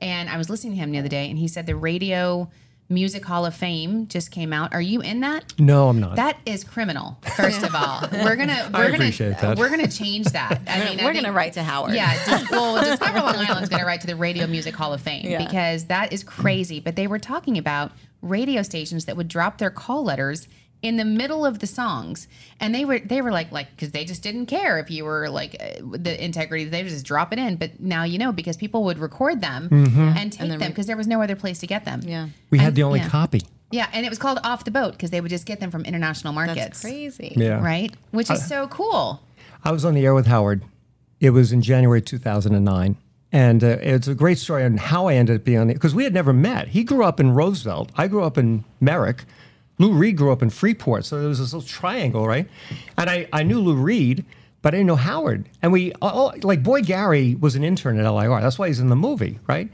and 0.00 0.28
I 0.28 0.36
was 0.36 0.48
listening 0.50 0.74
to 0.74 0.78
him 0.78 0.90
the 0.92 0.98
other 0.98 1.08
day, 1.08 1.28
and 1.30 1.38
he 1.38 1.48
said 1.48 1.66
the 1.66 1.76
Radio 1.76 2.50
Music 2.90 3.22
Hall 3.24 3.44
of 3.44 3.54
Fame 3.54 4.06
just 4.08 4.30
came 4.30 4.50
out. 4.50 4.72
Are 4.72 4.80
you 4.80 5.02
in 5.02 5.20
that? 5.20 5.52
No, 5.58 5.88
I'm 5.90 6.00
not. 6.00 6.16
That 6.16 6.38
is 6.46 6.64
criminal. 6.64 7.18
First 7.36 7.62
of 7.62 7.74
all, 7.74 8.00
we're 8.12 8.34
gonna 8.36 8.70
we're 8.72 8.84
gonna 8.90 8.94
appreciate 8.94 9.38
that. 9.40 9.58
we're 9.58 9.68
gonna 9.68 9.88
change 9.90 10.26
that. 10.28 10.62
I 10.66 10.78
mean, 10.84 10.96
We're 11.04 11.12
think- 11.12 11.24
gonna 11.24 11.34
write 11.36 11.52
to 11.54 11.62
Howard. 11.62 11.92
Yeah, 11.94 12.14
Dis- 12.24 12.50
well, 12.50 12.82
Discover 12.82 13.18
Long 13.20 13.36
Island's 13.36 13.68
going 13.68 13.80
to 13.80 13.86
write 13.86 14.00
to 14.00 14.06
the 14.06 14.16
Radio 14.16 14.46
Music 14.46 14.74
Hall 14.74 14.94
of 14.94 15.02
Fame 15.02 15.26
Yeah. 15.26 15.44
because 15.44 15.84
that 15.86 16.14
is 16.14 16.24
crazy. 16.24 16.80
But 16.80 16.96
they 16.96 17.06
were 17.06 17.18
talking 17.18 17.58
about 17.58 17.92
radio 18.22 18.62
stations 18.62 19.04
that 19.04 19.18
would 19.18 19.28
drop 19.28 19.58
their 19.58 19.70
call 19.70 20.02
letters 20.04 20.48
in 20.82 20.96
the 20.96 21.04
middle 21.04 21.44
of 21.44 21.58
the 21.58 21.66
songs, 21.66 22.28
and 22.60 22.74
they 22.74 22.84
were 22.84 23.00
they 23.00 23.20
were 23.20 23.32
like 23.32 23.50
like 23.50 23.70
because 23.70 23.90
they 23.90 24.04
just 24.04 24.22
didn't 24.22 24.46
care 24.46 24.78
if 24.78 24.90
you 24.90 25.04
were 25.04 25.28
like 25.28 25.56
uh, 25.60 25.82
the 25.82 26.22
integrity. 26.22 26.64
They 26.64 26.82
would 26.82 26.90
just 26.90 27.06
drop 27.06 27.32
it 27.32 27.38
in. 27.38 27.56
But 27.56 27.80
now 27.80 28.04
you 28.04 28.18
know 28.18 28.32
because 28.32 28.56
people 28.56 28.84
would 28.84 28.98
record 28.98 29.40
them 29.40 29.68
and 29.70 30.32
take 30.32 30.48
them 30.48 30.58
because 30.58 30.86
there 30.86 30.96
was 30.96 31.06
no 31.06 31.22
other 31.22 31.36
place 31.36 31.58
to 31.60 31.66
get 31.66 31.84
them. 31.84 32.00
Yeah. 32.04 32.28
we 32.50 32.58
had 32.58 32.74
the 32.74 32.82
only 32.82 33.00
yeah. 33.00 33.08
copy. 33.08 33.42
Yeah, 33.70 33.88
and 33.92 34.06
it 34.06 34.08
was 34.08 34.18
called 34.18 34.38
off 34.44 34.64
the 34.64 34.70
boat 34.70 34.92
because 34.92 35.10
they 35.10 35.20
would 35.20 35.30
just 35.30 35.44
get 35.44 35.60
them 35.60 35.70
from 35.70 35.84
international 35.84 36.32
markets. 36.32 36.58
That's 36.58 36.80
crazy. 36.80 37.34
Yeah. 37.36 37.62
Right, 37.62 37.94
which 38.12 38.30
is 38.30 38.46
so 38.46 38.66
cool. 38.68 39.20
I 39.64 39.72
was 39.72 39.84
on 39.84 39.94
the 39.94 40.04
air 40.04 40.14
with 40.14 40.26
Howard. 40.26 40.62
It 41.20 41.30
was 41.30 41.52
in 41.52 41.62
January 41.62 42.00
2009. 42.00 42.96
And 43.30 43.62
uh, 43.62 43.76
it's 43.82 44.08
a 44.08 44.14
great 44.14 44.38
story 44.38 44.64
on 44.64 44.78
how 44.78 45.08
I 45.08 45.14
ended 45.14 45.36
up 45.36 45.44
being 45.44 45.58
on 45.58 45.66
the 45.66 45.74
because 45.74 45.94
we 45.94 46.04
had 46.04 46.14
never 46.14 46.32
met. 46.32 46.68
He 46.68 46.82
grew 46.82 47.04
up 47.04 47.20
in 47.20 47.34
Roosevelt. 47.34 47.92
I 47.94 48.08
grew 48.08 48.22
up 48.22 48.38
in 48.38 48.64
Merrick. 48.80 49.24
Lou 49.78 49.92
Reed 49.92 50.16
grew 50.16 50.32
up 50.32 50.42
in 50.42 50.50
Freeport. 50.50 51.04
So 51.04 51.18
there 51.18 51.28
was 51.28 51.38
this 51.38 51.52
little 51.52 51.68
triangle, 51.68 52.26
right? 52.26 52.48
And 52.96 53.08
I, 53.08 53.28
I 53.32 53.42
knew 53.42 53.60
Lou 53.60 53.74
Reed, 53.74 54.24
but 54.62 54.74
I 54.74 54.78
didn't 54.78 54.88
know 54.88 54.96
Howard. 54.96 55.48
And 55.62 55.72
we, 55.72 55.92
all, 56.02 56.34
like, 56.42 56.62
Boy 56.62 56.82
Gary 56.82 57.36
was 57.36 57.54
an 57.54 57.64
intern 57.64 57.98
at 57.98 58.08
LIR. 58.10 58.40
That's 58.40 58.58
why 58.58 58.68
he's 58.68 58.80
in 58.80 58.88
the 58.88 58.96
movie, 58.96 59.38
right? 59.46 59.70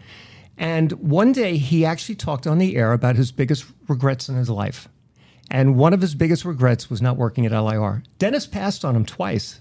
And 0.57 0.93
one 0.93 1.33
day 1.33 1.57
he 1.57 1.85
actually 1.85 2.14
talked 2.14 2.47
on 2.47 2.59
the 2.59 2.77
air 2.77 2.93
about 2.93 3.17
his 3.17 3.33
biggest 3.33 3.64
regrets 3.88 4.29
in 4.29 4.37
his 4.37 4.51
life. 4.51 4.88
And 5.51 5.77
one 5.77 5.93
of 5.93 6.01
his 6.01 6.14
biggest 6.14 6.45
regrets 6.45 6.88
was 6.88 7.03
not 7.03 7.17
working 7.17 7.45
at 7.47 7.53
LIR. 7.53 8.03
Dennis 8.19 8.47
passed 8.47 8.85
on 8.85 8.97
him 8.97 9.05
twice. 9.05 9.61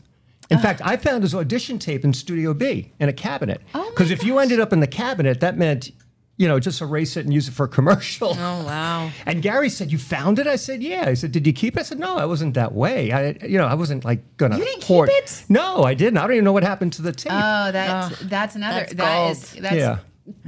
In 0.49 0.59
fact, 0.59 0.81
I 0.83 0.97
found 0.97 1.23
his 1.23 1.33
audition 1.33 1.79
tape 1.79 2.03
in 2.03 2.13
Studio 2.13 2.53
B 2.53 2.91
in 2.99 3.09
a 3.09 3.13
cabinet. 3.13 3.61
Oh 3.73 3.89
Because 3.89 4.11
if 4.11 4.23
you 4.23 4.39
ended 4.39 4.59
up 4.59 4.71
in 4.71 4.81
the 4.81 4.87
cabinet, 4.87 5.39
that 5.39 5.57
meant 5.57 5.91
you 6.37 6.47
know, 6.47 6.59
just 6.59 6.81
erase 6.81 7.15
it 7.15 7.25
and 7.25 7.33
use 7.33 7.47
it 7.47 7.51
for 7.53 7.65
a 7.65 7.67
commercial. 7.69 8.35
Oh 8.43 8.65
wow. 8.65 9.11
And 9.25 9.41
Gary 9.41 9.69
said, 9.69 9.91
"You 9.91 9.97
found 9.97 10.39
it?" 10.39 10.47
I 10.47 10.55
said, 10.55 10.81
"Yeah." 10.81 11.05
I 11.07 11.13
said, 11.13 11.31
"Did 11.31 11.45
you 11.45 11.53
keep 11.53 11.77
it?" 11.77 11.81
I 11.81 11.83
said, 11.83 11.99
"No, 11.99 12.17
I 12.17 12.25
wasn't 12.25 12.55
that 12.55 12.73
way. 12.73 13.11
I, 13.11 13.37
you 13.45 13.57
know, 13.57 13.67
I 13.67 13.75
wasn't 13.75 14.03
like 14.03 14.37
gonna." 14.37 14.57
You 14.57 14.65
didn't 14.65 14.81
keep 14.81 15.05
it? 15.07 15.45
No, 15.49 15.83
I 15.83 15.93
didn't. 15.93 16.17
I 16.17 16.21
don't 16.23 16.33
even 16.33 16.43
know 16.43 16.51
what 16.51 16.63
happened 16.63 16.93
to 16.93 17.01
the 17.01 17.11
tape. 17.11 17.31
Oh, 17.31 17.71
that's 17.71 18.21
oh, 18.21 18.25
that's 18.25 18.55
another 18.55 18.79
that's 18.79 18.93
that 18.95 19.29
is 19.31 19.51
gold. 19.53 19.63
that's 19.63 19.75
Yeah. 19.75 19.99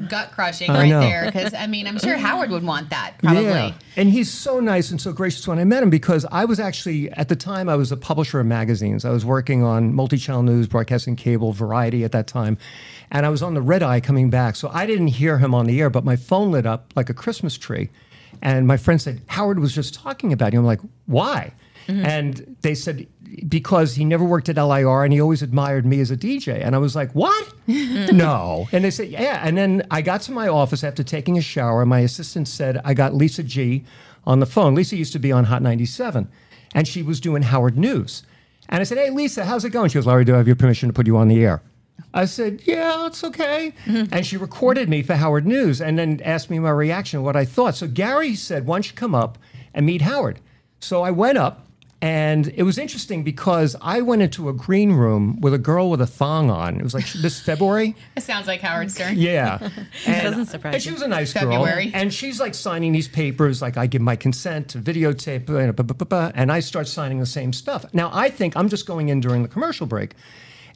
Gut 0.10 0.32
crushing 0.32 0.70
right 0.72 0.90
there. 0.90 1.26
Because 1.26 1.54
I 1.54 1.68
mean, 1.68 1.88
I'm 1.88 2.00
sure 2.00 2.18
Howard 2.18 2.50
would 2.50 2.64
want 2.64 2.90
that 2.90 3.16
probably. 3.20 3.44
Yeah. 3.44 3.74
And 3.98 4.10
he's 4.10 4.32
so 4.32 4.60
nice 4.60 4.92
and 4.92 5.00
so 5.00 5.12
gracious 5.12 5.48
when 5.48 5.60
I 5.60 5.64
met 5.64 5.84
him 5.84 5.90
because 5.90 6.26
I 6.32 6.46
was 6.46 6.60
actually, 6.60 7.10
at 7.12 7.30
the 7.30 7.36
time, 7.36 7.70
I 7.70 7.76
was 7.76 7.92
a 7.92 7.98
publisher 7.98 8.40
of 8.40 8.46
magazines. 8.46 9.06
I 9.06 9.12
was 9.12 9.26
working 9.26 9.64
on 9.64 9.94
multi 9.94 10.18
channel 10.18 10.44
news, 10.44 10.68
broadcasting 10.68 11.16
cable, 11.16 11.52
variety 11.52 12.04
at 12.04 12.12
that 12.14 12.28
time. 12.28 12.58
And 13.12 13.26
I 13.26 13.30
was 13.30 13.44
on 13.44 13.54
the 13.54 13.62
red 13.62 13.84
eye 13.84 14.00
coming 14.00 14.30
back. 14.30 14.56
So 14.56 14.70
I 14.74 14.86
didn't 14.86 15.08
hear 15.08 15.38
him 15.38 15.54
on 15.54 15.66
the 15.66 15.80
air, 15.82 15.90
but 15.90 16.04
my 16.04 16.16
phone 16.16 16.52
lit 16.52 16.66
up 16.66 16.94
like 16.96 17.10
a 17.10 17.14
Christmas 17.14 17.58
tree. 17.58 17.90
And 18.42 18.68
my 18.68 18.78
friend 18.78 19.02
said, 19.02 19.22
Howard 19.28 19.60
was 19.60 19.74
just 19.74 19.94
talking 19.94 20.34
about 20.34 20.54
you. 20.54 20.60
I'm 20.60 20.66
like, 20.66 20.82
why? 21.06 21.54
Mm-hmm. 21.88 22.06
And 22.06 22.58
they 22.62 22.76
said, 22.76 23.08
because 23.48 23.96
he 23.96 24.06
never 24.06 24.24
worked 24.24 24.50
at 24.50 24.58
LIR 24.58 25.04
and 25.04 25.14
he 25.14 25.22
always 25.22 25.42
admired 25.42 25.86
me 25.86 26.00
as 26.00 26.12
a 26.12 26.18
DJ. 26.18 26.64
And 26.64 26.76
I 26.76 26.78
was 26.78 26.96
like, 26.96 27.12
what? 27.14 27.54
no. 27.68 28.68
And 28.72 28.84
they 28.84 28.92
said, 28.92 29.10
yeah. 29.10 29.42
And 29.44 29.58
then 29.58 29.86
I 29.92 30.02
got 30.02 30.22
to 30.22 30.32
my 30.32 30.48
office 30.48 30.84
after 30.84 31.04
taking 31.04 31.38
a 31.38 31.42
shower. 31.42 31.82
And 31.82 31.90
my 31.90 32.00
assistant 32.00 32.48
said, 32.48 32.82
I 32.84 32.94
got 32.94 33.14
Lisa 33.14 33.44
G 33.44 33.84
on 34.26 34.40
the 34.40 34.46
phone. 34.46 34.76
Lisa 34.76 34.96
used 34.96 35.14
to 35.14 35.20
be 35.20 35.32
on 35.32 35.46
Hot 35.46 35.62
97 35.62 36.30
and 36.74 36.88
she 36.88 37.02
was 37.02 37.20
doing 37.20 37.44
Howard 37.44 37.78
News. 37.78 38.24
And 38.70 38.82
I 38.82 38.84
said, 38.84 38.98
hey, 38.98 39.10
Lisa, 39.10 39.46
how's 39.46 39.64
it 39.64 39.70
going? 39.70 39.90
She 39.90 39.96
goes, 39.96 40.08
Larry, 40.08 40.26
do 40.26 40.34
I 40.34 40.38
have 40.38 40.48
your 40.48 40.56
permission 40.56 40.90
to 40.90 40.94
put 40.94 41.08
you 41.08 41.18
on 41.18 41.28
the 41.28 41.44
air? 41.44 41.62
I 42.14 42.26
said, 42.26 42.62
yeah, 42.66 43.06
it's 43.06 43.24
okay. 43.24 43.74
And 43.88 44.26
she 44.26 44.38
recorded 44.38 44.90
me 44.90 45.04
for 45.04 45.16
Howard 45.16 45.46
News 45.46 45.82
and 45.82 46.00
then 46.00 46.22
asked 46.24 46.50
me 46.50 46.60
my 46.60 46.72
reaction, 46.72 47.24
what 47.24 47.36
I 47.36 47.46
thought. 47.46 47.76
So 47.76 47.88
Gary 47.88 48.36
said, 48.36 48.66
why 48.66 48.78
don't 48.78 48.90
you 48.90 48.96
come 48.96 49.16
up 49.16 49.38
and 49.74 49.86
meet 49.86 50.02
Howard? 50.02 50.40
So 50.80 51.04
I 51.04 51.12
went 51.12 51.38
up 51.38 51.65
and 52.06 52.50
it 52.50 52.62
was 52.62 52.78
interesting 52.78 53.24
because 53.24 53.76
I 53.82 54.02
went 54.02 54.22
into 54.22 54.48
a 54.48 54.54
green 54.54 54.92
room 54.92 55.42
with 55.42 55.56
a 55.56 55.58
girl 55.58 55.90
with 55.90 56.02
a 56.02 56.06
thong 56.06 56.52
on. 56.52 56.76
It 56.80 56.84
was 56.84 56.94
like 56.94 57.12
this 57.14 57.40
February. 57.40 57.96
It 58.16 58.22
sounds 58.22 58.46
like 58.46 58.62
Howard 58.62 58.92
Stern. 58.92 59.18
Yeah. 59.18 59.58
And, 60.06 60.22
Doesn't 60.22 60.46
surprise 60.46 60.76
And 60.76 60.84
she 60.84 60.92
was 60.92 61.02
a 61.02 61.08
nice 61.08 61.34
February. 61.34 61.86
girl. 61.86 61.92
And 61.96 62.14
she's 62.14 62.40
like 62.40 62.54
signing 62.54 62.92
these 62.92 63.08
papers, 63.08 63.60
like 63.60 63.76
I 63.76 63.88
give 63.88 64.04
my 64.04 64.16
consent 64.16 64.70
to 64.70 64.78
videotape, 64.78 65.48
blah, 65.48 65.72
blah, 65.72 65.84
blah, 65.84 66.06
blah, 66.08 66.32
and 66.36 66.52
I 66.52 66.60
start 66.60 66.88
signing 66.88 67.20
the 67.20 67.26
same 67.26 67.52
stuff. 67.52 67.86
Now 67.92 68.12
I 68.14 68.30
think 68.30 68.56
I'm 68.56 68.70
just 68.70 68.86
going 68.86 69.10
in 69.10 69.20
during 69.20 69.42
the 69.42 69.50
commercial 69.50 69.88
break. 69.88 70.12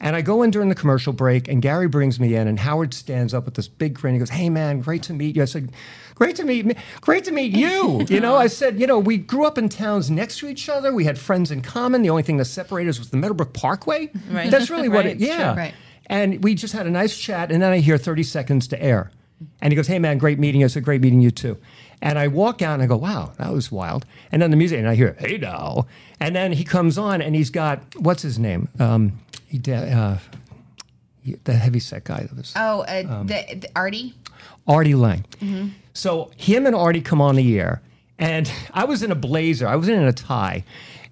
And 0.01 0.15
I 0.15 0.21
go 0.21 0.41
in 0.43 0.49
during 0.49 0.69
the 0.69 0.75
commercial 0.75 1.11
break, 1.11 1.49
and 1.49 1.61
Gary 1.61 1.89
brings 1.89 2.21
me 2.21 2.33
in, 2.33 2.47
and 2.47 2.57
Howard 2.57 2.93
stands 2.93 3.33
up 3.33 3.43
with 3.43 3.55
this 3.55 3.67
big 3.67 3.95
grin. 3.95 4.13
He 4.13 4.19
goes, 4.19 4.29
"Hey, 4.29 4.49
man, 4.49 4.79
great 4.79 5.03
to 5.03 5.13
meet 5.13 5.35
you." 5.35 5.41
I 5.41 5.45
said, 5.45 5.73
"Great 6.19 6.35
to 6.35 6.43
meet 6.45 6.65
me. 6.67 6.75
Great 7.01 7.23
to 7.23 7.31
meet 7.31 7.55
you." 7.55 8.05
You 8.07 8.19
know, 8.19 8.35
I 8.35 8.45
said, 8.47 8.79
"You 8.79 8.85
know, 8.85 8.99
we 8.99 9.17
grew 9.17 9.45
up 9.45 9.57
in 9.57 9.69
towns 9.69 10.11
next 10.11 10.37
to 10.39 10.47
each 10.47 10.69
other. 10.69 10.93
We 10.93 11.05
had 11.05 11.17
friends 11.17 11.49
in 11.49 11.61
common. 11.63 12.03
The 12.03 12.11
only 12.11 12.23
thing 12.23 12.37
that 12.37 12.45
separated 12.45 12.89
us 12.91 12.99
was 12.99 13.09
the 13.09 13.17
Meadowbrook 13.17 13.53
Parkway. 13.53 14.11
Right. 14.29 14.51
That's 14.51 14.69
really 14.69 14.89
what 14.89 15.05
Right, 15.05 15.15
it. 15.15 15.19
Yeah. 15.19 15.55
Right. 15.55 15.73
And 16.05 16.43
we 16.43 16.53
just 16.55 16.73
had 16.73 16.85
a 16.85 16.91
nice 16.91 17.17
chat, 17.17 17.51
and 17.51 17.61
then 17.61 17.71
I 17.71 17.79
hear 17.79 17.97
30 17.97 18.23
seconds 18.23 18.67
to 18.69 18.81
air. 18.81 19.09
And 19.61 19.71
he 19.71 19.75
goes, 19.75 19.87
Hey, 19.87 19.99
man, 19.99 20.17
great 20.17 20.37
meeting 20.39 20.61
you. 20.61 20.65
I 20.65 20.69
said, 20.69 20.83
Great 20.83 21.01
meeting 21.01 21.21
you 21.21 21.31
too. 21.31 21.57
And 22.01 22.17
I 22.17 22.27
walk 22.27 22.61
out 22.61 22.73
and 22.75 22.83
I 22.83 22.87
go, 22.87 22.97
Wow, 22.97 23.31
that 23.37 23.51
was 23.53 23.71
wild. 23.71 24.05
And 24.31 24.41
then 24.41 24.51
the 24.51 24.57
music, 24.57 24.79
and 24.79 24.87
I 24.89 24.95
hear, 24.95 25.15
Hey, 25.19 25.37
now. 25.37 25.85
And 26.19 26.35
then 26.35 26.51
he 26.51 26.63
comes 26.65 26.97
on 26.97 27.21
and 27.21 27.35
he's 27.35 27.49
got, 27.49 27.81
what's 27.95 28.21
his 28.21 28.37
name? 28.39 28.67
Um, 28.79 29.19
he, 29.47 29.61
uh, 29.71 30.17
he- 31.23 31.35
the 31.43 31.53
heavyset 31.53 32.03
guy 32.03 32.21
that 32.23 32.35
was 32.35 32.53
Oh, 32.55 32.81
uh, 32.81 33.03
Um, 33.07 33.27
the, 33.27 33.45
the 33.55 33.69
Artie. 33.75 34.15
Artie 34.67 34.95
Lange. 34.95 35.25
Mm-hmm. 35.41 35.69
So 35.93 36.31
him 36.37 36.65
and 36.65 36.75
Artie 36.75 37.01
come 37.01 37.21
on 37.21 37.35
the 37.35 37.59
air, 37.59 37.81
and 38.17 38.51
I 38.73 38.85
was 38.85 39.03
in 39.03 39.11
a 39.11 39.15
blazer. 39.15 39.67
I 39.67 39.75
was 39.75 39.89
in 39.89 40.01
a 40.01 40.13
tie. 40.13 40.63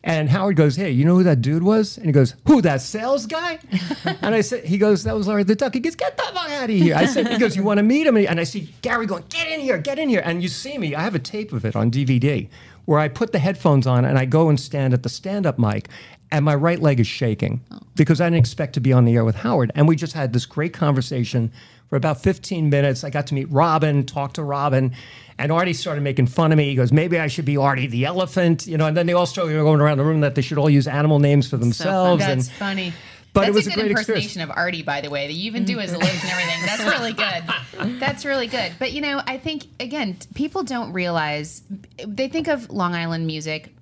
And 0.04 0.30
Howard 0.30 0.56
goes, 0.56 0.78
"Hey, 0.78 0.92
you 0.92 1.04
know 1.04 1.16
who 1.16 1.24
that 1.24 1.42
dude 1.42 1.64
was?" 1.64 1.98
And 1.98 2.06
he 2.06 2.14
goes, 2.14 2.36
"Who? 2.46 2.62
That 2.62 2.82
sales 2.82 3.26
guy?" 3.26 3.60
and 4.06 4.34
I 4.34 4.40
said, 4.40 4.64
"He 4.64 4.78
goes, 4.78 5.04
that 5.04 5.14
was 5.14 5.28
Larry 5.28 5.44
the 5.44 5.56
Duck." 5.56 5.74
He 5.74 5.82
goes, 5.82 5.96
"Get 5.96 6.16
the 6.16 6.24
fuck 6.24 6.50
out 6.50 6.70
of 6.70 6.76
here!" 6.76 6.96
I 6.96 7.06
said, 7.06 7.28
"He 7.28 7.38
goes, 7.38 7.58
you 7.58 7.64
want 7.64 7.80
to 7.80 7.84
meet 7.84 8.08
him?" 8.08 8.16
And 8.16 8.40
I 8.40 8.46
see 8.46 8.74
Gary 8.82 9.06
going, 9.06 9.26
"Get 9.28 9.48
in 9.48 9.60
here, 9.60 9.78
get 9.78 10.00
in 10.00 10.08
here!" 10.08 10.22
And 10.24 10.42
you 10.42 10.48
see 10.48 10.78
me. 10.78 10.96
I 10.96 11.02
have 11.02 11.16
a 11.16 11.20
tape 11.20 11.52
of 11.52 11.66
it 11.66 11.76
on 11.76 11.92
DVD 11.92 12.48
where 12.88 13.00
I 13.00 13.10
put 13.10 13.34
the 13.34 13.40
headphones 13.40 13.86
on 13.86 14.06
and 14.06 14.18
I 14.18 14.24
go 14.24 14.48
and 14.48 14.58
stand 14.58 14.94
at 14.94 15.04
the 15.04 15.10
stand-up 15.10 15.60
mic, 15.60 15.90
and 16.32 16.46
my 16.46 16.56
right 16.56 16.82
leg 16.82 17.02
is 17.02 17.08
shaking 17.08 17.60
oh. 17.70 17.80
because 17.96 18.22
I 18.22 18.28
didn't 18.28 18.40
expect 18.40 18.74
to 18.76 18.80
be 18.80 18.94
on 18.94 19.04
the 19.04 19.16
air 19.16 19.26
with 19.26 19.36
Howard. 19.36 19.74
And 19.76 19.90
we 19.90 19.98
just 19.98 20.14
had 20.14 20.32
this 20.32 20.46
great 20.46 20.74
conversation 20.74 21.52
for 21.90 21.96
about 21.96 22.22
15 22.22 22.70
minutes. 22.70 23.04
I 23.04 23.10
got 23.10 23.28
to 23.28 23.34
meet 23.34 23.50
Robin, 23.52 24.06
talk 24.06 24.34
to 24.34 24.44
Robin, 24.44 24.94
and 25.38 25.52
Artie 25.52 25.74
started 25.74 26.02
making 26.02 26.28
fun 26.28 26.52
of 26.52 26.58
me. 26.58 26.66
He 26.66 26.76
goes, 26.76 26.92
maybe 26.92 27.20
I 27.20 27.28
should 27.28 27.46
be 27.46 27.58
Artie 27.58 27.88
the 27.88 28.06
elephant, 28.06 28.68
you 28.68 28.78
know. 28.78 28.88
And 28.88 28.98
then 28.98 29.06
they 29.06 29.14
all 29.14 29.26
started 29.26 29.54
going 29.54 29.80
around 29.82 29.98
the 29.98 30.04
room 30.04 30.22
that 30.22 30.36
they 30.36 30.42
should 30.42 30.58
all 30.58 30.70
use 30.70 30.88
animal 30.88 31.20
names 31.20 31.50
for 31.50 31.58
themselves. 31.58 32.24
So 32.24 32.28
That's 32.28 32.48
and 32.48 32.58
funny. 32.58 32.94
But 33.34 33.42
That's 33.42 33.50
it 33.50 33.56
was 33.56 33.68
a 33.68 33.70
a 33.70 33.74
good 33.74 33.82
great 33.82 33.90
impersonation 33.92 34.26
experience. 34.26 34.52
of 34.52 34.58
Artie, 34.58 34.82
by 34.82 35.02
the 35.02 35.10
way, 35.12 35.28
that 35.28 35.34
you 35.34 35.46
even 35.46 35.64
do 35.64 35.78
his 35.78 35.92
lips 35.92 36.24
and 36.24 36.32
everything. 36.32 36.66
That's 36.66 36.84
really 37.00 37.14
good. 37.14 38.00
That's 38.00 38.26
really 38.26 38.48
good. 38.48 38.74
But 38.80 38.94
you 38.94 39.02
know, 39.02 39.22
I 39.28 39.38
think 39.38 39.66
again, 39.80 40.18
people 40.34 40.64
don't 40.64 40.92
realize 40.92 41.62
they 42.04 42.30
think 42.30 42.48
of 42.48 42.72
Long 42.72 42.96
Island 42.96 43.28
music, 43.28 43.76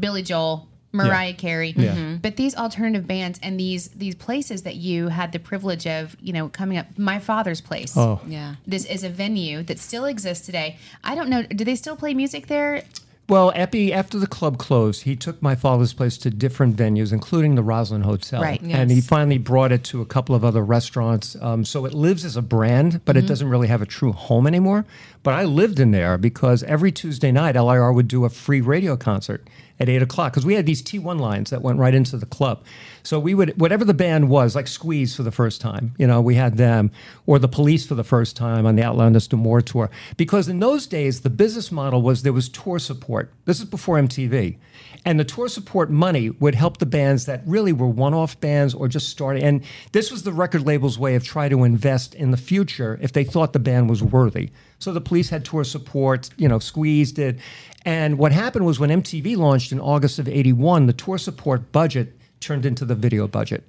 Billy 0.00 0.22
Joel, 0.22 0.68
Mariah 0.96 1.34
Carey, 1.34 1.74
Yeah. 1.76 1.94
Mhm. 1.94 2.22
but 2.22 2.36
these 2.36 2.54
alternative 2.56 3.06
bands 3.06 3.38
and 3.42 3.58
these 3.60 3.88
these 3.88 4.14
places 4.14 4.62
that 4.62 4.76
you 4.76 5.08
had 5.08 5.32
the 5.32 5.38
privilege 5.38 5.86
of, 5.86 6.16
you 6.20 6.32
know, 6.32 6.48
coming 6.48 6.78
up. 6.78 6.86
My 6.98 7.18
father's 7.18 7.60
place. 7.60 7.96
Oh. 7.96 8.20
Yeah. 8.28 8.54
This 8.66 8.84
is 8.84 9.04
a 9.04 9.08
venue 9.08 9.62
that 9.64 9.78
still 9.78 10.04
exists 10.06 10.44
today. 10.46 10.76
I 11.04 11.14
don't 11.14 11.28
know. 11.28 11.42
Do 11.42 11.64
they 11.64 11.74
still 11.76 11.96
play 11.96 12.14
music 12.14 12.46
there? 12.48 12.82
Well, 13.28 13.50
Eppy, 13.54 13.90
after 13.90 14.20
the 14.20 14.28
club 14.28 14.56
closed, 14.56 15.02
he 15.02 15.16
took 15.16 15.42
my 15.42 15.56
father's 15.56 15.92
place 15.92 16.16
to 16.18 16.30
different 16.30 16.76
venues, 16.76 17.12
including 17.12 17.56
the 17.56 17.62
Roslyn 17.62 18.02
Hotel. 18.02 18.40
Right. 18.40 18.62
And 18.62 18.88
he 18.88 19.00
finally 19.00 19.36
brought 19.38 19.72
it 19.72 19.82
to 19.84 20.00
a 20.00 20.06
couple 20.06 20.36
of 20.36 20.44
other 20.44 20.64
restaurants. 20.64 21.36
Um, 21.40 21.64
so 21.64 21.86
it 21.86 21.92
lives 21.92 22.24
as 22.24 22.36
a 22.36 22.42
brand, 22.42 23.00
but 23.04 23.16
it 23.16 23.26
doesn't 23.26 23.48
really 23.48 23.66
have 23.66 23.82
a 23.82 23.86
true 23.86 24.12
home 24.12 24.46
anymore. 24.46 24.84
But 25.24 25.34
I 25.34 25.42
lived 25.42 25.80
in 25.80 25.90
there 25.90 26.16
because 26.18 26.62
every 26.62 26.92
Tuesday 26.92 27.32
night, 27.32 27.56
LIR 27.56 27.92
would 27.92 28.06
do 28.06 28.24
a 28.24 28.28
free 28.30 28.60
radio 28.60 28.96
concert 28.96 29.44
at 29.78 29.88
8 29.88 30.02
o'clock 30.02 30.32
because 30.32 30.46
we 30.46 30.54
had 30.54 30.66
these 30.66 30.82
T1 30.82 31.20
lines 31.20 31.50
that 31.50 31.62
went 31.62 31.78
right 31.78 31.94
into 31.94 32.16
the 32.16 32.26
club. 32.26 32.64
So 33.02 33.18
we 33.20 33.34
would, 33.34 33.60
whatever 33.60 33.84
the 33.84 33.94
band 33.94 34.28
was, 34.28 34.54
like 34.54 34.66
Squeeze 34.66 35.14
for 35.14 35.22
the 35.22 35.30
first 35.30 35.60
time, 35.60 35.94
you 35.98 36.06
know, 36.06 36.20
we 36.20 36.34
had 36.34 36.56
them, 36.56 36.90
or 37.26 37.38
the 37.38 37.48
police 37.48 37.86
for 37.86 37.94
the 37.94 38.04
first 38.04 38.36
time 38.36 38.66
on 38.66 38.76
the 38.76 38.82
Outlandos 38.82 39.28
d'Amour 39.28 39.60
tour. 39.62 39.90
Because 40.16 40.48
in 40.48 40.60
those 40.60 40.86
days, 40.86 41.20
the 41.20 41.30
business 41.30 41.70
model 41.70 42.02
was 42.02 42.22
there 42.22 42.32
was 42.32 42.48
tour 42.48 42.78
support. 42.78 43.32
This 43.44 43.60
is 43.60 43.66
before 43.66 43.96
MTV. 43.96 44.56
And 45.04 45.20
the 45.20 45.24
tour 45.24 45.46
support 45.46 45.88
money 45.88 46.30
would 46.30 46.56
help 46.56 46.78
the 46.78 46.86
bands 46.86 47.26
that 47.26 47.42
really 47.46 47.72
were 47.72 47.86
one 47.86 48.12
off 48.12 48.40
bands 48.40 48.74
or 48.74 48.88
just 48.88 49.08
starting. 49.08 49.44
And 49.44 49.62
this 49.92 50.10
was 50.10 50.24
the 50.24 50.32
record 50.32 50.66
label's 50.66 50.98
way 50.98 51.14
of 51.14 51.22
trying 51.22 51.50
to 51.50 51.62
invest 51.62 52.12
in 52.14 52.32
the 52.32 52.36
future 52.36 52.98
if 53.00 53.12
they 53.12 53.22
thought 53.22 53.52
the 53.52 53.60
band 53.60 53.88
was 53.88 54.02
worthy. 54.02 54.50
So 54.80 54.92
the 54.92 55.00
police 55.00 55.30
had 55.30 55.44
tour 55.44 55.62
support, 55.62 56.30
you 56.36 56.48
know, 56.48 56.58
Squeeze 56.58 57.12
did. 57.12 57.40
And 57.86 58.18
what 58.18 58.32
happened 58.32 58.66
was 58.66 58.78
when 58.80 58.90
MTV 58.90 59.36
launched 59.36 59.70
in 59.72 59.80
August 59.80 60.18
of 60.18 60.28
81, 60.28 60.86
the 60.86 60.92
tour 60.92 61.16
support 61.18 61.70
budget 61.72 62.18
turned 62.40 62.66
into 62.66 62.84
the 62.84 62.94
video 62.96 63.26
budget. 63.28 63.62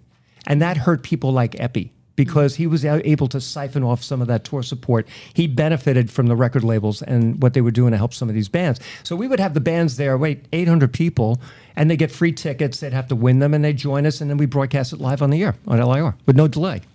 And 0.47 0.61
that 0.61 0.75
hurt 0.77 1.03
people 1.03 1.31
like 1.31 1.51
Eppy 1.53 1.91
because 2.15 2.55
he 2.55 2.65
was 2.65 2.83
able 2.83 3.27
to 3.27 3.39
siphon 3.39 3.83
off 3.83 4.01
some 4.01 4.21
of 4.23 4.27
that 4.27 4.43
tour 4.43 4.63
support. 4.63 5.07
He 5.35 5.45
benefited 5.45 6.09
from 6.09 6.25
the 6.25 6.35
record 6.35 6.63
labels 6.63 7.03
and 7.03 7.39
what 7.43 7.53
they 7.53 7.61
were 7.61 7.69
doing 7.69 7.91
to 7.91 7.97
help 7.97 8.11
some 8.11 8.27
of 8.27 8.33
these 8.33 8.49
bands. 8.49 8.79
So 9.03 9.15
we 9.15 9.27
would 9.27 9.39
have 9.39 9.53
the 9.53 9.59
bands 9.61 9.97
there, 9.97 10.17
wait, 10.17 10.45
800 10.51 10.91
people, 10.91 11.39
and 11.75 11.91
they 11.91 11.95
get 11.95 12.09
free 12.11 12.31
tickets. 12.31 12.79
They'd 12.79 12.91
have 12.93 13.07
to 13.09 13.15
win 13.15 13.37
them, 13.37 13.53
and 13.53 13.63
they'd 13.63 13.77
join 13.77 14.07
us, 14.07 14.19
and 14.19 14.31
then 14.31 14.37
we 14.37 14.47
broadcast 14.47 14.93
it 14.93 14.99
live 14.99 15.21
on 15.21 15.29
the 15.29 15.43
air 15.43 15.53
on 15.67 15.79
LIR 15.79 16.15
with 16.25 16.35
no 16.35 16.47
delay. 16.47 16.81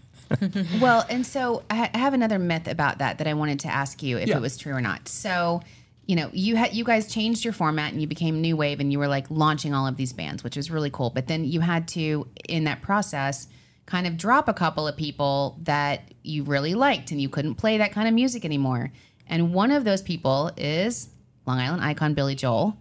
Well, 0.81 1.05
and 1.11 1.27
so 1.27 1.63
I 1.71 1.91
I 1.93 1.99
have 1.99 2.15
another 2.15 2.39
myth 2.39 2.67
about 2.67 2.99
that 2.99 3.19
that 3.19 3.27
I 3.29 3.35
wanted 3.35 3.61
to 3.61 3.69
ask 3.69 4.03
you 4.03 4.17
if 4.19 4.29
Yeah. 4.29 4.39
it 4.39 4.41
was 4.41 4.57
true 4.57 4.73
or 4.73 4.81
not. 4.81 5.07
So, 5.07 5.61
you 6.07 6.17
know, 6.17 6.31
you 6.33 6.57
had 6.57 6.75
you 6.75 6.85
guys 6.85 7.13
changed 7.13 7.45
your 7.45 7.53
format 7.53 7.93
and 7.93 8.01
you 8.01 8.07
became 8.07 8.41
New 8.41 8.57
Wave 8.57 8.81
and 8.81 8.91
you 8.91 8.99
were 8.99 9.09
like 9.09 9.31
launching 9.31 9.73
all 9.73 9.87
of 9.87 9.97
these 9.97 10.13
bands, 10.13 10.43
which 10.43 10.57
was 10.57 10.71
really 10.71 10.91
cool. 10.91 11.11
But 11.11 11.29
then 11.29 11.45
you 11.45 11.61
had 11.61 11.87
to 11.89 12.27
in 12.49 12.65
that 12.65 12.83
process 12.83 13.47
kind 13.87 14.07
of 14.07 14.17
drop 14.17 14.49
a 14.49 14.55
couple 14.55 14.87
of 14.87 14.97
people 14.97 15.59
that 15.63 16.13
you 16.23 16.45
really 16.45 16.75
liked 16.75 17.11
and 17.11 17.21
you 17.21 17.29
couldn't 17.29 17.57
play 17.57 17.79
that 17.79 17.93
kind 17.93 18.09
of 18.09 18.15
music 18.15 18.45
anymore. 18.45 18.93
And 19.27 19.55
one 19.55 19.71
of 19.71 19.85
those 19.85 20.03
people 20.03 20.51
is 20.57 21.09
Long 21.47 21.59
Island 21.59 21.83
icon 21.83 22.15
Billy 22.15 22.35
Joel. 22.35 22.77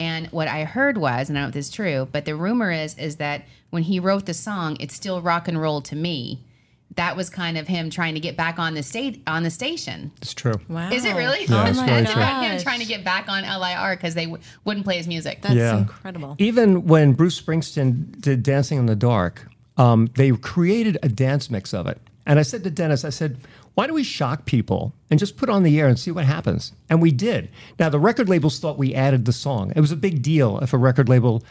And 0.00 0.26
what 0.28 0.48
I 0.48 0.64
heard 0.64 0.98
was, 0.98 1.28
and 1.28 1.38
I 1.38 1.42
don't 1.42 1.46
know 1.46 1.48
if 1.48 1.54
this 1.54 1.68
is 1.68 1.72
true, 1.72 2.08
but 2.10 2.24
the 2.24 2.34
rumor 2.34 2.70
is 2.72 2.98
is 2.98 3.16
that 3.16 3.44
when 3.70 3.84
he 3.84 4.00
wrote 4.00 4.26
the 4.26 4.34
song, 4.34 4.76
"It's 4.80 4.94
Still 4.94 5.22
Rock 5.22 5.46
and 5.46 5.60
Roll 5.60 5.80
to 5.82 5.94
Me," 5.94 6.42
that 6.96 7.16
was 7.16 7.30
kind 7.30 7.56
of 7.56 7.66
him 7.66 7.88
trying 7.90 8.14
to 8.14 8.20
get 8.20 8.36
back 8.36 8.58
on 8.58 8.74
the 8.74 8.82
state 8.82 9.22
on 9.26 9.42
the 9.42 9.50
station. 9.50 10.12
It's 10.20 10.34
true. 10.34 10.54
Wow. 10.68 10.90
Is 10.90 11.04
it 11.04 11.14
really? 11.14 11.44
Yeah, 11.46 11.68
it's 11.68 11.78
oh 11.78 11.82
my 11.82 11.86
very 11.86 12.02
Is 12.02 12.10
true. 12.12 12.22
him 12.22 12.60
trying 12.62 12.80
to 12.80 12.86
get 12.86 13.02
back 13.04 13.28
on 13.28 13.44
LIR 13.44 13.96
because 13.96 14.14
they 14.14 14.24
w- 14.26 14.42
wouldn't 14.64 14.84
play 14.84 14.96
his 14.98 15.06
music? 15.08 15.40
That's 15.42 15.54
Yeah. 15.54 15.78
incredible. 15.78 16.36
Even 16.38 16.86
when 16.86 17.12
Bruce 17.12 17.40
Springsteen 17.40 18.20
did 18.20 18.42
Dancing 18.42 18.78
in 18.78 18.86
the 18.86 18.96
Dark, 18.96 19.48
um, 19.78 20.10
they 20.16 20.32
created 20.32 20.98
a 21.02 21.08
dance 21.08 21.50
mix 21.50 21.72
of 21.72 21.86
it. 21.86 21.98
And 22.26 22.38
I 22.38 22.42
said 22.42 22.62
to 22.64 22.70
Dennis, 22.70 23.04
I 23.04 23.10
said, 23.10 23.38
why 23.74 23.86
don't 23.86 23.94
we 23.96 24.04
shock 24.04 24.44
people 24.44 24.92
and 25.10 25.18
just 25.18 25.36
put 25.38 25.48
on 25.48 25.62
the 25.62 25.80
air 25.80 25.88
and 25.88 25.98
see 25.98 26.10
what 26.10 26.26
happens? 26.26 26.72
And 26.90 27.00
we 27.00 27.10
did. 27.10 27.48
Now, 27.78 27.88
the 27.88 27.98
record 27.98 28.28
labels 28.28 28.58
thought 28.60 28.76
we 28.78 28.94
added 28.94 29.24
the 29.24 29.32
song. 29.32 29.72
It 29.74 29.80
was 29.80 29.90
a 29.92 29.96
big 29.96 30.20
deal 30.22 30.58
if 30.58 30.74
a 30.74 30.78
record 30.78 31.08
label 31.08 31.42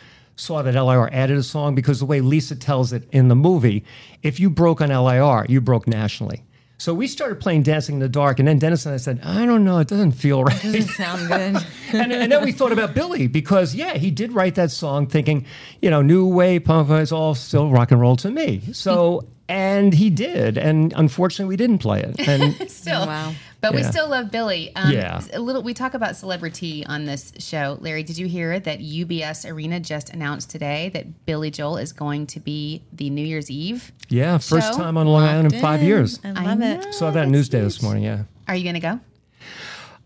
saw 0.41 0.63
that 0.63 0.73
LIR 0.73 1.07
added 1.13 1.37
a 1.37 1.43
song 1.43 1.75
because 1.75 1.99
the 1.99 2.05
way 2.05 2.19
Lisa 2.19 2.55
tells 2.55 2.93
it 2.93 3.07
in 3.11 3.27
the 3.27 3.35
movie, 3.35 3.85
if 4.23 4.39
you 4.39 4.49
broke 4.49 4.81
on 4.81 4.89
LIR, 4.89 5.45
you 5.47 5.61
broke 5.61 5.87
nationally. 5.87 6.43
So 6.79 6.95
we 6.95 7.05
started 7.05 7.39
playing 7.39 7.61
Dancing 7.61 7.97
in 7.97 7.99
the 7.99 8.09
Dark, 8.09 8.39
and 8.39 8.47
then 8.47 8.57
Dennis 8.57 8.87
and 8.87 8.95
I 8.95 8.97
said, 8.97 9.19
I 9.23 9.45
don't 9.45 9.63
know, 9.63 9.77
it 9.77 9.87
doesn't 9.87 10.13
feel 10.13 10.43
right. 10.43 10.59
Doesn't 10.63 10.81
sound 10.81 11.27
good. 11.27 11.63
and, 11.93 12.11
and 12.11 12.31
then 12.31 12.43
we 12.43 12.51
thought 12.51 12.71
about 12.71 12.95
Billy 12.95 13.27
because, 13.27 13.75
yeah, 13.75 13.93
he 13.93 14.09
did 14.09 14.33
write 14.33 14.55
that 14.55 14.71
song 14.71 15.05
thinking, 15.05 15.45
you 15.79 15.91
know, 15.91 16.01
new 16.01 16.25
wave 16.25 16.63
punk 16.63 16.89
is 16.89 17.11
all 17.11 17.35
still 17.35 17.69
rock 17.69 17.91
and 17.91 18.01
roll 18.01 18.15
to 18.15 18.31
me. 18.31 18.63
So, 18.73 19.27
and 19.51 19.93
he 19.93 20.09
did. 20.09 20.57
And 20.57 20.93
unfortunately, 20.95 21.49
we 21.49 21.57
didn't 21.57 21.79
play 21.79 22.01
it. 22.01 22.27
And 22.27 22.69
still. 22.71 23.05
Wow. 23.05 23.33
But 23.59 23.75
we 23.75 23.83
still 23.83 24.09
love 24.09 24.31
Billy. 24.31 24.75
Um, 24.75 24.91
Yeah. 24.91 25.21
A 25.33 25.39
little. 25.39 25.61
We 25.61 25.73
talk 25.75 25.93
about 25.93 26.15
celebrity 26.15 26.83
on 26.85 27.05
this 27.05 27.31
show. 27.37 27.77
Larry, 27.79 28.01
did 28.01 28.17
you 28.17 28.27
hear 28.27 28.59
that 28.59 28.79
UBS 28.79 29.47
Arena 29.47 29.79
just 29.79 30.09
announced 30.09 30.49
today 30.49 30.89
that 30.95 31.25
Billy 31.27 31.51
Joel 31.51 31.77
is 31.77 31.93
going 31.93 32.25
to 32.27 32.39
be 32.39 32.81
the 32.91 33.09
New 33.11 33.25
Year's 33.25 33.51
Eve? 33.51 33.91
yeah, 34.09 34.37
first 34.39 34.71
Show? 34.71 34.77
time 34.77 34.97
on 34.97 35.05
Long 35.05 35.23
Island 35.23 35.53
in 35.53 35.59
five 35.61 35.83
years. 35.83 36.19
I 36.23 36.43
love 36.43 36.61
it. 36.61 36.93
Saw 36.93 37.11
that 37.11 37.27
Newsday 37.27 37.61
this 37.61 37.81
morning, 37.83 38.03
yeah. 38.03 38.23
Are 38.47 38.55
you 38.55 38.63
going 38.63 38.73
to 38.73 38.79
go, 38.79 38.99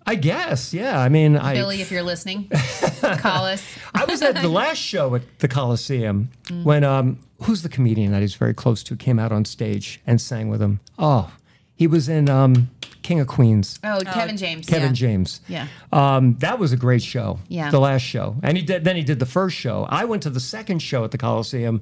I 0.05 0.15
guess, 0.15 0.73
yeah. 0.73 0.99
I 0.99 1.09
mean, 1.09 1.35
I. 1.37 1.53
Billy? 1.53 1.81
If 1.81 1.91
you're 1.91 2.03
listening, 2.03 2.49
call 3.01 3.45
us. 3.45 3.63
I 3.93 4.05
was 4.05 4.21
at 4.21 4.35
the 4.41 4.49
last 4.49 4.77
show 4.77 5.15
at 5.15 5.39
the 5.39 5.47
Coliseum 5.47 6.29
Mm. 6.45 6.63
when 6.63 6.83
um, 6.83 7.19
who's 7.43 7.61
the 7.63 7.69
comedian 7.69 8.11
that 8.11 8.21
he's 8.21 8.35
very 8.35 8.53
close 8.53 8.83
to 8.83 8.95
came 8.95 9.17
out 9.19 9.31
on 9.31 9.45
stage 9.45 9.99
and 10.05 10.21
sang 10.21 10.49
with 10.49 10.61
him. 10.61 10.79
Oh, 10.99 11.31
he 11.75 11.87
was 11.87 12.07
in 12.07 12.29
um, 12.29 12.69
King 13.01 13.19
of 13.19 13.27
Queens. 13.27 13.79
Oh, 13.83 13.99
Kevin 14.05 14.37
James. 14.37 14.65
Kevin 14.65 14.89
yeah. 14.89 14.93
James. 14.93 15.41
Yeah. 15.47 15.67
Um, 15.91 16.35
that 16.39 16.57
was 16.59 16.71
a 16.71 16.77
great 16.77 17.01
show. 17.03 17.39
Yeah. 17.49 17.69
The 17.71 17.79
last 17.79 18.01
show. 18.03 18.35
And 18.43 18.57
he 18.57 18.63
did 18.63 18.83
then 18.83 18.95
he 18.95 19.03
did 19.03 19.19
the 19.19 19.25
first 19.25 19.55
show. 19.57 19.85
I 19.89 20.05
went 20.05 20.23
to 20.23 20.29
the 20.29 20.39
second 20.39 20.79
show 20.79 21.03
at 21.03 21.11
the 21.11 21.17
Coliseum 21.17 21.81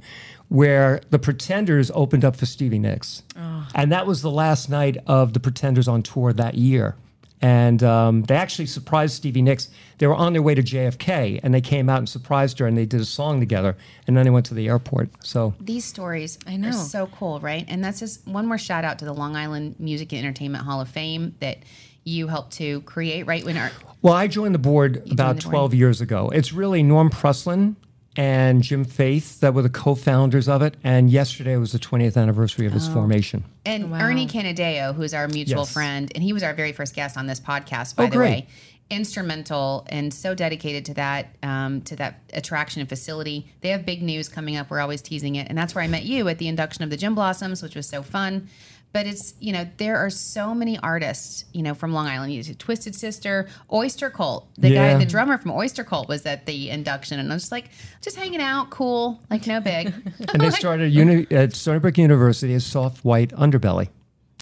where 0.50 1.02
the 1.10 1.20
Pretenders 1.20 1.92
opened 1.94 2.24
up 2.26 2.36
for 2.36 2.46
Stevie 2.46 2.80
Nicks. 2.80 3.24
Oh. 3.38 3.68
And 3.76 3.92
that 3.92 4.06
was 4.08 4.22
the 4.22 4.32
last 4.32 4.70
night 4.70 4.98
of 5.08 5.34
the 5.34 5.40
Pretenders 5.40 5.88
on 5.88 6.02
tour 6.04 6.34
that 6.34 6.56
year. 6.56 6.96
And 7.44 7.84
um, 7.84 8.24
they 8.24 8.36
actually 8.36 8.68
surprised 8.68 9.16
Stevie 9.16 9.42
Nicks. 9.42 9.70
They 9.98 10.08
were 10.08 10.16
on 10.16 10.32
their 10.32 10.42
way 10.42 10.56
to 10.56 10.64
JFK 10.64 11.42
and 11.44 11.54
they 11.54 11.60
came 11.60 11.90
out 11.90 11.98
and 11.98 12.08
surprised 12.08 12.58
her 12.60 12.68
and 12.68 12.78
they 12.78 12.86
did 12.86 13.02
a 13.02 13.06
song 13.06 13.42
together. 13.42 13.76
And 14.08 14.16
then 14.16 14.24
they 14.24 14.30
went 14.30 14.46
to 14.46 14.54
the 14.54 14.70
airport. 14.70 15.10
So 15.26 15.54
These 15.60 15.84
stories 15.84 16.40
I 16.48 16.56
know. 16.56 16.70
are 16.70 16.72
so 16.72 17.08
cool, 17.08 17.42
right? 17.42 17.66
And 17.68 17.84
that's 17.84 18.00
just 18.00 18.26
one 18.26 18.48
more 18.48 18.58
shout 18.58 18.86
out 18.86 18.98
to 19.00 19.06
the 19.06 19.14
Long 19.14 19.36
Island 19.36 19.76
Music 19.78 20.14
and 20.14 20.20
Entertainment 20.20 20.64
Hall 20.64 20.80
of 20.80 20.88
Fame 20.88 21.36
that 21.42 21.58
you 22.06 22.28
helped 22.28 22.54
to 22.54 22.80
create, 22.82 23.24
right? 23.28 23.44
When 23.44 23.58
our 23.58 23.72
Well, 24.02 24.14
I 24.14 24.28
joined 24.28 24.56
the 24.56 24.60
board 24.60 25.04
about 25.12 25.36
the 25.36 25.42
board. 25.44 25.52
12 25.52 25.74
years 25.74 26.00
ago. 26.00 26.30
It's 26.34 26.54
really 26.54 26.82
Norm 26.82 27.10
Prusslin 27.10 27.76
and 28.16 28.62
Jim 28.62 28.86
Faith 28.86 29.40
that 29.40 29.54
were 29.54 29.62
the 29.62 29.70
co-founders 29.70 30.48
of 30.48 30.62
it. 30.62 30.76
And 30.84 31.10
yesterday 31.10 31.56
was 31.58 31.72
the 31.72 31.80
20th 31.80 32.16
anniversary 32.18 32.66
of 32.66 32.76
its 32.76 32.88
Oh. 32.88 32.94
formation. 32.94 33.44
And 33.66 33.92
Ernie 33.94 34.28
Canadeo, 34.28 34.94
who's 34.94 35.14
our 35.14 35.28
mutual 35.28 35.62
Yes. 35.62 35.74
friend, 35.74 36.12
and 36.14 36.24
he 36.24 36.34
was 36.34 36.44
our 36.44 36.54
very 36.54 36.72
first 36.74 36.94
guest 36.96 37.18
on 37.18 37.28
this 37.28 37.40
podcast, 37.40 37.96
by 37.96 38.04
Oh, 38.04 38.08
the 38.08 38.18
great. 38.18 38.30
way. 38.30 38.48
Instrumental 38.90 39.86
and 39.90 40.14
so 40.14 40.36
dedicated 40.36 40.86
to 40.86 40.94
that 40.94 41.28
um, 41.42 41.82
to 41.82 41.96
that 41.96 42.20
attraction 42.34 42.80
and 42.80 42.88
facility. 42.88 43.48
They 43.62 43.70
have 43.70 43.86
big 43.86 44.04
news 44.04 44.30
coming 44.30 44.56
up. 44.56 44.70
We're 44.70 44.82
always 44.82 45.02
teasing 45.02 45.36
it, 45.36 45.48
and 45.50 45.58
that's 45.58 45.74
where 45.74 45.84
I 45.84 45.88
met 45.88 46.04
you 46.04 46.28
at 46.28 46.38
the 46.38 46.48
induction 46.48 46.84
of 46.84 46.90
the 46.92 46.98
Gin 46.98 47.16
Blossoms, 47.16 47.64
which 47.64 47.76
was 47.76 47.88
so 47.88 48.04
fun. 48.04 48.48
But 48.94 49.08
it's 49.08 49.34
you 49.40 49.52
know 49.52 49.68
there 49.78 49.98
are 49.98 50.10
so 50.12 50.54
many 50.54 50.78
artists 50.78 51.46
you 51.52 51.64
know 51.64 51.74
from 51.74 51.94
Long 51.94 52.06
Island. 52.08 52.32
You 52.32 52.44
Twisted 52.54 52.94
Sister, 52.96 53.48
Oyster 53.72 54.10
Cult. 54.12 54.48
The 54.58 54.70
Yeah. 54.70 54.94
guy, 54.94 55.00
the 55.00 55.10
drummer 55.10 55.38
from 55.40 55.52
Oyster 55.52 55.84
Cult, 55.84 56.08
was 56.08 56.26
at 56.28 56.46
the 56.46 56.70
induction, 56.70 57.20
and 57.20 57.32
I 57.32 57.34
was 57.36 57.44
just 57.44 57.52
like, 57.52 57.70
just 58.02 58.16
hanging 58.16 58.42
out, 58.42 58.70
cool, 58.70 59.20
like 59.32 59.48
no 59.48 59.60
big. 59.60 59.94
And 60.32 60.40
they 60.42 60.50
started 60.52 60.94
uni- 60.94 61.28
at 61.32 61.56
Stony 61.56 61.80
Brook 61.80 61.98
University 61.98 62.54
as 62.54 62.66
Soft 62.66 63.04
White 63.04 63.32
Underbelly. 63.32 63.90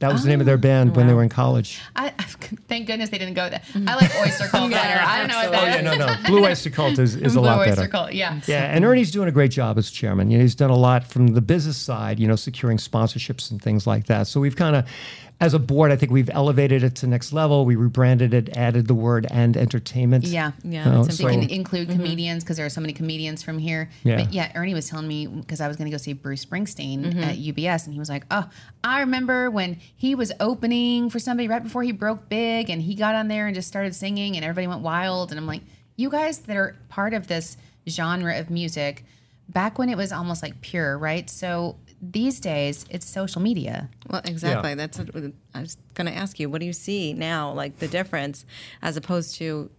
That 0.02 0.12
was 0.12 0.24
the 0.24 0.30
name 0.30 0.40
of 0.40 0.48
their 0.48 0.56
oh, 0.56 0.60
band 0.60 0.96
when 0.96 1.08
they 1.08 1.14
were 1.14 1.22
in 1.24 1.30
college. 1.30 1.80
I, 1.96 2.10
thank 2.68 2.88
goodness 2.88 3.10
they 3.10 3.20
didn't 3.20 3.36
go 3.36 3.50
there. 3.50 3.62
I 3.88 3.96
like 3.96 4.12
Oyster 4.20 4.48
Cult 4.48 4.72
better. 4.72 5.00
I 5.00 5.20
don't 5.20 5.28
know 5.28 5.36
what 5.36 5.48
Oh, 5.48 5.52
that 5.52 5.84
yeah, 5.84 5.96
no, 5.96 5.96
no. 5.96 6.16
Blue 6.26 6.44
Oyster 6.44 6.72
Cult 6.72 6.98
is, 6.98 7.16
is 7.16 7.36
a 7.36 7.40
Blue 7.40 7.48
lot 7.48 7.60
Oyster 7.60 7.76
better. 7.76 7.88
Cult, 7.88 8.14
yeah. 8.14 8.42
Yeah, 8.48 8.64
and 8.64 8.84
Ernie's 8.84 9.12
doing 9.12 9.30
a 9.30 9.32
great 9.32 9.52
job 9.52 9.78
as 9.78 9.92
chairman. 9.92 10.32
You 10.32 10.40
know, 10.40 10.42
he's 10.42 10.56
done 10.56 10.72
a 10.72 10.78
lot 10.78 11.06
from 11.06 11.28
the 11.28 11.42
business 11.42 11.78
side, 11.78 12.20
you 12.20 12.28
know, 12.28 12.36
securing 12.36 12.78
sponsorships 12.78 13.52
and 13.52 13.62
things 13.62 13.86
like 13.86 14.08
that. 14.08 14.26
So 14.28 14.42
we've 14.42 14.56
kind 14.56 14.76
of, 14.76 14.88
as 15.42 15.56
a 15.56 15.60
board, 15.60 15.92
I 15.92 15.96
think 15.96 16.12
we've 16.12 16.30
elevated 16.30 16.84
it 16.84 16.96
to 16.98 17.08
next 17.08 17.34
level. 17.34 17.66
We 17.66 17.76
rebranded 17.76 18.32
it, 18.32 18.56
added 18.56 18.88
the 18.88 18.94
word 18.94 19.26
and 19.32 19.58
entertainment. 19.58 20.24
Yeah. 20.24 20.52
Yeah, 20.64 20.84
Oh, 20.88 21.04
that's 21.04 21.18
They 21.18 21.24
so- 21.24 21.30
can 21.32 21.50
include 21.50 21.90
mm-hmm. 21.90 21.98
comedians 21.98 22.44
because 22.44 22.58
there 22.58 22.66
are 22.66 22.70
so 22.70 22.80
many 22.80 22.94
comedians 22.94 23.42
from 23.42 23.58
here. 23.58 23.90
Yeah. 24.04 24.18
But 24.18 24.34
yeah, 24.34 24.52
Ernie 24.54 24.76
was 24.76 24.88
telling 24.88 25.08
me 25.08 25.26
because 25.26 25.60
I 25.60 25.68
was 25.68 25.78
going 25.78 25.90
to 25.90 25.92
go 25.92 25.98
see 25.98 26.14
Bruce 26.14 26.46
Springsteen 26.46 27.06
mm-hmm. 27.06 27.20
at 27.24 27.38
UBS, 27.38 27.86
and 27.86 27.94
he 27.94 28.00
was 28.00 28.08
like, 28.10 28.26
"Oh, 28.30 28.48
I 28.84 29.00
remember 29.00 29.50
when 29.50 29.80
he 29.96 30.14
was 30.14 30.32
opening 30.40 31.10
for 31.10 31.18
somebody 31.18 31.48
right 31.48 31.64
before 31.64 31.82
he 31.82 31.92
broke 31.92 32.30
big, 32.30 32.70
and 32.70 32.80
he 32.80 32.94
got 32.94 33.16
on 33.16 33.28
there 33.28 33.48
and 33.48 33.56
just 33.56 33.68
started 33.68 33.96
singing, 33.96 34.36
and 34.36 34.46
everybody 34.46 34.68
went 34.68 34.82
wild." 34.82 35.32
And 35.32 35.40
I'm 35.40 35.48
like, 35.48 35.64
"You 35.96 36.12
guys 36.12 36.38
that 36.40 36.56
are 36.56 36.76
part 36.88 37.16
of 37.16 37.28
this 37.28 37.58
genre 37.90 38.38
of 38.38 38.52
music, 38.52 39.06
back 39.50 39.80
when 39.80 39.90
it 39.90 39.98
was 39.98 40.12
almost 40.12 40.44
like 40.44 40.62
pure, 40.62 41.00
right? 41.00 41.28
So 41.32 41.78
these 42.02 42.40
days 42.40 42.86
it's 42.90 43.06
social 43.06 43.42
media. 43.42 43.90
Well, 44.10 44.22
exactly. 44.26 44.74
That's 44.74 44.98
what 44.98 45.34
I 45.54 45.62
was 45.62 45.78
going 45.94 46.08
to 46.08 46.16
ask 46.16 46.40
you. 46.40 46.50
What 46.50 46.60
do 46.60 46.66
you 46.66 46.74
see 46.74 47.14
now, 47.14 47.52
like 47.54 47.80
the 47.80 47.88
difference, 47.88 48.46
as 48.82 48.98
opposed 48.98 49.36
to 49.36 49.70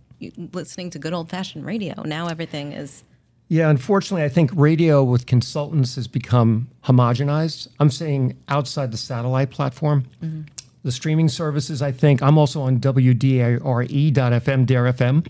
listening 0.53 0.91
to 0.91 0.99
good 0.99 1.13
old 1.13 1.29
fashioned 1.31 1.67
radio? 1.67 2.03
Now 2.03 2.29
everything 2.29 2.73
is. 2.73 3.03
Yeah, 3.49 3.69
unfortunately, 3.69 4.25
I 4.25 4.29
think 4.29 4.51
radio 4.55 5.03
with 5.05 5.27
consultants 5.27 5.97
has 5.97 6.09
become 6.09 6.69
homogenized. 6.85 7.69
I'm 7.81 7.91
saying 7.91 8.39
outside 8.49 8.93
the 8.93 8.97
satellite 8.97 9.51
platform. 9.51 10.07
Mm-hmm. 10.23 10.43
The 10.85 10.93
streaming 10.93 11.29
services, 11.29 11.83
I 11.83 11.93
think, 11.93 12.23
I'm 12.23 12.39
also 12.39 12.63
on 12.63 12.81
WDARE.FM, 12.81 14.67
Dare 14.67 14.93
FM. 14.93 15.27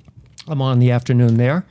I'm 0.48 0.62
on 0.62 0.78
the 0.78 0.90
afternoon 0.90 1.36
there. 1.36 1.66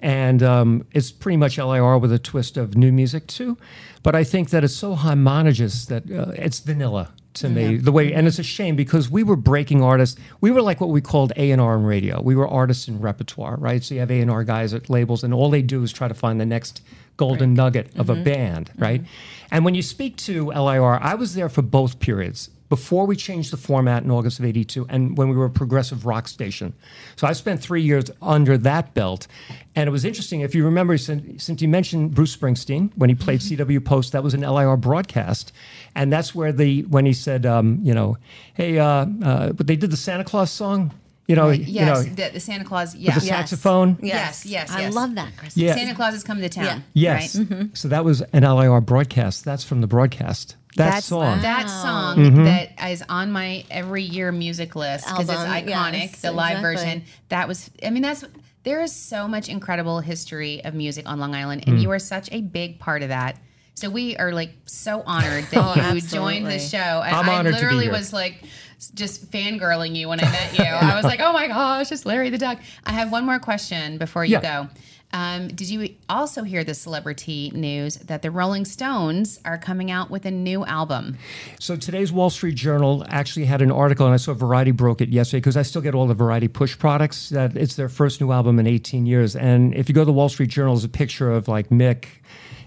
And 0.00 0.42
um, 0.42 0.86
it's 0.92 1.12
pretty 1.12 1.36
much 1.36 1.58
LIR 1.58 1.98
with 1.98 2.12
a 2.12 2.18
twist 2.18 2.56
of 2.56 2.76
new 2.76 2.92
music 2.92 3.26
too. 3.26 3.56
But 4.02 4.14
I 4.14 4.24
think 4.24 4.50
that 4.50 4.64
it's 4.64 4.74
so 4.74 4.94
homogenous 4.94 5.86
that 5.86 6.10
uh, 6.10 6.32
it's 6.36 6.60
vanilla 6.60 7.12
to 7.34 7.48
me 7.50 7.76
the 7.76 7.92
way 7.92 8.14
and 8.14 8.26
it's 8.26 8.38
a 8.38 8.42
shame 8.42 8.76
because 8.76 9.10
we 9.10 9.22
were 9.22 9.36
breaking 9.36 9.82
artists. 9.82 10.18
We 10.40 10.50
were 10.50 10.62
like 10.62 10.80
what 10.80 10.90
we 10.90 11.00
called 11.00 11.32
a&r 11.36 11.74
in 11.76 11.84
radio. 11.84 12.22
We 12.22 12.34
were 12.34 12.48
artists 12.48 12.88
in 12.88 13.00
repertoire 13.00 13.56
right? 13.56 13.84
So 13.84 13.94
you 13.94 14.00
have 14.00 14.10
a&r 14.10 14.44
guys 14.44 14.72
at 14.72 14.88
labels 14.88 15.22
and 15.22 15.34
all 15.34 15.50
they 15.50 15.62
do 15.62 15.82
is 15.82 15.92
try 15.92 16.08
to 16.08 16.14
find 16.14 16.40
the 16.40 16.46
next 16.46 16.82
golden 17.16 17.52
nugget 17.54 17.90
of 17.98 18.08
a 18.10 18.14
band 18.14 18.70
right? 18.78 19.02
And 19.50 19.64
when 19.64 19.74
you 19.74 19.82
speak 19.82 20.16
to 20.18 20.46
lir 20.46 20.98
i 21.02 21.14
was 21.14 21.34
there 21.34 21.48
for 21.48 21.62
both 21.62 22.00
periods 22.00 22.50
before 22.68 23.06
we 23.06 23.16
changed 23.16 23.52
the 23.52 23.56
format 23.56 24.02
in 24.02 24.10
august 24.10 24.38
of 24.38 24.44
82 24.44 24.86
and 24.88 25.16
when 25.16 25.28
we 25.28 25.36
were 25.36 25.46
a 25.46 25.50
progressive 25.50 26.06
rock 26.06 26.28
station. 26.28 26.72
So 27.16 27.26
i 27.26 27.32
spent 27.32 27.60
three 27.60 27.82
years 27.82 28.10
under 28.20 28.58
that 28.58 28.94
belt. 28.94 29.26
And 29.74 29.88
it 29.88 29.90
was 29.90 30.04
interesting 30.04 30.40
if 30.40 30.54
you 30.54 30.64
remember 30.64 30.96
since, 30.96 31.44
since 31.44 31.60
you 31.60 31.68
mentioned 31.68 32.14
bruce 32.14 32.36
springsteen 32.36 32.90
when 32.96 33.10
he 33.10 33.14
played 33.14 33.40
cw 33.40 33.84
post. 33.84 34.12
That 34.12 34.22
was 34.22 34.34
an 34.34 34.40
lir 34.40 34.76
broadcast. 34.76 35.52
And 35.94 36.12
that's 36.12 36.34
where 36.34 36.52
the 36.52 36.82
when 36.82 37.06
he 37.06 37.12
said 37.12 37.46
um, 37.46 37.80
you 37.82 37.94
know 37.94 38.16
hey 38.54 38.78
uh, 38.78 39.06
uh, 39.22 39.52
but 39.52 39.66
they 39.66 39.76
did 39.76 39.90
the 39.90 39.96
santa 39.96 40.24
claus 40.24 40.50
song 40.50 40.92
you 41.28 41.34
know 41.36 41.50
Yes, 41.50 41.68
you 41.68 41.84
know 41.84 42.02
the, 42.02 42.30
the 42.34 42.40
Santa 42.40 42.64
Claus. 42.64 42.94
Yeah. 42.94 43.14
the 43.14 43.20
saxophone 43.20 43.98
Yes, 44.02 44.46
yes, 44.46 44.70
I 44.70 44.82
yes. 44.82 44.94
love 44.94 45.14
that, 45.16 45.36
Chris. 45.36 45.56
Yeah. 45.56 45.74
Santa 45.74 45.94
Claus 45.94 46.14
is 46.14 46.22
coming 46.22 46.42
to 46.42 46.48
town. 46.48 46.84
Yeah. 46.94 47.18
yes 47.18 47.36
Right? 47.38 47.68
so 47.76 47.88
that 47.88 48.04
was 48.04 48.22
an 48.32 48.42
lir 48.44 48.80
broadcast 48.80 49.44
that's 49.44 49.64
from 49.64 49.80
the 49.80 49.86
broadcast 49.86 50.56
that 50.76 50.90
That's 50.90 51.06
song 51.06 51.40
that 51.42 51.68
song 51.70 52.18
Mm-hmm. 52.18 52.44
that 52.44 52.90
is 52.90 53.02
on 53.08 53.32
my 53.32 53.64
every 53.70 54.02
year 54.02 54.30
music 54.30 54.76
list 54.76 55.06
because 55.06 55.28
it's 55.30 55.38
iconic. 55.38 55.66
yes, 56.10 56.20
the 56.20 56.32
live 56.32 56.58
exactly. 56.58 56.74
version. 56.84 57.04
That 57.30 57.48
was. 57.48 57.70
I 57.82 57.88
mean, 57.90 58.02
that's. 58.02 58.24
There 58.62 58.82
is 58.82 58.92
so 58.92 59.26
much 59.26 59.48
incredible 59.48 60.00
history 60.00 60.62
of 60.64 60.74
music 60.74 61.08
on 61.08 61.18
Long 61.18 61.34
Island, 61.34 61.64
and 61.66 61.80
you 61.80 61.90
are 61.92 61.98
such 61.98 62.28
a 62.32 62.42
big 62.42 62.78
part 62.78 63.00
of 63.02 63.08
that. 63.08 63.38
So 63.74 63.88
we 63.88 64.16
are 64.18 64.32
like 64.32 64.50
so 64.66 65.02
honored 65.06 65.44
that 65.52 65.78
Oh, 65.78 65.92
you 65.94 66.00
joined 66.02 66.46
the 66.46 66.58
show. 66.58 66.76
And 66.78 67.14
I'm 67.16 67.28
I 67.28 67.34
honored 67.36 67.54
to 67.54 67.58
be 67.60 67.64
literally 67.64 67.84
here. 67.84 67.92
was 67.92 68.12
like 68.12 68.42
s- 68.42 68.48
just 68.94 69.30
fangirling 69.30 69.94
you 69.96 70.08
when 70.08 70.20
I 70.20 70.24
met 70.30 70.58
you. 70.58 70.64
I 70.64 70.94
was 70.94 71.04
like, 71.04 71.20
oh 71.20 71.32
my 71.32 71.48
gosh, 71.48 71.90
it's 71.92 72.04
Larry 72.06 72.30
the 72.30 72.38
Duck. 72.38 72.58
I 72.84 72.92
have 72.92 73.10
one 73.10 73.24
more 73.24 73.38
question 73.38 73.98
before 73.98 74.24
you 74.24 74.32
Yeah. 74.34 74.64
go. 74.64 74.68
Um, 75.12 75.48
did 75.48 75.70
you 75.70 75.94
also 76.08 76.42
hear 76.42 76.64
the 76.64 76.74
celebrity 76.74 77.50
news 77.54 77.96
that 77.96 78.22
the 78.22 78.30
Rolling 78.30 78.64
Stones 78.64 79.40
are 79.44 79.56
coming 79.56 79.90
out 79.90 80.10
with 80.10 80.26
a 80.26 80.30
new 80.30 80.64
album? 80.64 81.16
So 81.58 81.76
today's 81.76 82.12
Wall 82.12 82.28
Street 82.30 82.54
Journal 82.54 83.04
actually 83.08 83.46
had 83.46 83.62
an 83.62 83.70
article, 83.70 84.06
and 84.06 84.12
I 84.14 84.18
saw 84.18 84.34
Variety 84.34 84.72
broke 84.72 85.00
it 85.00 85.08
yesterday 85.08 85.38
because 85.38 85.56
I 85.56 85.62
still 85.62 85.82
get 85.82 85.94
all 85.94 86.06
the 86.06 86.14
Variety 86.14 86.48
push 86.48 86.78
products. 86.78 87.30
That 87.30 87.56
it's 87.56 87.76
their 87.76 87.88
first 87.88 88.20
new 88.20 88.32
album 88.32 88.58
in 88.58 88.66
18 88.66 89.06
years, 89.06 89.36
and 89.36 89.74
if 89.74 89.88
you 89.88 89.94
go 89.94 90.02
to 90.02 90.06
the 90.06 90.12
Wall 90.12 90.28
Street 90.28 90.50
Journal, 90.50 90.74
there's 90.74 90.84
a 90.84 90.88
picture 90.88 91.30
of 91.30 91.48
like 91.48 91.68
Mick 91.68 92.06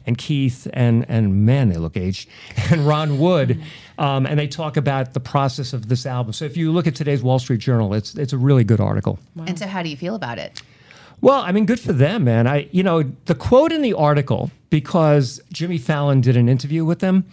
and 0.06 0.18
Keith 0.18 0.68
and 0.74 1.06
and 1.10 1.46
man, 1.46 1.70
they 1.70 1.78
look 1.78 1.98
aged, 1.98 2.30
and 2.72 2.88
Ron 2.88 3.20
Wood, 3.20 3.62
um, 3.98 4.26
and 4.26 4.40
they 4.40 4.48
talk 4.48 4.78
about 4.78 5.14
the 5.14 5.20
process 5.20 5.74
of 5.74 5.88
this 5.88 6.06
album. 6.06 6.34
So 6.34 6.46
if 6.46 6.58
you 6.58 6.72
look 6.72 6.88
at 6.88 6.96
today's 6.96 7.22
Wall 7.22 7.38
Street 7.38 7.60
Journal, 7.60 7.94
it's 7.94 8.16
it's 8.16 8.34
a 8.34 8.38
really 8.38 8.64
good 8.64 8.80
article. 8.80 9.20
And 9.46 9.60
so, 9.60 9.68
how 9.68 9.84
do 9.84 9.90
you 9.90 9.98
feel 9.98 10.16
about 10.16 10.40
it? 10.40 10.62
Well, 11.22 11.41
I 11.41 11.51
mean, 11.51 11.65
good 11.65 11.80
for 11.80 11.93
them, 11.93 12.24
man. 12.24 12.47
I, 12.47 12.70
you 12.72 12.84
know, 12.84 13.03
the 13.26 13.36
quote 13.36 13.72
in 13.72 13.82
the 13.82 13.93
article 13.93 14.51
because 14.70 15.41
Jimmy 15.51 15.78
Fallon 15.78 16.22
did 16.22 16.38
an 16.38 16.47
interview 16.47 16.86
with 16.86 16.99
them, 16.99 17.26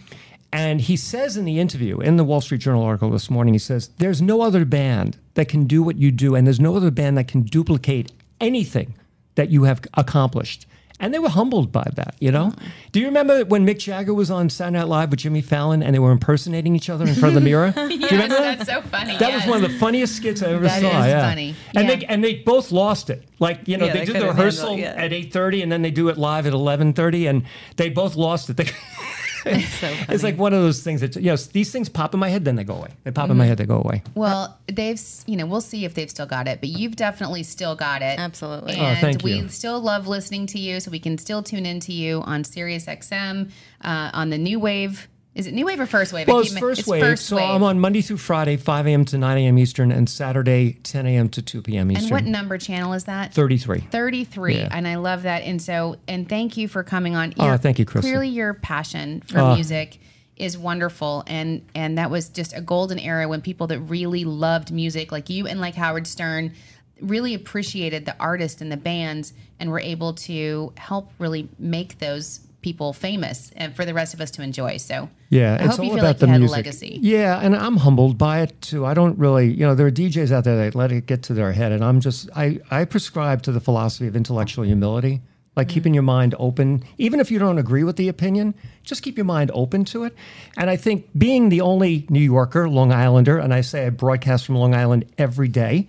and 0.51 0.81
he 0.81 0.97
says 0.97 1.37
in 1.37 1.45
the 1.45 1.59
interview 1.59 1.99
in 1.99 2.17
the 2.17 2.23
Wall 2.23 2.41
Street 2.41 2.61
Journal 2.61 2.83
article 2.83 3.09
this 3.09 3.29
morning, 3.29 3.53
he 3.53 3.59
says, 3.59 3.89
"There's 3.97 4.21
no 4.21 4.41
other 4.41 4.65
band 4.65 5.17
that 5.35 5.47
can 5.47 5.65
do 5.65 5.83
what 5.83 5.97
you 5.97 6.11
do, 6.11 6.35
and 6.35 6.45
there's 6.45 6.59
no 6.59 6.75
other 6.75 6.91
band 6.91 7.17
that 7.17 7.27
can 7.27 7.43
duplicate 7.43 8.11
anything 8.41 8.95
that 9.35 9.49
you 9.49 9.63
have 9.63 9.81
accomplished." 9.93 10.65
And 10.99 11.13
they 11.13 11.19
were 11.19 11.29
humbled 11.29 11.71
by 11.71 11.87
that, 11.93 12.15
you 12.19 12.31
know? 12.31 12.53
Do 12.91 12.99
you 12.99 13.05
remember 13.05 13.45
when 13.45 13.67
Mick 13.67 13.77
Jagger 13.77 14.15
was 14.15 14.31
on 14.31 14.49
Saturday 14.49 14.79
Night 14.79 14.87
Live 14.87 15.11
with 15.11 15.19
Jimmy 15.19 15.41
Fallon 15.41 15.83
and 15.83 15.93
they 15.93 15.99
were 15.99 16.11
impersonating 16.11 16.75
each 16.75 16.89
other 16.89 17.05
in 17.05 17.13
front 17.13 17.35
of 17.37 17.43
the 17.43 17.47
mirror? 17.47 17.71
Do 17.75 17.81
you 17.93 17.99
Yes, 17.99 18.11
remember 18.11 18.35
that? 18.35 18.57
that's 18.57 18.69
so 18.69 18.81
funny. 18.81 19.11
That 19.17 19.29
yes. 19.29 19.45
was 19.45 19.51
one 19.55 19.63
of 19.63 19.71
the 19.71 19.77
funniest 19.77 20.15
skits 20.15 20.41
I 20.41 20.47
ever 20.53 20.63
That 20.63 20.81
saw. 20.81 21.01
is 21.01 21.05
yeah. 21.07 21.21
funny. 21.29 21.55
And 21.75 21.87
Yeah. 21.87 21.95
they 21.97 22.05
and 22.07 22.23
they 22.23 22.35
both 22.35 22.71
lost 22.71 23.11
it. 23.11 23.23
Like 23.39 23.67
you 23.67 23.77
know, 23.77 23.85
Yeah, 23.85 23.93
they, 23.93 23.99
they 23.99 24.05
do 24.05 24.13
the 24.13 24.25
rehearsal 24.25 24.69
handle 24.69 24.89
it, 24.89 24.95
yeah. 24.95 25.03
at 25.05 25.13
eight 25.13 25.31
thirty, 25.31 25.61
and 25.61 25.71
then 25.71 25.83
they 25.83 25.91
do 25.91 26.09
it 26.09 26.17
live 26.17 26.47
at 26.47 26.53
eleven 26.53 26.93
thirty, 26.93 27.27
and 27.27 27.43
they 27.75 27.89
both 27.89 28.15
lost 28.15 28.49
it. 28.49 28.57
They, 28.57 28.65
It's 29.57 29.73
so 29.79 29.87
funny. 29.87 30.05
it's 30.13 30.23
like 30.23 30.37
one 30.37 30.53
of 30.53 30.61
those 30.61 30.81
things 30.83 31.01
that 31.01 31.15
you 31.15 31.23
know 31.31 31.35
these 31.35 31.71
things 31.71 31.89
pop 31.89 32.13
in 32.13 32.19
my 32.19 32.29
head, 32.29 32.45
then 32.45 32.55
they 32.55 32.63
go 32.63 32.75
away. 32.75 32.89
They 33.03 33.11
pop 33.11 33.29
in 33.29 33.37
my 33.37 33.45
head, 33.45 33.57
they 33.57 33.65
go 33.65 33.77
away. 33.77 34.03
Well, 34.15 34.57
they've, 34.67 35.01
you 35.25 35.35
know, 35.37 35.45
we'll 35.45 35.61
see 35.61 35.85
if 35.85 35.93
they've 35.93 36.09
still 36.09 36.25
got 36.25 36.47
it, 36.47 36.59
but 36.59 36.69
you've 36.69 36.95
definitely 36.95 37.43
still 37.43 37.75
got 37.75 38.01
it. 38.01 38.19
Absolutely. 38.19 38.75
Oh, 38.75 38.79
And 38.85 38.99
thank 38.99 39.23
we 39.23 39.33
you. 39.33 39.49
still 39.49 39.79
love 39.81 40.07
listening 40.07 40.45
to 40.47 40.59
you, 40.59 40.79
so 40.79 40.91
we 40.91 40.99
can 40.99 41.17
still 41.17 41.41
tune 41.43 41.65
in 41.65 41.79
to 41.81 41.93
you 41.93 42.21
on 42.21 42.43
Sirius 42.43 42.85
XM, 42.85 43.51
uh, 43.81 44.09
on 44.13 44.29
the 44.29 44.37
New 44.37 44.59
Wave. 44.59 45.07
Is 45.37 45.45
it 45.45 45.53
New 45.53 45.67
Wave 45.67 45.79
or 45.79 45.85
First 45.85 46.13
Wave? 46.13 46.27
Well, 46.27 46.39
it's 46.39 46.57
first 46.57 46.87
wave. 46.87 46.99
First 47.01 47.27
so 47.27 47.35
Wave. 47.35 47.45
I'm 47.47 47.61
on 47.61 47.79
Monday 47.79 48.01
through 48.01 48.17
Friday, 48.17 48.57
five 48.57 48.87
a.m. 48.87 49.05
to 49.05 49.19
nine 49.19 49.37
a.m. 49.37 49.59
Eastern, 49.59 49.91
and 49.91 50.09
Saturday, 50.09 50.73
ten 50.81 51.05
a.m. 51.05 51.29
to 51.29 51.43
two 51.43 51.61
p.m. 51.61 51.91
Eastern. 51.91 52.05
And 52.05 52.11
what 52.11 52.23
number 52.25 52.57
channel 52.57 52.93
is 52.93 53.03
that? 53.03 53.35
Thirty-three. 53.35 53.81
33 53.91 54.55
Yeah. 54.55 54.69
and 54.71 54.87
i 54.87 54.95
love 54.95 55.21
that 55.23 55.43
and 55.43 55.61
so 55.61 55.97
and 56.07 56.27
thank 56.27 56.57
you 56.57 56.67
for 56.67 56.81
coming 56.83 57.15
on 57.15 57.35
Oh, 57.37 57.45
Your- 57.45 57.57
thank 57.57 57.77
you, 57.77 57.85
Chris. 57.85 58.01
clearly 58.03 58.29
your 58.29 58.55
passion 58.55 59.21
for 59.21 59.39
Oh. 59.39 59.53
music 59.55 59.99
is 60.37 60.57
wonderful 60.57 61.23
and 61.27 61.61
and 61.75 61.97
that 61.99 62.09
was 62.09 62.29
just 62.29 62.55
a 62.57 62.61
golden 62.61 62.97
era 62.97 63.27
when 63.27 63.41
people 63.41 63.67
that 63.67 63.79
really 63.81 64.23
loved 64.25 64.71
music 64.71 65.11
like 65.11 65.29
you 65.29 65.45
and 65.47 65.59
like 65.61 65.75
howard 65.75 66.07
stern 66.07 66.51
really 66.99 67.33
appreciated 67.35 68.05
the 68.05 68.15
artists 68.19 68.59
and 68.61 68.71
the 68.71 68.77
bands 68.77 69.33
and 69.59 69.69
were 69.69 69.79
able 69.79 70.13
to 70.13 70.73
help 70.77 71.11
really 71.19 71.47
make 71.59 71.99
those 71.99 72.39
people 72.67 72.89
famous 72.93 73.37
and 73.59 73.69
for 73.77 73.83
the 73.89 73.93
rest 74.01 74.11
of 74.15 74.19
us 74.25 74.29
to 74.35 74.41
enjoy 74.49 74.73
so 74.77 74.97
Yeah, 75.29 75.57
i 75.59 75.65
it's 75.65 75.75
hope 75.75 75.85
you 75.85 75.91
all 75.91 75.97
feel 75.97 76.05
about 76.05 76.07
like 76.07 76.19
the 76.23 76.25
you 76.27 76.31
had 76.33 76.41
music. 76.41 76.55
a 76.55 76.59
legacy 76.59 76.93
Yeah, 77.15 77.43
and 77.45 77.53
I'm 77.65 77.77
humbled 77.85 78.15
by 78.17 78.35
it 78.45 78.51
too. 78.69 78.81
I 78.91 78.93
don't 78.99 79.17
really, 79.25 79.47
you 79.59 79.65
know, 79.67 79.75
there 79.77 79.87
are 79.91 79.95
DJs 80.01 80.31
out 80.35 80.43
there 80.47 80.57
that 80.61 80.75
let 80.81 80.91
it 80.91 81.05
get 81.11 81.19
to 81.27 81.33
their 81.39 81.51
head, 81.59 81.71
and 81.75 81.81
I'm 81.87 81.99
just, 82.07 82.29
I, 82.35 82.45
I 82.79 82.79
prescribe 82.85 83.39
to 83.47 83.51
the 83.57 83.59
philosophy 83.67 84.07
of 84.11 84.15
intellectual 84.15 84.63
humility, 84.73 85.15
like 85.57 85.69
keeping 85.75 85.93
your 85.97 86.03
mind 86.17 86.31
open, 86.47 86.67
even 87.05 87.19
if 87.23 87.27
you 87.31 87.39
don't 87.39 87.57
agree 87.65 87.83
with 87.83 87.95
the 87.95 88.09
opinion, 88.15 88.53
just 88.89 89.01
keep 89.05 89.15
your 89.17 89.25
mind 89.35 89.49
open 89.53 89.85
to 89.93 90.03
it. 90.07 90.13
And 90.59 90.69
I 90.69 90.75
think 90.85 90.97
being 91.17 91.49
the 91.49 91.61
only 91.61 92.05
New 92.09 92.25
Yorker, 92.35 92.63
Long 92.69 92.91
Islander, 92.91 93.37
and 93.43 93.51
I 93.59 93.61
say 93.61 93.85
I 93.87 93.89
broadcast 93.89 94.45
from 94.45 94.55
Long 94.63 94.73
Island 94.83 95.01
every 95.17 95.47
day. 95.63 95.87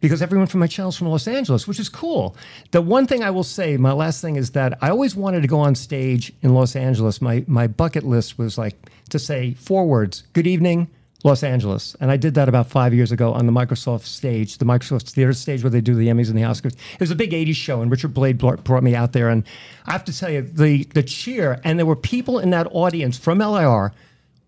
Because 0.00 0.22
everyone 0.22 0.46
from 0.46 0.60
my 0.60 0.66
channel 0.68 0.90
is 0.90 0.96
from 0.96 1.08
Los 1.08 1.26
Angeles, 1.26 1.66
which 1.66 1.80
is 1.80 1.88
cool. 1.88 2.36
The 2.70 2.80
one 2.80 3.06
thing 3.06 3.24
I 3.24 3.30
will 3.30 3.44
say, 3.44 3.76
my 3.76 3.92
last 3.92 4.20
thing 4.20 4.36
is 4.36 4.50
that 4.50 4.78
I 4.80 4.90
always 4.90 5.16
wanted 5.16 5.42
to 5.42 5.48
go 5.48 5.58
on 5.58 5.74
stage 5.74 6.32
in 6.40 6.54
Los 6.54 6.76
Angeles. 6.76 7.20
My 7.20 7.44
my 7.46 7.66
bucket 7.66 8.04
list 8.04 8.38
was 8.38 8.56
like 8.56 8.76
to 9.10 9.18
say 9.18 9.54
four 9.54 9.86
words: 9.86 10.22
"Good 10.34 10.46
evening, 10.46 10.88
Los 11.24 11.42
Angeles," 11.42 11.96
and 12.00 12.12
I 12.12 12.16
did 12.16 12.34
that 12.34 12.48
about 12.48 12.68
five 12.68 12.94
years 12.94 13.10
ago 13.10 13.32
on 13.32 13.46
the 13.46 13.52
Microsoft 13.52 14.04
stage, 14.04 14.58
the 14.58 14.64
Microsoft 14.64 15.10
Theater 15.10 15.32
stage 15.32 15.64
where 15.64 15.70
they 15.70 15.80
do 15.80 15.96
the 15.96 16.06
Emmys 16.06 16.28
and 16.28 16.38
the 16.38 16.42
Oscars. 16.42 16.76
It 16.94 17.00
was 17.00 17.10
a 17.10 17.16
big 17.16 17.32
'80s 17.32 17.56
show, 17.56 17.82
and 17.82 17.90
Richard 17.90 18.14
Blade 18.14 18.38
brought 18.38 18.82
me 18.84 18.94
out 18.94 19.12
there, 19.12 19.28
and 19.28 19.42
I 19.86 19.92
have 19.92 20.04
to 20.04 20.16
tell 20.16 20.30
you, 20.30 20.42
the 20.42 20.84
the 20.94 21.02
cheer, 21.02 21.60
and 21.64 21.76
there 21.76 21.86
were 21.86 21.96
people 21.96 22.38
in 22.38 22.50
that 22.50 22.68
audience 22.70 23.18
from 23.18 23.38
LIR 23.40 23.92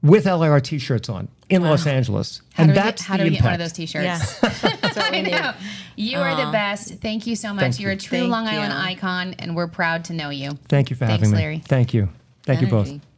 with 0.02 0.26
LIR 0.26 0.60
T-shirts 0.60 1.08
on 1.08 1.28
in 1.50 1.62
Los 1.62 1.86
Angeles, 1.86 2.42
how 2.54 2.62
and 2.62 2.70
do 2.70 2.72
we 2.72 2.82
that's 2.82 3.02
get, 3.02 3.06
how 3.08 3.16
the 3.16 3.24
do 3.24 3.30
we 3.30 3.36
get 3.36 3.44
one 3.44 3.52
of 3.54 3.58
those 3.58 3.72
t-shirts 3.72 4.04
Yeah. 4.04 4.18
That's 4.80 4.96
what 4.96 5.10
we 5.10 5.18
I 5.18 5.22
need. 5.22 5.30
know. 5.32 5.52
You 5.96 6.18
are 6.18 6.34
the 6.46 6.50
best. 6.52 6.94
Thank 7.00 7.26
you 7.26 7.36
so 7.36 7.52
much. 7.52 7.62
Thank 7.62 7.80
You're 7.80 7.90
a 7.92 7.96
true 7.96 8.18
Thank 8.20 8.30
Long 8.30 8.46
Island 8.46 8.72
you. 8.72 8.78
icon, 8.78 9.34
and 9.38 9.54
we're 9.56 9.66
proud 9.68 10.04
to 10.06 10.12
know 10.14 10.30
you. 10.30 10.52
Thank 10.68 10.90
you 10.90 10.96
for 10.96 11.06
Thanks, 11.06 11.20
having 11.22 11.30
me. 11.32 11.36
Larry. 11.38 11.58
Thank 11.58 11.92
you. 11.92 12.08
Thank 12.44 12.60
you 12.62 12.68
both. 12.68 13.09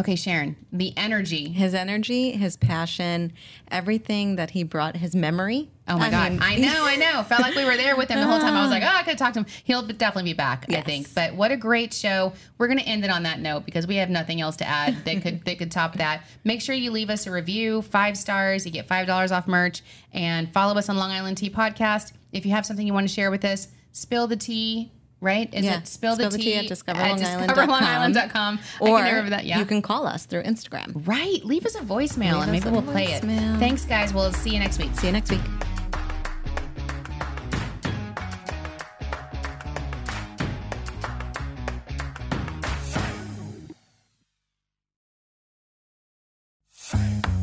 Okay, 0.00 0.16
Sharon, 0.16 0.56
the 0.72 0.94
energy. 0.96 1.50
His 1.50 1.74
energy, 1.74 2.32
his 2.32 2.56
passion, 2.56 3.32
everything 3.70 4.36
that 4.36 4.50
he 4.50 4.62
brought, 4.62 4.96
his 4.96 5.14
memory. 5.14 5.70
Oh 5.86 5.98
my 5.98 6.10
God. 6.10 6.32
mean, 6.32 6.40
I 6.42 6.56
know, 6.56 6.86
I 6.86 6.96
know. 6.96 7.22
Felt 7.24 7.42
like 7.42 7.54
we 7.54 7.66
were 7.66 7.76
there 7.76 7.94
with 7.94 8.08
him 8.08 8.18
the 8.18 8.26
whole 8.26 8.38
time. 8.38 8.54
I 8.54 8.62
was 8.62 8.70
like, 8.70 8.82
oh, 8.86 8.86
I 8.86 9.02
could 9.02 9.10
have 9.10 9.18
talked 9.18 9.34
to 9.34 9.40
him. 9.40 9.46
He'll 9.64 9.82
definitely 9.82 10.30
be 10.30 10.36
back, 10.36 10.64
I 10.70 10.80
think. 10.80 11.12
But 11.14 11.34
what 11.34 11.52
a 11.52 11.58
great 11.58 11.92
show. 11.92 12.32
We're 12.56 12.68
going 12.68 12.78
to 12.78 12.86
end 12.86 13.04
it 13.04 13.10
on 13.10 13.24
that 13.24 13.40
note 13.40 13.66
because 13.66 13.86
we 13.86 13.96
have 13.96 14.08
nothing 14.08 14.40
else 14.40 14.56
to 14.56 14.64
add 14.66 15.04
that 15.04 15.20
could 15.20 15.44
that 15.44 15.58
could 15.58 15.70
top 15.70 15.96
that. 15.96 16.24
Make 16.42 16.62
sure 16.62 16.74
you 16.74 16.90
leave 16.90 17.10
us 17.10 17.26
a 17.26 17.30
review, 17.30 17.82
five 17.82 18.16
stars. 18.16 18.64
You 18.64 18.72
get 18.72 18.88
$5 18.88 19.30
off 19.30 19.46
merch. 19.46 19.82
And 20.14 20.50
follow 20.52 20.78
us 20.78 20.88
on 20.88 20.96
Long 20.96 21.10
Island 21.10 21.36
Tea 21.36 21.50
Podcast. 21.50 22.12
If 22.32 22.46
you 22.46 22.52
have 22.52 22.64
something 22.64 22.86
you 22.86 22.94
want 22.94 23.08
to 23.08 23.14
share 23.14 23.30
with 23.30 23.44
us, 23.44 23.68
spill 23.92 24.26
the 24.26 24.36
tea. 24.36 24.90
Right? 25.22 25.48
Is 25.54 25.64
Yeah. 25.64 25.78
it 25.78 25.86
spill 25.86 26.16
the 26.16 26.24
Spill 26.24 26.30
the 26.32 26.38
tea, 26.38 26.44
tea 26.44 26.56
at 26.56 26.64
discoverlongisland.com. 26.66 27.48
discoverlongisland.com. 27.48 28.58
I 28.58 28.84
Or 28.84 28.98
can 28.98 29.06
remember 29.06 29.30
that. 29.30 29.46
Yeah. 29.46 29.60
you 29.60 29.64
can 29.64 29.80
call 29.80 30.06
us 30.06 30.26
through 30.26 30.42
Instagram. 30.42 31.06
right. 31.06 31.44
Leave 31.44 31.64
us 31.64 31.76
a 31.76 31.80
voicemail 31.80 32.34
Leave 32.34 32.42
and 32.42 32.50
maybe 32.52 32.68
we'll 32.68 32.82
play 32.82 33.04
it. 33.04 33.22
Thanks, 33.60 33.84
guys. 33.84 34.12
We'll 34.12 34.32
see 34.32 34.50
you 34.50 34.58
next 34.58 34.78
week. 34.78 34.90
See 34.96 35.06
you 35.06 35.12
next 35.12 35.30
week. 35.30 35.40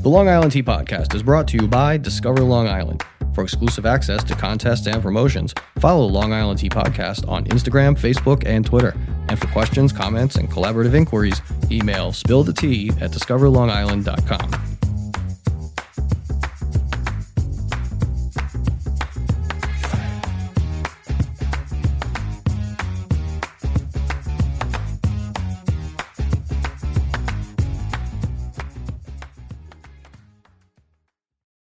The 0.01 0.09
Long 0.09 0.27
Island 0.29 0.51
Tea 0.51 0.63
Podcast 0.63 1.13
is 1.13 1.23
brought 1.23 1.47
to 1.49 1.57
you 1.57 1.67
by 1.67 1.97
Discover 1.97 2.41
Long 2.43 2.67
Island. 2.67 3.03
For 3.39 3.43
exclusive 3.43 3.85
access 3.85 4.21
to 4.25 4.35
contests 4.35 4.85
and 4.85 5.01
promotions, 5.01 5.55
follow 5.77 6.05
Long 6.05 6.33
Island 6.33 6.59
Tea 6.59 6.67
Podcast 6.67 7.25
on 7.29 7.45
Instagram, 7.45 7.97
Facebook, 7.97 8.45
and 8.45 8.65
Twitter. 8.65 8.93
And 9.29 9.39
for 9.39 9.47
questions, 9.47 9.93
comments, 9.93 10.35
and 10.35 10.51
collaborative 10.51 10.93
inquiries, 10.93 11.41
email 11.71 12.11
spillthetea 12.11 13.01
at 13.01 13.11
discoverlongisland.com. 13.11 14.78